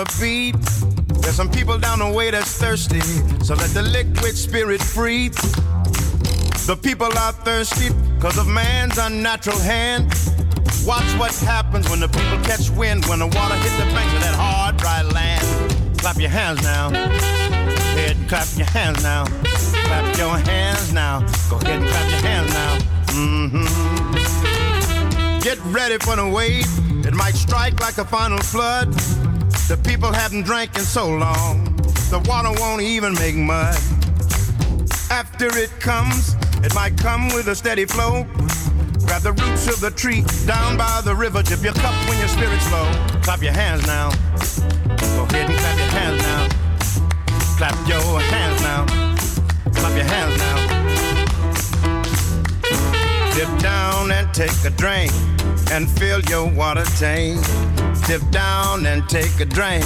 Water 0.00 0.20
beat. 0.20 0.56
There's 1.22 1.36
some 1.36 1.50
people 1.50 1.78
down 1.78 1.98
the 2.00 2.10
way 2.10 2.30
that's 2.30 2.56
thirsty, 2.56 3.00
so 3.44 3.54
let 3.54 3.70
the 3.70 3.82
liquid 3.82 4.36
spirit 4.36 4.82
free. 4.82 5.28
The 6.66 6.76
people 6.82 7.06
are 7.18 7.32
thirsty 7.32 7.92
because 8.14 8.38
of 8.38 8.46
man's 8.46 8.98
unnatural 8.98 9.58
hand. 9.58 10.12
Watch 10.86 11.04
what 11.18 11.34
happens 11.36 11.88
when 11.90 12.00
the 12.00 12.08
people 12.08 12.38
catch 12.44 12.70
wind, 12.70 13.04
when 13.06 13.18
the 13.18 13.26
water 13.26 13.54
hits 13.56 13.76
the 13.76 13.84
banks 13.92 14.14
of 14.14 14.20
that 14.22 14.34
hard, 14.34 14.76
dry 14.78 15.02
land. 15.02 15.98
Clap 15.98 16.18
your 16.18 16.30
hands 16.30 16.62
now. 16.62 16.90
And 17.98 18.28
clap 18.28 18.48
your 18.56 18.66
hands 18.68 19.02
now. 19.02 19.24
Clap 19.24 20.16
your 20.16 20.38
hands 20.38 20.92
now. 20.92 21.20
Go 21.50 21.56
ahead 21.56 21.80
and 21.80 21.88
clap 21.88 22.10
your 22.10 22.20
hands 22.20 22.52
now. 22.54 22.78
Mm-hmm. 23.12 23.66
Get 25.40 25.58
ready 25.66 25.98
for 25.98 26.16
the 26.16 26.26
wave. 26.28 26.66
It 27.06 27.14
might 27.14 27.34
strike 27.34 27.80
like 27.80 27.98
a 27.98 28.04
final 28.04 28.38
flood. 28.38 28.94
The 29.70 29.76
people 29.84 30.10
haven't 30.12 30.42
drank 30.42 30.74
in 30.74 30.82
so 30.82 31.06
long. 31.08 31.64
The 32.10 32.20
water 32.26 32.50
won't 32.60 32.82
even 32.82 33.14
make 33.14 33.36
mud. 33.36 33.76
After 35.12 35.46
it 35.56 35.70
comes, 35.78 36.34
it 36.64 36.74
might 36.74 36.96
come 36.96 37.28
with 37.28 37.46
a 37.46 37.54
steady 37.54 37.84
flow. 37.84 38.24
Grab 39.06 39.22
the 39.22 39.30
roots 39.30 39.68
of 39.68 39.78
the 39.78 39.92
tree 39.92 40.24
down 40.44 40.76
by 40.76 41.00
the 41.04 41.14
river. 41.14 41.44
Dip 41.44 41.62
your 41.62 41.74
cup 41.74 41.94
when 42.08 42.18
your 42.18 42.26
spirit's 42.26 42.68
low. 42.72 42.90
Clap 43.22 43.42
your 43.42 43.52
hands 43.52 43.86
now. 43.86 44.10
Go 45.14 45.22
ahead 45.30 45.48
and 45.48 45.56
clap 45.56 45.78
your 45.78 45.92
hands 45.94 46.20
now. 46.20 46.48
Clap 47.56 47.88
your 47.88 48.20
hands 48.20 48.60
now. 48.62 48.86
Clap 49.72 49.94
your 49.94 50.04
hands 50.04 50.36
now. 50.36 50.80
Dip 53.36 53.62
down 53.62 54.10
and 54.10 54.34
take 54.34 54.64
a 54.64 54.70
drink 54.70 55.12
and 55.70 55.88
fill 55.88 56.20
your 56.22 56.50
water 56.50 56.84
tank. 56.98 57.38
Dip 58.06 58.28
down 58.30 58.86
and 58.86 59.08
take 59.08 59.40
a 59.40 59.44
drink 59.44 59.84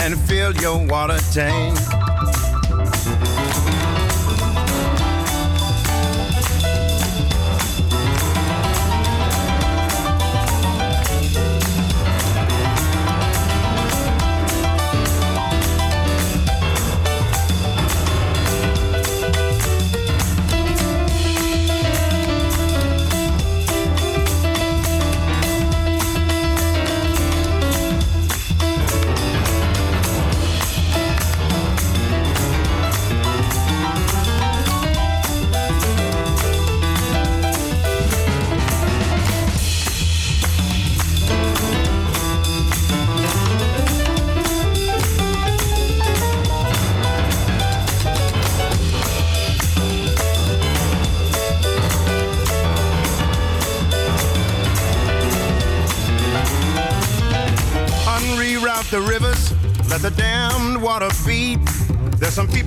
and 0.00 0.18
fill 0.18 0.54
your 0.56 0.86
water 0.86 1.18
tank. 1.32 1.97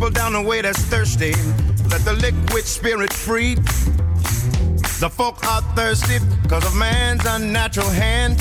People 0.01 0.09
down 0.09 0.33
the 0.33 0.41
way 0.41 0.63
that's 0.63 0.81
thirsty. 0.85 1.31
Let 1.91 2.01
the 2.01 2.13
liquid 2.13 2.65
spirit 2.65 3.13
free. 3.13 3.53
The 4.99 5.11
folk 5.11 5.45
are 5.45 5.61
thirsty 5.75 6.17
because 6.41 6.65
of 6.65 6.75
man's 6.75 7.23
unnatural 7.23 7.87
hand. 7.87 8.39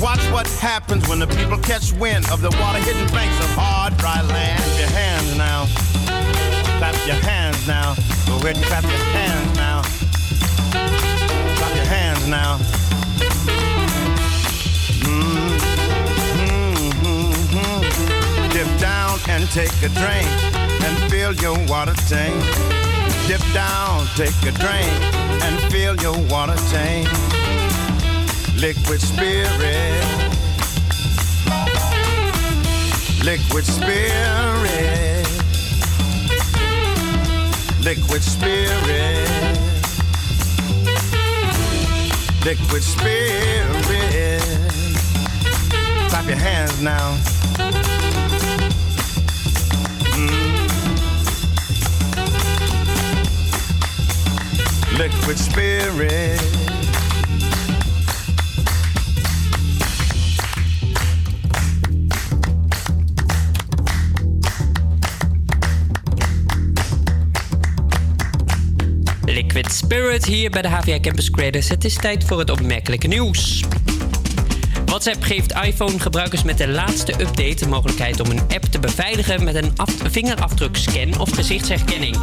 Watch 0.00 0.24
what 0.32 0.48
happens 0.62 1.06
when 1.06 1.18
the 1.18 1.26
people 1.26 1.58
catch 1.58 1.92
wind 1.92 2.24
of 2.30 2.40
the 2.40 2.48
water 2.58 2.78
hidden 2.78 3.06
banks 3.08 3.38
of 3.44 3.50
hard, 3.52 3.98
dry 3.98 4.22
land. 4.22 4.62
Clap 4.62 4.78
your 4.80 4.88
hands 4.88 5.36
now. 5.36 5.66
Clap 6.78 7.06
your 7.06 7.20
hands 7.20 7.68
now. 7.68 7.94
Go 8.26 8.36
ahead 8.38 8.56
and 8.56 8.64
clap 8.64 8.84
your 8.84 9.04
hands 9.12 9.56
now. 9.56 9.82
Clap 11.58 11.76
your 11.76 11.84
hands 11.84 12.26
now. 12.28 12.56
Mm, 15.04 15.58
mm, 16.38 16.92
mm, 17.04 17.32
mm. 17.52 18.52
Dip 18.54 18.80
down 18.80 19.18
and 19.28 19.46
take 19.50 19.82
a 19.82 19.90
drink 19.90 20.47
and 20.88 21.10
fill 21.10 21.34
your 21.34 21.58
water 21.66 21.92
tank. 22.08 22.34
Dip 23.26 23.42
down, 23.52 24.06
take 24.16 24.40
a 24.42 24.52
drink 24.52 24.90
and 25.44 25.54
fill 25.70 25.94
your 25.96 26.16
water 26.32 26.56
tank. 26.70 27.06
Liquid 28.56 29.00
spirit. 29.00 30.04
Liquid 33.22 33.66
spirit. 33.66 35.26
Liquid 37.84 38.22
spirit. 38.22 39.28
Liquid 42.44 42.82
spirit. 42.82 44.42
Clap 46.08 46.26
your 46.26 46.36
hands 46.36 46.80
now. 46.80 47.37
Liquid 54.98 55.38
spirit. 55.38 56.40
Liquid 69.24 69.72
Spirit 69.72 70.24
hier 70.24 70.50
bij 70.50 70.62
de 70.62 70.68
HVA 70.68 71.00
Campus 71.00 71.30
Creators. 71.30 71.68
Het 71.68 71.84
is 71.84 71.94
tijd 71.94 72.24
voor 72.24 72.38
het 72.38 72.50
opmerkelijke 72.50 73.06
nieuws. 73.06 73.64
WhatsApp 74.84 75.22
geeft 75.22 75.52
iPhone-gebruikers 75.52 76.42
met 76.42 76.58
de 76.58 76.68
laatste 76.68 77.12
update 77.12 77.54
de 77.54 77.68
mogelijkheid 77.68 78.20
om 78.20 78.30
een 78.30 78.40
app 78.40 78.64
te 78.64 78.78
beveiligen 78.78 79.44
met 79.44 79.54
een 79.54 79.72
af- 79.76 79.94
vingerafdrukscan 80.10 81.18
of 81.18 81.30
gezichtsherkenning. 81.30 82.16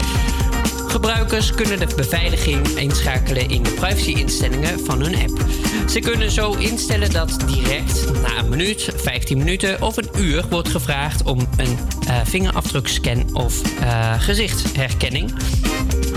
Gebruikers 0.95 1.51
kunnen 1.51 1.79
de 1.79 1.87
beveiliging 1.95 2.67
inschakelen 2.67 3.49
in 3.49 3.63
de 3.63 3.69
privacy-instellingen 3.69 4.79
van 4.79 5.01
hun 5.01 5.15
app. 5.15 5.45
Ze 5.89 5.99
kunnen 5.99 6.31
zo 6.31 6.53
instellen 6.53 7.11
dat 7.11 7.37
direct 7.45 8.11
na 8.21 8.37
een 8.37 8.49
minuut, 8.49 8.89
15 8.95 9.37
minuten 9.37 9.81
of 9.81 9.97
een 9.97 10.09
uur 10.17 10.45
wordt 10.49 10.69
gevraagd 10.69 11.23
om 11.23 11.47
een 11.57 11.77
eh, 12.07 12.19
vingerafdrukscan 12.23 13.35
of 13.35 13.79
eh, 13.79 14.21
gezichtsherkenning. 14.21 15.33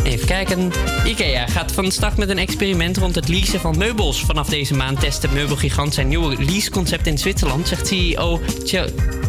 Even 0.04 0.26
kijken. 0.26 0.72
IKEA 1.04 1.46
gaat 1.46 1.72
van 1.72 1.90
start 1.90 2.16
met 2.16 2.28
een 2.28 2.38
experiment 2.38 2.96
rond 2.96 3.14
het 3.14 3.28
leasen 3.28 3.60
van 3.60 3.78
meubels. 3.78 4.20
Vanaf 4.20 4.48
deze 4.48 4.74
maand 4.74 5.00
test 5.00 5.22
de 5.22 5.28
meubelgigant 5.28 5.94
zijn 5.94 6.08
nieuwe 6.08 6.44
leaseconcept 6.44 7.06
in 7.06 7.18
Zwitserland, 7.18 7.68
zegt 7.68 7.86
CEO. 7.86 8.40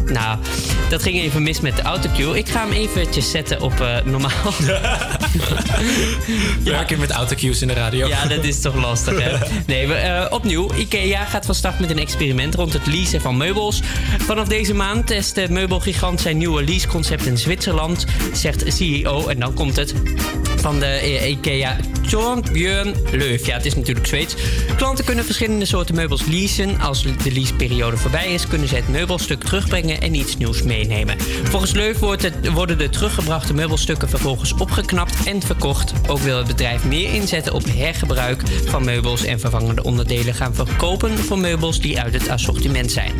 Nou, 0.04 0.38
dat 0.88 1.02
ging 1.02 1.16
even 1.16 1.42
mis 1.42 1.60
met 1.60 1.76
de 1.76 1.82
autocue. 1.82 2.38
Ik 2.38 2.48
ga 2.48 2.60
hem 2.60 2.72
eventjes 2.72 3.30
zetten 3.30 3.60
op 3.60 3.80
eh, 3.80 3.96
normaal. 4.04 4.52
Werken 6.64 6.98
met 6.98 7.10
autocues 7.10 7.62
in 7.62 7.68
de 7.68 7.74
radio. 7.74 8.06
Ja, 8.06 8.26
dat 8.26 8.44
is 8.44 8.60
toch 8.60 8.74
lastig, 8.74 9.22
hè? 9.22 9.32
Nee, 9.66 9.86
we, 9.86 9.94
eh, 9.94 10.32
opnieuw. 10.32 10.70
IKEA 10.74 11.24
gaat 11.24 11.46
van 11.46 11.54
start 11.54 11.78
met 11.80 11.90
een 11.90 11.98
experiment 11.98 12.54
rond 12.54 12.72
het 12.72 12.86
leasen 12.86 13.20
van 13.20 13.36
meubels. 13.36 13.80
Vanaf 14.18 14.48
deze 14.48 14.74
maand 14.74 15.06
test 15.06 15.34
de 15.34 15.46
meubelgigant 15.50 16.20
zijn 16.20 16.36
nieuwe 16.36 16.64
leaseconcept 16.64 17.26
in 17.26 17.38
Zwitserland, 17.38 18.04
zegt 18.32 18.64
CEO. 18.66 19.26
En 19.26 19.40
dan 19.40 19.54
komt 19.54 19.76
het 19.76 19.94
van 20.56 20.78
de 20.78 20.86
eh, 20.86 21.30
IKEA 21.30 21.76
Torbjörn 22.08 22.94
Leuf. 23.12 23.46
Ja, 23.46 23.56
het 23.56 23.66
is 23.66 23.74
natuurlijk 23.74 24.06
Zweeds. 24.06 24.34
Klanten 24.76 25.04
kunnen 25.04 25.24
verschillende 25.24 25.64
soorten 25.64 25.94
meubels 25.94 26.26
leasen. 26.26 26.80
Als 26.80 27.02
de 27.02 27.32
leaseperiode 27.32 27.96
voorbij 27.96 28.32
is, 28.32 28.46
kunnen 28.46 28.68
ze 28.68 28.74
het 28.74 28.88
meubelstuk 28.88 29.44
terugbrengen 29.44 29.89
en 29.98 30.14
iets 30.14 30.36
nieuws 30.36 30.62
meenemen. 30.62 31.20
Volgens 31.42 31.72
Leuf 31.72 31.98
wordt 31.98 32.50
worden 32.52 32.78
de 32.78 32.88
teruggebrachte 32.88 33.54
meubelstukken 33.54 34.08
vervolgens 34.08 34.52
opgeknapt 34.52 35.26
en 35.26 35.42
verkocht. 35.42 35.92
Ook 36.08 36.18
wil 36.18 36.36
het 36.36 36.46
bedrijf 36.46 36.84
meer 36.84 37.14
inzetten 37.14 37.52
op 37.52 37.64
hergebruik 37.64 38.42
van 38.66 38.84
meubels 38.84 39.24
en 39.24 39.40
vervangende 39.40 39.82
onderdelen 39.82 40.34
gaan 40.34 40.54
verkopen 40.54 41.18
voor 41.18 41.38
meubels 41.38 41.80
die 41.80 42.00
uit 42.00 42.12
het 42.12 42.28
assortiment 42.28 42.92
zijn. 42.92 43.12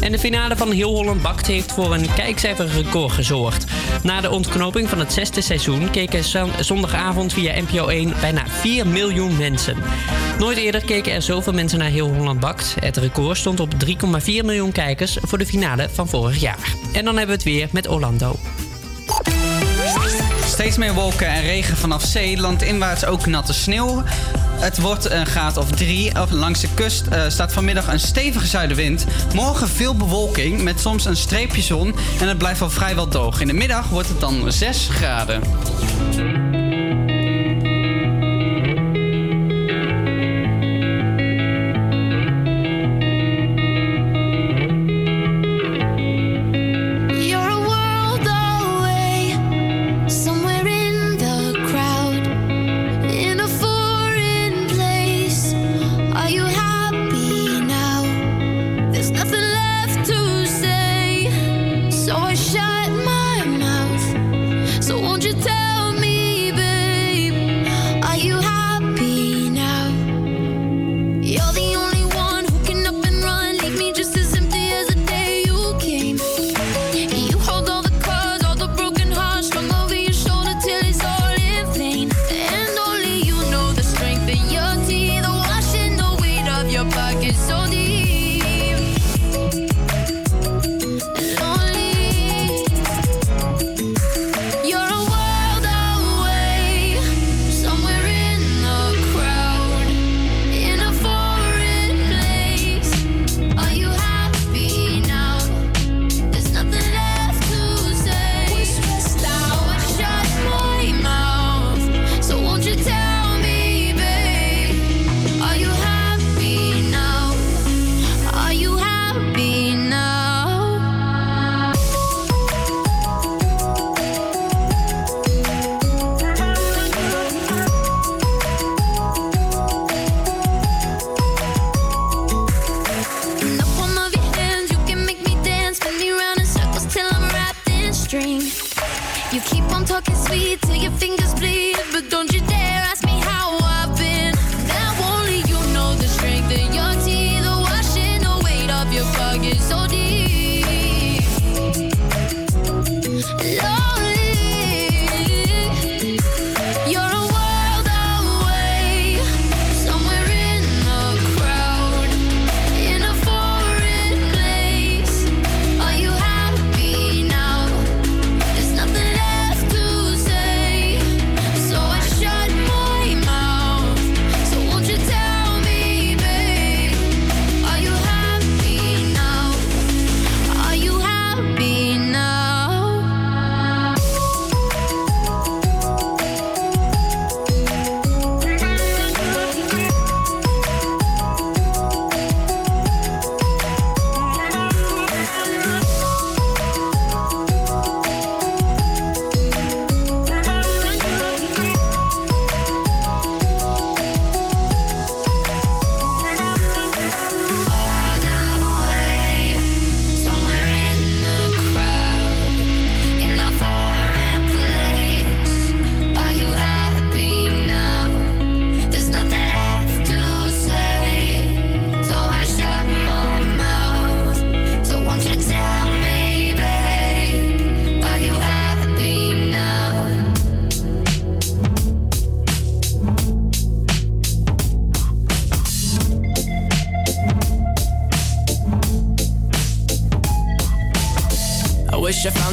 En 0.00 0.12
de 0.12 0.18
finale 0.18 0.56
van 0.56 0.70
Heel 0.70 0.94
Holland 0.94 1.22
Bakt 1.22 1.46
heeft 1.46 1.72
voor 1.72 1.94
een 1.94 2.14
kijkcijferrecord 2.14 3.12
gezorgd. 3.12 3.64
Na 4.02 4.20
de 4.20 4.30
ontknoping 4.30 4.88
van 4.88 4.98
het 4.98 5.12
zesde 5.12 5.40
seizoen 5.40 5.90
keken 5.90 6.24
zon- 6.24 6.50
zondagavond 6.60 7.32
via 7.32 7.60
NPO 7.60 7.88
1 7.88 8.14
bijna 8.20 8.42
4 8.48 8.86
miljoen 8.86 9.36
mensen. 9.36 9.76
Nooit 10.38 10.58
eerder 10.58 10.84
keken 10.84 11.12
er 11.12 11.22
zoveel 11.22 11.52
mensen 11.52 11.78
naar 11.78 11.90
Heel 11.90 12.14
Holland 12.14 12.40
Bakt. 12.40 12.76
Het 12.80 12.96
record 12.96 13.38
stond 13.38 13.60
op 13.60 13.74
3,4 13.78 14.44
miljoen 14.44 14.72
kijkers 14.72 15.16
voor 15.22 15.38
de 15.38 15.46
finale 15.46 15.88
van 15.92 16.08
En 16.92 17.04
dan 17.04 17.16
hebben 17.16 17.26
we 17.26 17.32
het 17.32 17.42
weer 17.42 17.68
met 17.72 17.88
Orlando. 17.88 18.36
Steeds 20.44 20.76
meer 20.76 20.94
wolken 20.94 21.26
en 21.26 21.42
regen 21.42 21.76
vanaf 21.76 22.04
zee, 22.04 22.40
landinwaarts 22.40 23.04
ook 23.04 23.26
natte 23.26 23.52
sneeuw. 23.52 24.02
Het 24.60 24.80
wordt 24.80 25.10
een 25.10 25.26
graad 25.26 25.56
of 25.56 25.70
drie. 25.70 26.12
Langs 26.30 26.60
de 26.60 26.68
kust 26.74 27.06
eh, 27.06 27.22
staat 27.28 27.52
vanmiddag 27.52 27.92
een 27.92 28.00
stevige 28.00 28.46
zuidenwind. 28.46 29.06
Morgen 29.34 29.68
veel 29.68 29.94
bewolking 29.94 30.62
met 30.62 30.80
soms 30.80 31.04
een 31.04 31.16
streepje 31.16 31.62
zon. 31.62 31.94
En 32.20 32.28
het 32.28 32.38
blijft 32.38 32.60
wel 32.60 32.70
vrijwel 32.70 33.08
droog. 33.08 33.40
In 33.40 33.46
de 33.46 33.52
middag 33.52 33.88
wordt 33.88 34.08
het 34.08 34.20
dan 34.20 34.52
6 34.52 34.88
graden. 34.90 35.40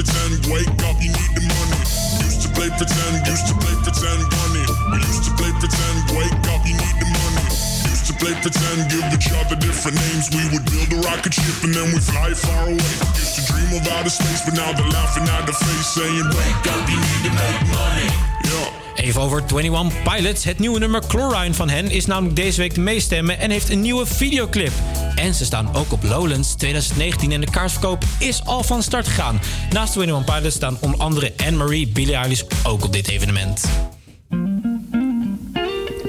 pretend, 0.00 0.40
wake 0.48 0.72
up, 0.88 0.96
you 0.96 1.12
need 1.12 1.32
the 1.36 1.44
money. 1.44 1.80
Used 2.24 2.40
to 2.40 2.48
play 2.56 2.72
pretend, 2.72 3.20
used 3.28 3.44
to 3.52 3.54
play 3.60 3.76
pretend, 3.84 4.20
money. 4.32 4.64
We 4.92 4.98
used 5.04 5.28
to 5.28 5.32
play 5.36 5.52
pretend, 5.60 5.96
wake 6.16 6.40
up, 6.48 6.64
you 6.64 6.72
need 6.72 6.96
the 7.04 7.08
money. 7.20 7.44
Used 7.84 8.08
to 8.08 8.14
play 8.16 8.32
pretend, 8.40 8.88
give 8.88 9.04
each 9.12 9.28
other 9.36 9.60
different 9.60 10.00
names. 10.08 10.32
We 10.32 10.40
would 10.56 10.64
build 10.72 10.88
a 10.96 10.98
rocket 11.04 11.36
ship 11.36 11.52
and 11.68 11.76
then 11.76 11.92
we 11.92 12.00
fly 12.00 12.32
far 12.32 12.64
away. 12.64 12.94
Used 13.12 13.36
to 13.36 13.42
dream 13.52 13.76
of 13.76 13.84
outer 13.92 14.08
space, 14.08 14.40
but 14.48 14.56
now 14.56 14.72
they're 14.72 14.88
laughing 14.88 15.28
at 15.28 15.44
the 15.44 15.52
face, 15.52 15.88
saying, 15.92 16.26
Wake 16.32 16.64
up, 16.72 16.82
you 16.88 16.96
need 16.96 17.22
to 17.28 17.32
make 17.36 17.60
money. 17.68 18.08
Yeah. 18.48 19.04
Even 19.04 19.20
over 19.20 19.42
21 19.46 19.92
Pilots. 20.04 20.44
Het 20.44 20.58
nieuwe 20.58 20.78
nummer 20.78 21.02
Chlorine 21.08 21.54
van 21.54 21.68
hen 21.68 21.90
is 21.90 22.06
namelijk 22.06 22.36
deze 22.36 22.60
week 22.60 22.74
de 22.74 22.80
meestemmen 22.80 23.38
en 23.38 23.50
heeft 23.50 23.70
een 23.70 23.80
nieuwe 23.80 24.06
videoclip. 24.06 24.72
En 25.20 25.34
ze 25.34 25.44
staan 25.44 25.74
ook 25.74 25.92
op 25.92 26.02
Lowlands 26.02 26.54
2019 26.54 27.32
en 27.32 27.40
de 27.40 27.50
kaartverkoop 27.50 28.04
is 28.18 28.44
al 28.44 28.62
van 28.62 28.82
start 28.82 29.06
gegaan. 29.06 29.40
Naast 29.70 29.96
21 29.96 30.34
Pilots 30.34 30.56
staan 30.56 30.76
onder 30.80 31.00
andere 31.00 31.32
Anne-Marie, 31.36 31.88
Billie 31.88 32.14
Eilish 32.14 32.42
ook 32.62 32.84
op 32.84 32.92
dit 32.92 33.08
evenement. 33.08 33.64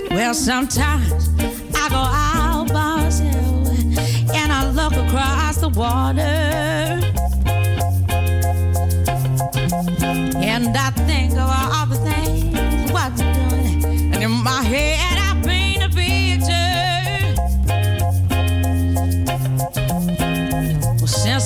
Well, 0.10 0.34
sometimes 0.34 1.28
I 1.74 1.90
go 1.90 1.96
out 1.96 2.68
by 2.68 3.04
myself 3.04 3.68
and 4.28 4.52
I 4.52 4.82
look 4.82 4.94
across 4.94 5.58
the 5.60 5.70
water. 5.74 7.00
And 10.34 10.78
I 10.78 10.92
think 11.06 11.32
of 11.32 11.50
all 11.50 11.88
the 11.90 12.00
things 12.04 12.44
you're 12.92 13.12
doing 13.16 14.14
and 14.14 14.22
in 14.22 14.44
my 14.44 14.64
head. 14.64 15.11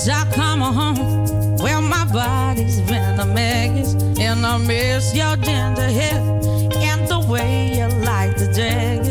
I 0.07 0.25
come 0.33 0.61
home. 0.61 1.55
Well, 1.57 1.81
my 1.81 2.05
body's 2.05 2.79
been 2.81 3.19
a 3.19 3.25
mess, 3.25 3.93
and 4.19 4.45
I 4.45 4.57
miss 4.57 5.15
your 5.15 5.35
ginger 5.37 5.89
hair 5.89 6.21
and 6.75 7.07
the 7.07 7.25
way 7.27 7.77
you 7.77 7.87
like 8.05 8.35
to 8.37 8.51
drag. 8.53 9.04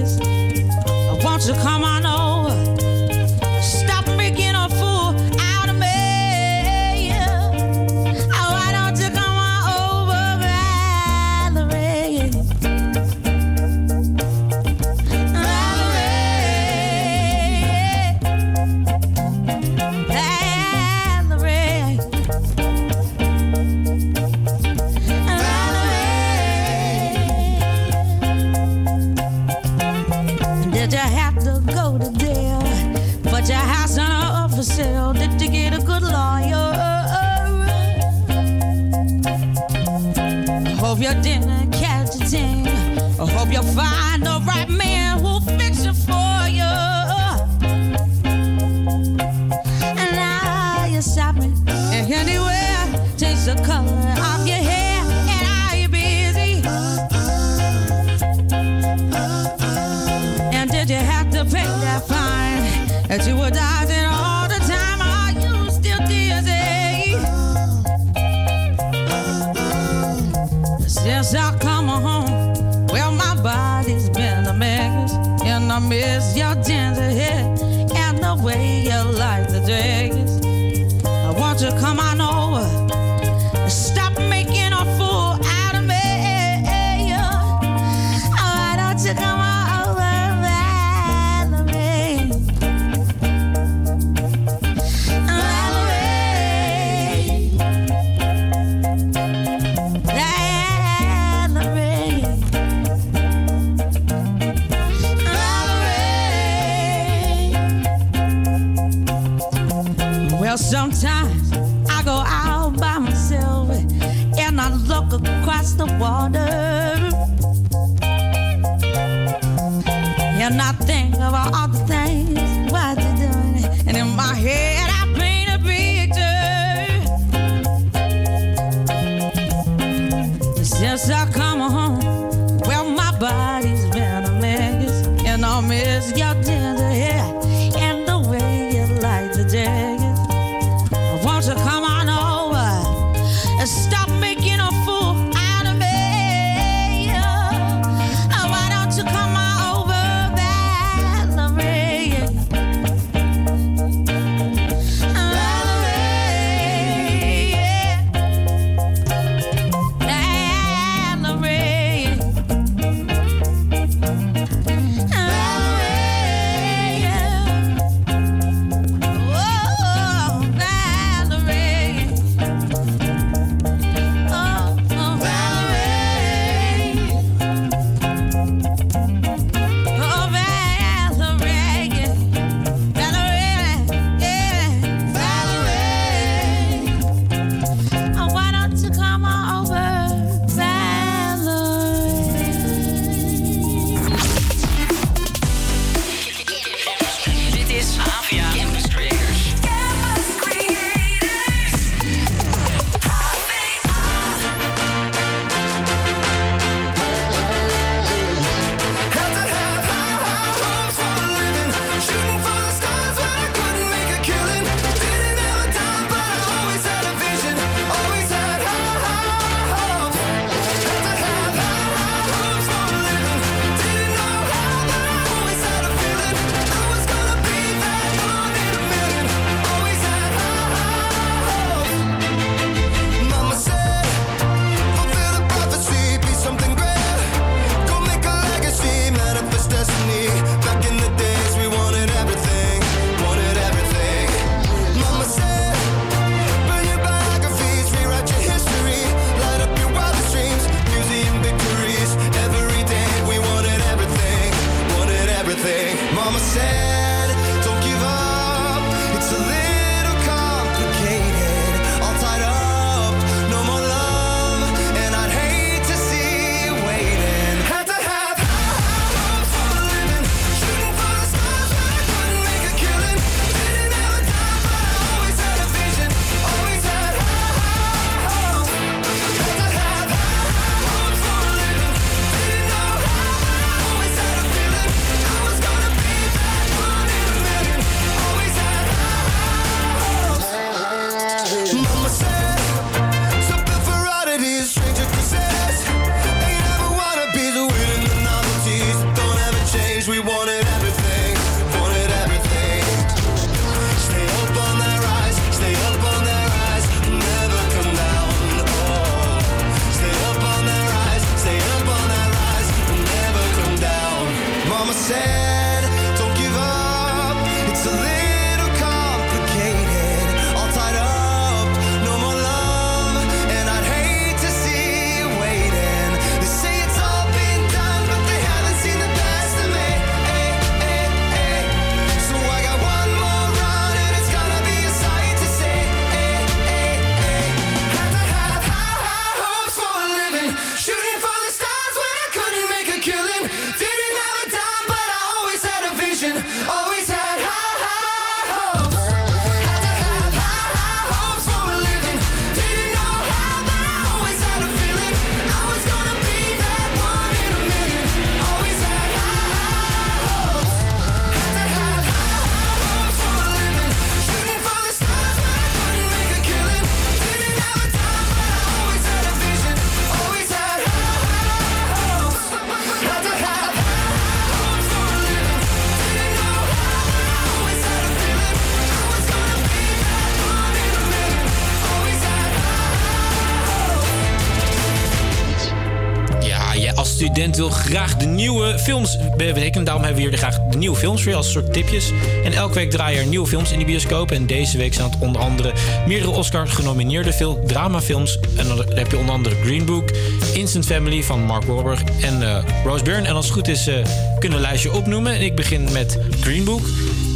student 387.34 387.56
wil 387.56 387.70
graag 387.70 388.16
de 388.16 388.26
nieuwe 388.26 388.78
films 388.78 389.18
berekenen. 389.36 389.84
Daarom 389.84 390.04
hebben 390.04 390.22
we 390.22 390.28
hier 390.28 390.38
graag 390.38 390.58
de 390.70 390.76
nieuwe 390.76 390.96
films 390.96 391.22
voor 391.22 391.30
je 391.30 391.36
als 391.36 391.50
soort 391.50 391.72
tipjes. 391.72 392.10
En 392.44 392.52
elke 392.52 392.74
week 392.74 392.90
draaien 392.90 393.20
er 393.20 393.26
nieuwe 393.26 393.46
films 393.46 393.72
in 393.72 393.78
de 393.78 393.84
bioscoop. 393.84 394.30
En 394.30 394.46
deze 394.46 394.78
week 394.78 394.94
zijn 394.94 395.10
het 395.10 395.20
onder 395.20 395.40
andere 395.40 395.72
meerdere 396.06 396.30
Oscar 396.30 396.68
genomineerde 396.68 397.32
film, 397.32 397.66
dramafilms. 397.66 398.38
En 398.56 398.68
dan 398.68 398.84
heb 398.94 399.10
je 399.10 399.18
onder 399.18 399.34
andere 399.34 399.54
Green 399.54 399.84
Book, 399.84 400.10
Instant 400.52 400.86
Family 400.86 401.22
van 401.22 401.42
Mark 401.42 401.64
Wahlberg 401.64 402.02
en 402.20 402.42
eh, 402.42 402.64
Rose 402.84 403.04
Byrne. 403.04 403.28
En 403.28 403.34
als 403.34 403.44
het 403.44 403.54
goed 403.54 403.68
is, 403.68 403.88
uh, 403.88 403.94
kunnen 404.38 404.58
we 404.58 404.64
een 404.64 404.70
lijstje 404.70 404.92
opnoemen. 404.92 405.32
En 405.34 405.40
ik 405.40 405.54
begin 405.54 405.88
met 405.92 406.18
Green 406.40 406.64
Book. 406.64 406.82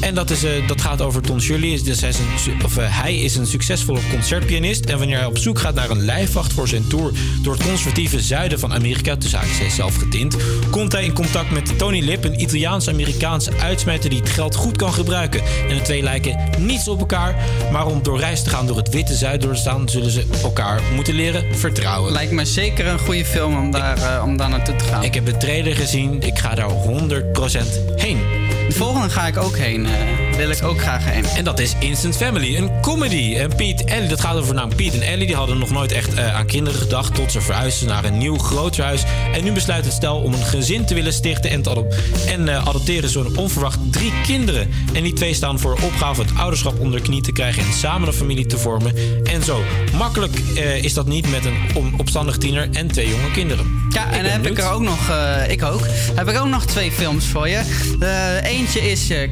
En 0.01 0.15
dat, 0.15 0.31
is, 0.31 0.45
eh, 0.45 0.69
dat 0.69 0.81
gaat 0.81 1.01
over 1.01 1.23
Ton 1.23 1.41
Shirley. 1.41 1.81
Dus 1.85 2.01
hij, 2.01 2.09
is 2.09 2.19
een, 2.19 2.65
of, 2.65 2.77
eh, 2.77 3.03
hij 3.03 3.17
is 3.17 3.37
een 3.37 3.47
succesvolle 3.47 4.01
concertpianist. 4.11 4.85
En 4.85 4.99
wanneer 4.99 5.17
hij 5.17 5.27
op 5.27 5.39
zoek 5.39 5.59
gaat 5.59 5.75
naar 5.75 5.91
een 5.91 6.05
lijfwacht 6.05 6.53
voor 6.53 6.69
zijn 6.69 6.87
tour 6.87 7.13
door 7.43 7.53
het 7.53 7.63
conservatieve 7.63 8.21
zuiden 8.21 8.59
van 8.59 8.75
Amerika, 8.75 9.17
tussen 9.17 9.39
haakjes 9.39 9.75
zelf 9.75 9.97
getint, 9.97 10.37
komt 10.71 10.93
hij 10.93 11.05
in 11.05 11.13
contact 11.13 11.51
met 11.51 11.79
Tony 11.79 12.01
Lip, 12.01 12.25
een 12.25 12.41
Italiaans-Amerikaanse 12.41 13.51
uitsmijter 13.61 14.11
die 14.11 14.19
het 14.19 14.29
geld 14.29 14.55
goed 14.55 14.77
kan 14.77 14.93
gebruiken. 14.93 15.43
En 15.69 15.77
de 15.77 15.83
twee 15.83 16.03
lijken 16.03 16.39
niets 16.59 16.89
op 16.89 16.99
elkaar, 16.99 17.37
maar 17.73 17.87
om 17.87 18.03
door 18.03 18.19
reis 18.19 18.43
te 18.43 18.51
gaan 18.51 18.67
door 18.67 18.77
het 18.77 18.89
witte 18.89 19.15
zuiden 19.15 19.53
te 19.53 19.57
staan, 19.57 19.89
zullen 19.89 20.11
ze 20.11 20.27
elkaar 20.43 20.81
moeten 20.95 21.15
leren 21.15 21.57
vertrouwen. 21.57 22.13
Lijkt 22.13 22.33
me 22.33 22.45
zeker 22.45 22.87
een 22.87 22.99
goede 22.99 23.25
film 23.25 23.57
om 23.57 23.71
daar, 23.71 23.97
eh, 23.97 24.23
om 24.25 24.37
naartoe 24.37 24.77
te 24.77 24.85
gaan. 24.85 25.05
Ik 25.05 25.15
heb 25.15 25.27
de 25.27 25.37
trailer 25.37 25.77
gezien, 25.77 26.23
ik 26.23 26.39
ga 26.39 26.55
daar 26.55 26.71
100% 26.71 27.81
heen. 27.97 28.21
De 28.69 28.75
volgende 28.75 29.11
ga 29.11 29.27
ik 29.27 29.37
ook 29.37 29.57
heen. 29.57 29.87
eh, 29.87 30.28
wil 30.39 30.51
ik 30.51 30.63
ook 30.63 30.81
graag 30.81 31.05
heen. 31.05 31.25
En 31.25 31.45
dat 31.45 31.59
is 31.59 31.75
Instant 31.79 32.17
Family, 32.17 32.57
een 32.57 32.81
comedy. 32.81 33.37
En 33.37 33.57
Piet 33.57 33.85
en 33.85 33.89
Ellie, 33.89 34.09
dat 34.09 34.21
gaat 34.21 34.37
over 34.37 34.55
namelijk 34.55 34.77
Piet 34.77 34.95
en 34.95 35.03
Ellie, 35.03 35.27
die 35.27 35.37
hadden 35.37 35.59
nog 35.59 35.71
nooit 35.71 35.93
echt 35.93 36.15
eh, 36.15 36.35
aan 36.35 36.47
kinderen 36.47 36.81
gedacht 36.81 37.15
tot 37.15 37.33
ze 37.33 37.41
verhuisden 37.41 37.89
naar 37.89 38.05
een 38.05 38.19
nieuw 38.19 38.39
groter 38.39 38.85
huis. 38.85 39.03
En 39.33 39.45
nu 39.45 39.53
besluit 39.53 39.85
het 39.85 39.95
stel 39.95 40.17
om 40.17 40.33
een 40.33 40.45
gezin 40.45 40.85
te 40.85 40.95
willen 40.95 41.13
stichten 41.13 41.51
en, 41.51 41.63
te 41.63 41.71
adop- 41.71 41.95
en 42.27 42.49
eh, 42.49 42.67
adopteren 42.69 43.11
ze 43.11 43.33
onverwacht 43.37 43.79
drie 43.91 44.13
kinderen. 44.23 44.71
En 44.93 45.03
die 45.03 45.13
twee 45.13 45.35
staan 45.35 45.59
voor 45.59 45.79
opgave 45.83 46.21
het 46.21 46.35
ouderschap 46.37 46.81
onder 46.81 47.01
de 47.01 47.07
knie 47.07 47.23
te 47.23 47.33
krijgen 47.33 47.63
en 47.63 47.73
samen 47.73 48.09
een 48.09 48.15
familie 48.15 48.47
te 48.47 48.59
vormen. 48.59 48.95
En 49.25 49.43
zo 49.43 49.63
makkelijk 49.97 50.39
eh, 50.57 50.85
is 50.85 50.95
dat 50.95 51.07
niet 51.07 51.31
met 51.31 51.45
een 51.45 51.95
opstandig 51.97 52.37
tiener 52.37 52.69
en 52.73 52.89
twee 52.89 53.09
jonge 53.09 53.31
kinderen. 53.31 53.87
Ja, 53.89 54.13
en 54.13 54.23
dan 54.23 54.33
heb 54.33 54.47
ik 54.47 54.59
er 54.59 54.71
ook 54.71 54.83
nog, 54.83 55.11
eh, 55.11 55.51
ik 55.51 55.63
ook, 55.63 55.81
heb 56.15 56.29
ik 56.29 56.39
ook 56.39 56.49
nog 56.49 56.65
twee 56.65 56.91
films 56.91 57.27
voor 57.27 57.49
je. 57.49 57.61
Eh, 58.01 58.51
eentje 58.51 58.91
is, 58.91 59.11
eh, 59.11 59.29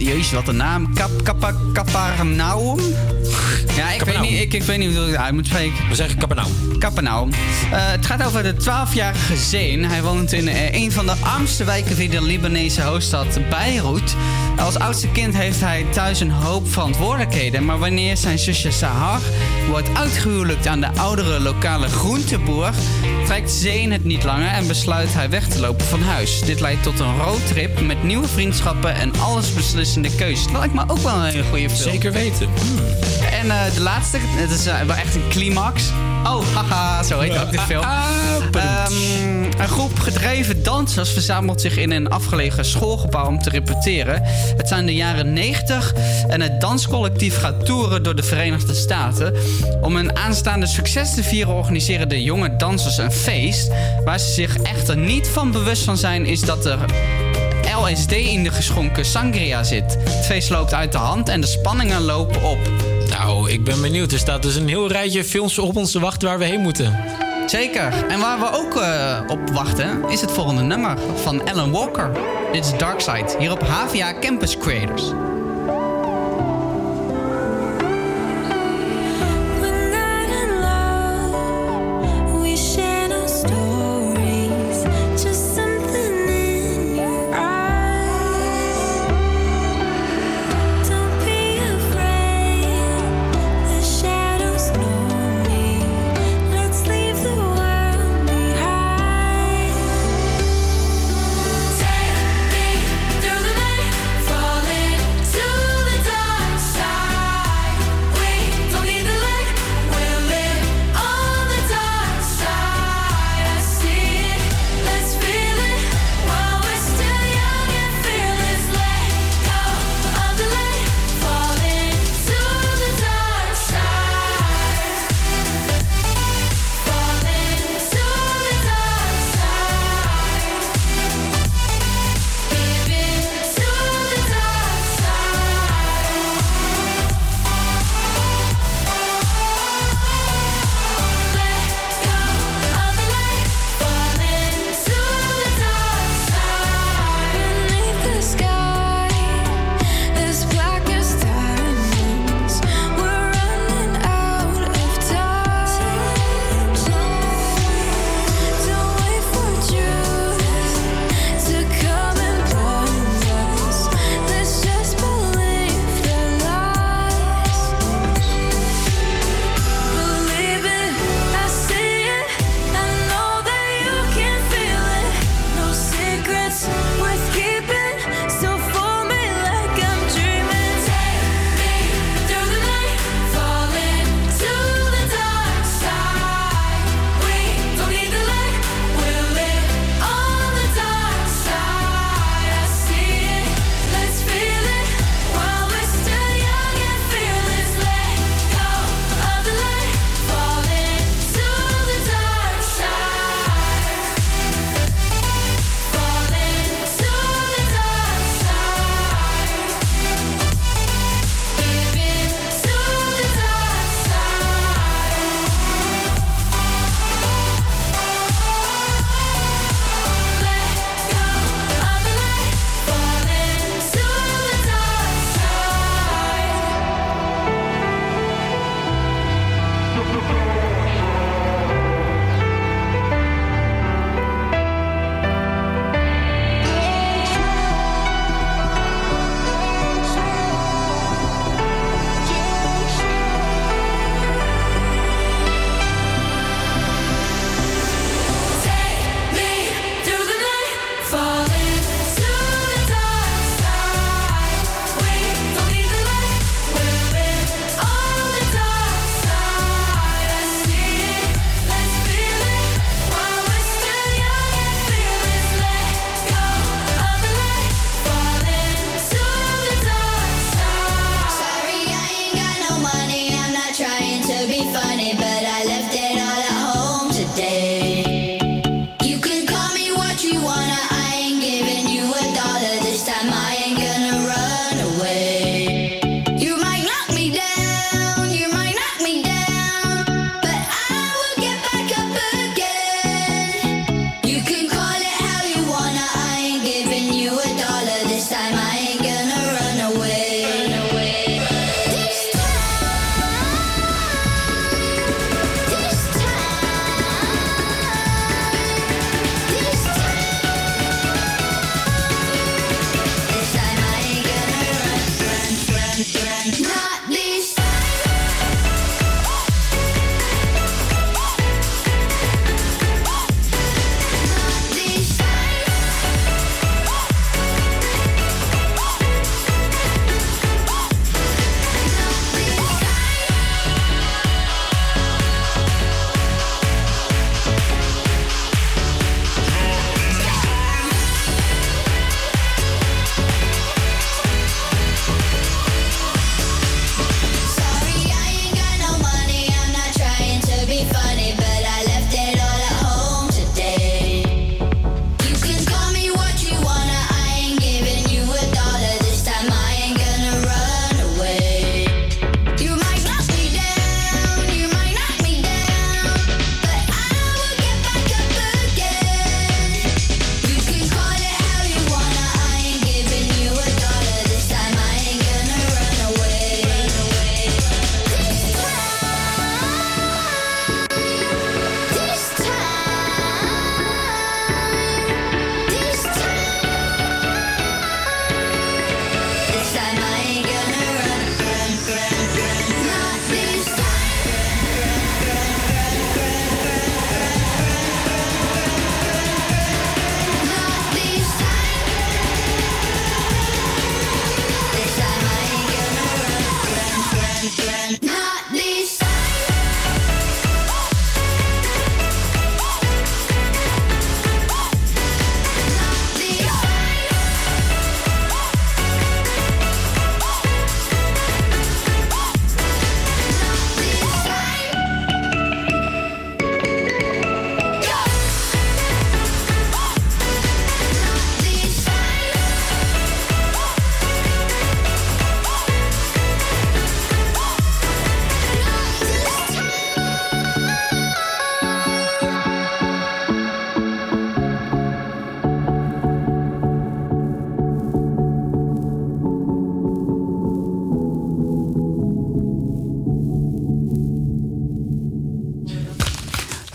jezus 0.00 0.32
wat 0.32 0.48
een 0.48 0.56
naam, 0.56 0.94
Kap, 0.94 1.10
Kappa, 1.22 1.54
Capernaum. 1.72 2.80
Ja, 3.76 3.90
ik 3.90 4.02
weet, 4.02 4.20
niet, 4.20 4.40
ik, 4.40 4.52
ik 4.52 4.62
weet 4.62 4.78
niet 4.78 4.96
hoe 4.96 5.04
ik 5.04 5.10
het 5.12 5.20
uit 5.20 5.34
moet 5.34 5.46
spreken. 5.46 5.88
We 5.88 5.94
zeggen 5.94 6.18
Capernaum. 6.18 6.52
Capernaum. 6.78 7.30
Eh, 7.32 7.90
het 7.90 8.06
gaat 8.06 8.24
over 8.24 8.42
de 8.42 8.54
12-jarige 8.54 9.36
Zeen. 9.36 9.84
Hij 9.84 10.02
woont 10.02 10.32
in 10.32 10.48
eh, 10.48 10.74
een 10.74 10.92
van 10.92 11.06
de 11.06 11.14
armste 11.20 11.64
wijken 11.64 11.96
van 11.96 12.08
de 12.08 12.22
Libanese 12.22 12.82
hoofdstad 12.82 13.38
Beirut. 13.48 14.14
Als 14.60 14.78
oudste 14.78 15.08
kind 15.08 15.36
heeft 15.36 15.60
hij 15.60 15.86
thuis 15.90 16.20
een 16.20 16.30
hoop 16.30 16.68
verantwoordelijkheden. 16.68 17.64
Maar 17.64 17.78
wanneer 17.78 18.16
zijn 18.16 18.38
zusje 18.38 18.70
Sahar 18.70 19.20
wordt 19.68 19.88
uitgehuwelijkt 19.94 20.66
aan 20.66 20.80
de 20.80 20.88
oudere 20.96 21.40
lokale 21.40 21.88
groenteboer... 21.88 22.70
trekt 23.24 23.50
Zeen 23.50 23.92
het 23.92 24.04
niet 24.04 24.24
langer 24.24 24.48
en 24.48 24.66
besluit 24.66 25.14
hij 25.14 25.30
weg 25.30 25.48
te 25.48 25.60
lopen 25.60 25.86
van 25.86 26.02
huis. 26.02 26.40
Dit 26.40 26.60
leidt 26.60 26.82
tot 26.82 27.00
een 27.00 27.16
roadtrip 27.16 27.80
met 27.80 28.02
nieuwe 28.02 28.28
vriendschappen 28.28 28.94
en 28.94 29.12
allesbeslissende 29.20 30.14
keuzes. 30.14 30.46
Dat 30.46 30.58
lijkt 30.58 30.74
me 30.74 30.82
ook 30.86 30.98
wel 30.98 31.14
een 31.14 31.24
hele 31.24 31.42
goede 31.42 31.70
film. 31.70 31.92
Zeker 31.92 32.12
weten. 32.12 32.48
En 33.40 33.50
eh, 33.50 33.74
de 33.74 33.80
laatste, 33.80 34.18
het 34.20 34.50
is 34.50 34.66
eh, 34.66 34.80
wel 34.80 34.96
echt 34.96 35.14
een 35.14 35.28
climax. 35.28 35.82
Oh, 36.24 36.44
haha, 36.54 37.02
zo 37.02 37.20
heet 37.20 37.38
ook 37.38 37.52
de 37.52 37.58
film. 37.58 37.84
Ehm, 38.52 39.42
een 39.60 39.68
groep 39.68 39.98
gedreven 39.98 40.62
dansers 40.62 41.10
verzamelt 41.10 41.60
zich 41.60 41.76
in 41.76 41.90
een 41.90 42.08
afgelegen 42.08 42.64
schoolgebouw 42.64 43.26
om 43.26 43.42
te 43.42 43.50
repeteren. 43.50 44.22
Het 44.56 44.68
zijn 44.68 44.86
de 44.86 44.94
jaren 44.94 45.32
90 45.32 45.94
en 46.28 46.40
het 46.40 46.60
danscollectief 46.60 47.38
gaat 47.38 47.64
toeren 47.64 48.02
door 48.02 48.14
de 48.14 48.22
Verenigde 48.22 48.74
Staten. 48.74 49.34
Om 49.80 49.96
een 49.96 50.16
aanstaande 50.16 50.66
succes 50.66 51.14
te 51.14 51.22
vieren 51.22 51.54
organiseren 51.54 52.08
de 52.08 52.22
jonge 52.22 52.56
dansers 52.56 52.98
een 52.98 53.12
feest. 53.12 53.70
Waar 54.04 54.18
ze 54.18 54.32
zich 54.32 54.56
echter 54.56 54.96
niet 54.96 55.28
van 55.28 55.52
bewust 55.52 55.82
van 55.82 55.96
zijn 55.96 56.26
is 56.26 56.40
dat 56.40 56.66
er 56.66 56.78
LSD 57.80 58.12
in 58.12 58.42
de 58.42 58.50
geschonken 58.50 59.04
sangria 59.04 59.62
zit. 59.62 59.96
Het 60.04 60.26
feest 60.26 60.50
loopt 60.50 60.74
uit 60.74 60.92
de 60.92 60.98
hand 60.98 61.28
en 61.28 61.40
de 61.40 61.46
spanningen 61.46 62.02
lopen 62.02 62.42
op. 62.42 62.58
Nou, 63.08 63.50
ik 63.50 63.64
ben 63.64 63.80
benieuwd. 63.80 64.12
Er 64.12 64.18
staat 64.18 64.42
dus 64.42 64.54
een 64.54 64.68
heel 64.68 64.88
rijtje 64.88 65.24
films 65.24 65.58
op 65.58 65.76
ons 65.76 65.90
te 65.90 66.00
wachten 66.00 66.28
waar 66.28 66.38
we 66.38 66.44
heen 66.44 66.60
moeten. 66.60 66.98
Zeker. 67.50 68.06
En 68.08 68.20
waar 68.20 68.38
we 68.38 68.50
ook 68.50 68.76
eh, 68.76 69.20
op 69.26 69.50
wachten 69.50 70.08
is 70.08 70.20
het 70.20 70.30
volgende 70.30 70.62
nummer 70.62 70.98
van 71.14 71.48
Alan 71.48 71.70
Walker. 71.70 72.10
Dit 72.52 72.64
is 72.64 72.78
Dark 72.78 73.00
Side, 73.00 73.34
hier 73.38 73.52
op 73.52 73.62
HVA 73.62 74.18
Campus 74.18 74.58
Creators. 74.58 75.12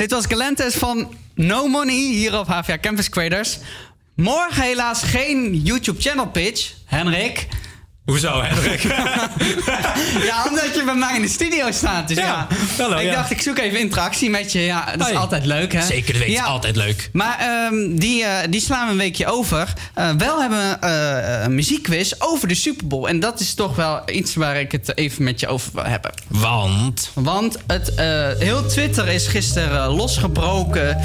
Dit 0.05 0.13
was 0.13 0.25
Galantis 0.25 0.75
van 0.75 1.13
No 1.35 1.67
Money 1.67 1.95
hier 1.95 2.39
op 2.39 2.47
HVA 2.47 2.77
Campus 2.77 3.09
Creators. 3.09 3.57
Morgen 4.15 4.63
helaas 4.63 5.03
geen 5.03 5.55
YouTube 5.55 6.01
channel 6.01 6.27
pitch. 6.27 6.73
Henrik. 6.85 7.47
Hoezo, 8.05 8.41
Henrik? 8.41 8.81
ja, 10.29 10.45
omdat 10.49 10.75
je 10.75 10.81
bij 10.85 10.95
mij 10.95 11.15
in 11.15 11.21
de 11.21 11.27
studio 11.27 11.71
staat. 11.71 12.07
Dus 12.07 12.17
ja, 12.17 12.23
Ja, 12.23 12.47
hallo, 12.83 12.97
ik 12.97 13.05
ja. 13.05 13.13
dacht, 13.15 13.31
ik 13.31 13.41
zoek 13.41 13.57
even 13.57 13.79
interactie 13.79 14.29
met 14.29 14.51
je. 14.51 14.59
Ja, 14.59 14.85
dat 14.85 14.95
is 14.99 15.03
Hoi. 15.05 15.15
altijd 15.15 15.45
leuk, 15.45 15.73
hè? 15.73 15.81
Zeker 15.81 16.13
weten, 16.13 16.31
Ja. 16.31 16.43
altijd 16.43 16.75
leuk. 16.75 17.09
Maar 17.13 17.37
ehm, 17.39 17.95
die, 17.95 18.23
eh, 18.23 18.47
die 18.49 18.61
slaan 18.61 18.85
we 18.85 18.91
een 18.91 18.97
weekje 18.97 19.25
over. 19.25 19.73
Eh, 19.93 20.09
wel 20.17 20.39
hebben 20.41 20.57
we 20.59 20.77
eh, 20.87 21.43
een 21.43 21.55
muziekquiz 21.55 22.13
over 22.19 22.47
de 22.47 22.55
Super 22.55 22.87
Bowl. 22.87 23.07
En 23.07 23.19
dat 23.19 23.39
is 23.39 23.53
toch 23.53 23.75
wel 23.75 24.01
iets 24.05 24.35
waar 24.35 24.59
ik 24.59 24.71
het 24.71 24.97
even 24.97 25.23
met 25.23 25.39
je 25.39 25.47
over 25.47 25.69
wil 25.73 25.83
hebben. 25.83 26.11
Want? 26.27 27.09
Want 27.13 27.57
het, 27.67 27.91
heel 28.39 28.65
Twitter 28.67 29.07
is 29.07 29.27
gisteren 29.27 29.89
losgebroken. 29.89 30.97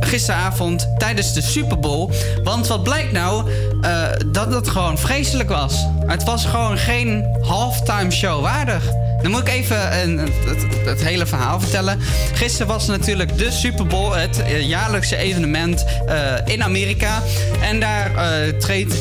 gisteravond 0.00 0.88
tijdens 0.98 1.34
de 1.34 1.42
Super 1.42 1.78
Bowl. 1.78 2.12
Want 2.42 2.66
wat 2.66 2.82
blijkt 2.82 3.12
nou? 3.12 3.50
Eh, 3.80 4.02
dat 4.26 4.52
het 4.54 4.68
gewoon 4.68 4.98
vreselijk 4.98 5.48
was. 5.48 5.86
Het 6.06 6.24
was 6.24 6.44
gewoon 6.44 6.78
geen 6.78 7.36
halftime 7.42 8.10
show 8.10 8.42
waardig. 8.42 8.84
Dan 9.22 9.30
moet 9.30 9.40
ik 9.40 9.48
even 9.48 10.02
een- 10.02 10.18
het, 10.18 10.86
het, 10.86 11.02
hele 11.04 11.26
verhaal 11.26 11.60
vertellen. 11.60 11.98
Gisteren 12.32 12.66
was 12.66 12.86
natuurlijk 12.86 13.38
de 13.38 13.50
Super 13.50 13.86
Bowl, 13.86 14.12
het 14.16 14.42
eh, 14.42 14.62
jaarlijkse 14.68 15.16
evenement 15.16 15.84
eh, 16.06 16.14
in 16.44 16.62
Amerika. 16.62 17.22
En 17.62 17.80
daar 17.80 18.14
eh, 18.14 18.52
treedt 18.58 18.94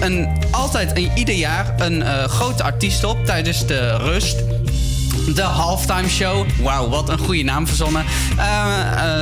een, 0.00 0.28
altijd 0.50 0.98
ieder 1.14 1.34
jaar 1.34 1.74
een 1.78 2.28
grote 2.28 2.62
artiest 2.62 3.04
op 3.04 3.24
tijdens 3.26 3.66
de 3.66 3.96
rust. 3.96 4.36
De 5.34 5.42
halftime 5.42 6.08
show. 6.08 6.46
Wauw, 6.62 6.88
wat 6.88 7.08
een 7.08 7.18
goede 7.18 7.42
naam 7.42 7.66
verzonnen. 7.66 8.04
Eh, 8.38 8.44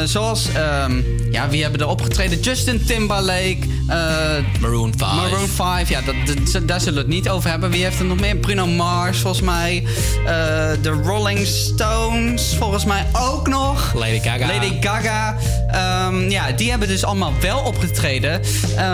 eh, 0.00 0.06
zoals, 0.08 0.52
ehm, 0.52 1.00
ja, 1.30 1.48
wie 1.48 1.62
hebben 1.62 1.80
er 1.80 1.86
opgetreden? 1.88 2.40
Justin 2.40 2.84
Timberlake. 2.84 3.58
eh, 3.86 3.98
Maroon 4.60 4.92
5. 4.96 5.12
Maroon 5.14 5.48
5, 5.48 5.88
ja, 5.88 6.00
dat, 6.00 6.14
dat- 6.52 6.68
daar 6.68 6.80
zullen 6.80 6.94
we 6.94 7.00
het 7.00 7.08
niet 7.08 7.28
over 7.28 7.50
hebben. 7.50 7.70
Wie 7.70 7.82
heeft 7.84 7.98
er 7.98 8.04
nog 8.04 8.20
meer? 8.20 8.36
Bruno 8.36 8.66
Mars, 8.66 9.18
volgens 9.18 9.42
mij. 9.44 9.84
De 10.82 11.00
Rolling 11.04 11.46
Stones, 11.46 12.54
volgens 12.58 12.84
mij 12.84 13.06
ook 13.12 13.48
nog. 13.48 13.92
Lady 13.94 14.20
Gaga. 14.20 14.46
Lady 14.46 14.76
Gaga. 14.80 15.36
Ehm, 15.70 16.30
ja, 16.30 16.52
die 16.52 16.70
hebben 16.70 16.88
dus 16.88 17.04
allemaal 17.04 17.32
wel 17.40 17.58
opgetreden. 17.58 18.40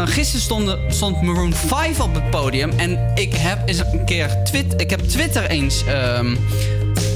Gisteren 0.04 0.40
stonden, 0.42 0.78
stond 0.88 1.22
Maroon 1.22 1.54
5 1.66 2.00
op 2.00 2.14
het 2.14 2.30
podium. 2.30 2.70
En 2.76 2.98
ik 3.14 3.34
heb 3.36 3.58
eens 3.68 3.78
een 3.78 4.04
keer 4.04 4.36
twit, 4.44 4.74
ik 4.76 4.90
heb 4.90 5.00
Twitter 5.08 5.46
eens 5.50 5.84
ehm, 5.86 6.36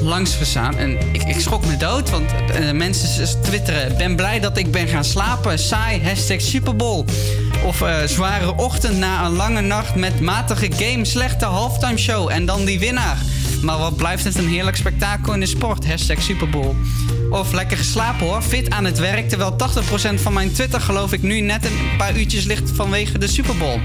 langs. 0.02 0.54
En 0.54 0.98
ik, 1.12 1.22
ik 1.22 1.40
schrok 1.40 1.66
me 1.66 1.76
dood, 1.76 2.10
want 2.10 2.30
eh, 2.32 2.70
mensen 2.70 3.42
twitteren... 3.42 3.96
ben 3.96 4.16
blij 4.16 4.40
dat 4.40 4.58
ik 4.58 4.70
ben 4.70 4.88
gaan 4.88 5.04
slapen. 5.04 5.58
Saai, 5.58 6.02
hashtag 6.02 6.40
Super 6.40 6.76
Bowl. 6.76 7.04
Of 7.64 7.82
eh, 7.82 7.94
zware 8.06 8.56
ochtend 8.56 8.98
na 8.98 9.24
een 9.24 9.32
lange 9.32 9.60
nacht 9.60 9.94
met 9.94 10.20
matige 10.20 10.70
game. 10.76 11.04
Slechte 11.04 11.44
halftime 11.44 11.98
show. 11.98 12.30
En 12.30 12.46
dan 12.46 12.64
die 12.64 12.78
winnaar. 12.78 13.16
Maar 13.62 13.78
wat 13.78 13.96
blijft 13.96 14.24
het 14.24 14.38
een 14.38 14.48
heerlijk 14.48 14.76
spektakel 14.76 15.32
in 15.32 15.40
de 15.40 15.46
sport. 15.46 15.86
Hashtag 15.86 16.22
Super 16.22 16.50
Bowl. 16.50 16.74
Of 17.30 17.52
lekker 17.52 17.76
geslapen 17.76 18.26
hoor. 18.26 18.42
Fit 18.42 18.70
aan 18.70 18.84
het 18.84 18.98
werk. 18.98 19.28
Terwijl 19.28 19.56
80% 20.18 20.22
van 20.22 20.32
mijn 20.32 20.52
Twitter 20.52 20.80
geloof 20.80 21.12
ik 21.12 21.22
nu 21.22 21.40
net 21.40 21.64
een 21.64 21.96
paar 21.98 22.16
uurtjes 22.18 22.44
ligt 22.44 22.70
vanwege 22.74 23.18
de 23.18 23.28
Super 23.28 23.56
Bowl. 23.56 23.80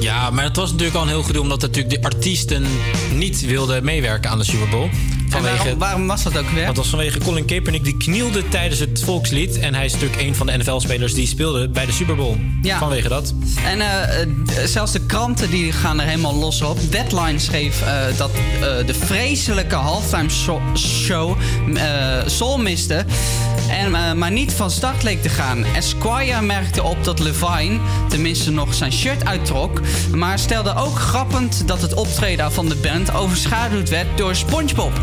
Ja, 0.00 0.30
maar 0.30 0.44
het 0.44 0.56
was 0.56 0.70
natuurlijk 0.70 0.96
al 0.96 1.02
een 1.02 1.08
heel 1.08 1.22
gedoe... 1.22 1.42
omdat 1.42 1.60
natuurlijk 1.60 2.02
de 2.02 2.08
artiesten 2.08 2.64
niet 3.12 3.40
wilden 3.40 3.84
meewerken 3.84 4.30
aan 4.30 4.38
de 4.38 4.44
Super 4.44 4.68
Bowl. 4.68 4.88
Vanwege, 5.30 5.56
waarom- 5.56 5.78
waarom 5.78 6.06
was 6.06 6.22
dat 6.22 6.38
ook 6.38 6.50
weer? 6.50 6.66
Dat 6.66 6.76
was 6.76 6.88
vanwege 6.88 7.18
Colin 7.18 7.44
Kaepernick. 7.44 7.84
Die 7.84 7.96
knielde 7.96 8.48
tijdens 8.48 8.80
het 8.80 9.02
volkslied. 9.04 9.58
En 9.58 9.74
hij 9.74 9.84
is 9.84 9.92
natuurlijk 9.92 10.20
een 10.22 10.34
van 10.34 10.46
de 10.46 10.56
NFL-spelers 10.56 11.14
die 11.14 11.26
speelde 11.26 11.68
bij 11.68 11.86
de 11.86 11.92
Super 11.92 12.16
Bowl. 12.16 12.36
Ja. 12.62 12.78
Vanwege 12.78 13.08
dat. 13.08 13.34
En 13.64 13.80
eh, 13.80 14.26
zelfs 14.66 14.92
de 14.92 15.00
kranten 15.06 15.50
die 15.50 15.72
gaan 15.72 16.00
er 16.00 16.06
helemaal 16.06 16.34
los 16.34 16.62
op. 16.62 16.78
Deadline 16.90 17.38
schreef 17.38 17.82
eh, 17.82 17.92
dat 18.16 18.30
eh, 18.34 18.86
de 18.86 18.94
vreselijke 18.94 19.74
halftime 19.74 20.28
sho- 20.30 20.62
show 20.76 21.36
Soul 22.26 22.58
miste. 22.58 23.04
En, 23.70 24.18
maar 24.18 24.30
niet 24.30 24.52
van 24.52 24.70
start 24.70 25.02
leek 25.02 25.22
te 25.22 25.28
gaan. 25.28 25.64
Esquire 25.64 26.42
merkte 26.42 26.82
op 26.82 27.04
dat 27.04 27.18
Levine 27.18 27.78
tenminste 28.08 28.50
nog 28.50 28.74
zijn 28.74 28.92
shirt 28.92 29.24
uittrok. 29.24 29.80
Maar 30.14 30.38
stelde 30.38 30.74
ook 30.74 30.98
grappend 30.98 31.62
dat 31.66 31.82
het 31.82 31.94
optreden 31.94 32.52
van 32.52 32.68
de 32.68 32.74
band 32.76 33.14
overschaduwd 33.14 33.88
werd 33.88 34.06
door 34.16 34.34
SpongeBob. 34.34 35.00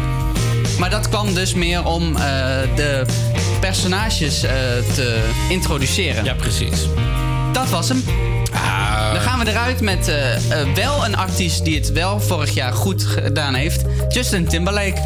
Maar 0.79 0.89
dat 0.89 1.09
kwam 1.09 1.33
dus 1.33 1.53
meer 1.53 1.85
om 1.85 2.15
eh, 2.15 2.21
de 2.75 3.05
personages 3.59 4.43
eh, 4.43 4.51
te 4.93 5.29
introduceren. 5.49 6.23
Ja, 6.23 6.33
precies. 6.33 6.79
Dat 7.51 7.69
was 7.69 7.89
hem. 7.89 8.03
Dan 9.13 9.21
gaan 9.21 9.39
we 9.39 9.49
eruit 9.49 9.81
met 9.81 10.07
eh, 10.07 10.15
wel 10.75 11.05
een 11.05 11.15
artiest 11.15 11.65
die 11.65 11.75
het 11.75 11.91
wel 11.91 12.19
vorig 12.19 12.53
jaar 12.53 12.73
goed 12.73 13.03
gedaan 13.03 13.53
heeft. 13.53 13.81
Justin 14.09 14.47
Timberlake. 14.47 15.01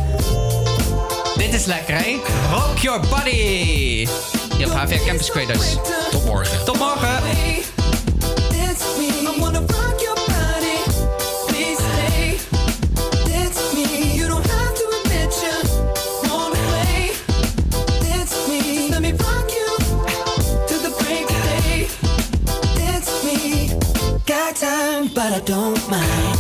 Dit 1.38 1.54
is 1.54 1.66
lekker, 1.66 1.96
hè? 1.96 2.16
Rock 2.52 2.78
your 2.78 3.00
body. 3.10 4.08
Hier 4.58 4.66
op 4.66 4.72
HVA 4.72 4.98
Campus 5.06 5.32
Creators. 5.32 5.76
Tot 6.12 6.26
morgen. 6.26 6.66
Tot 6.66 6.78
morgen. 6.78 7.79
Don't 25.50 25.90
mind. 25.90 26.39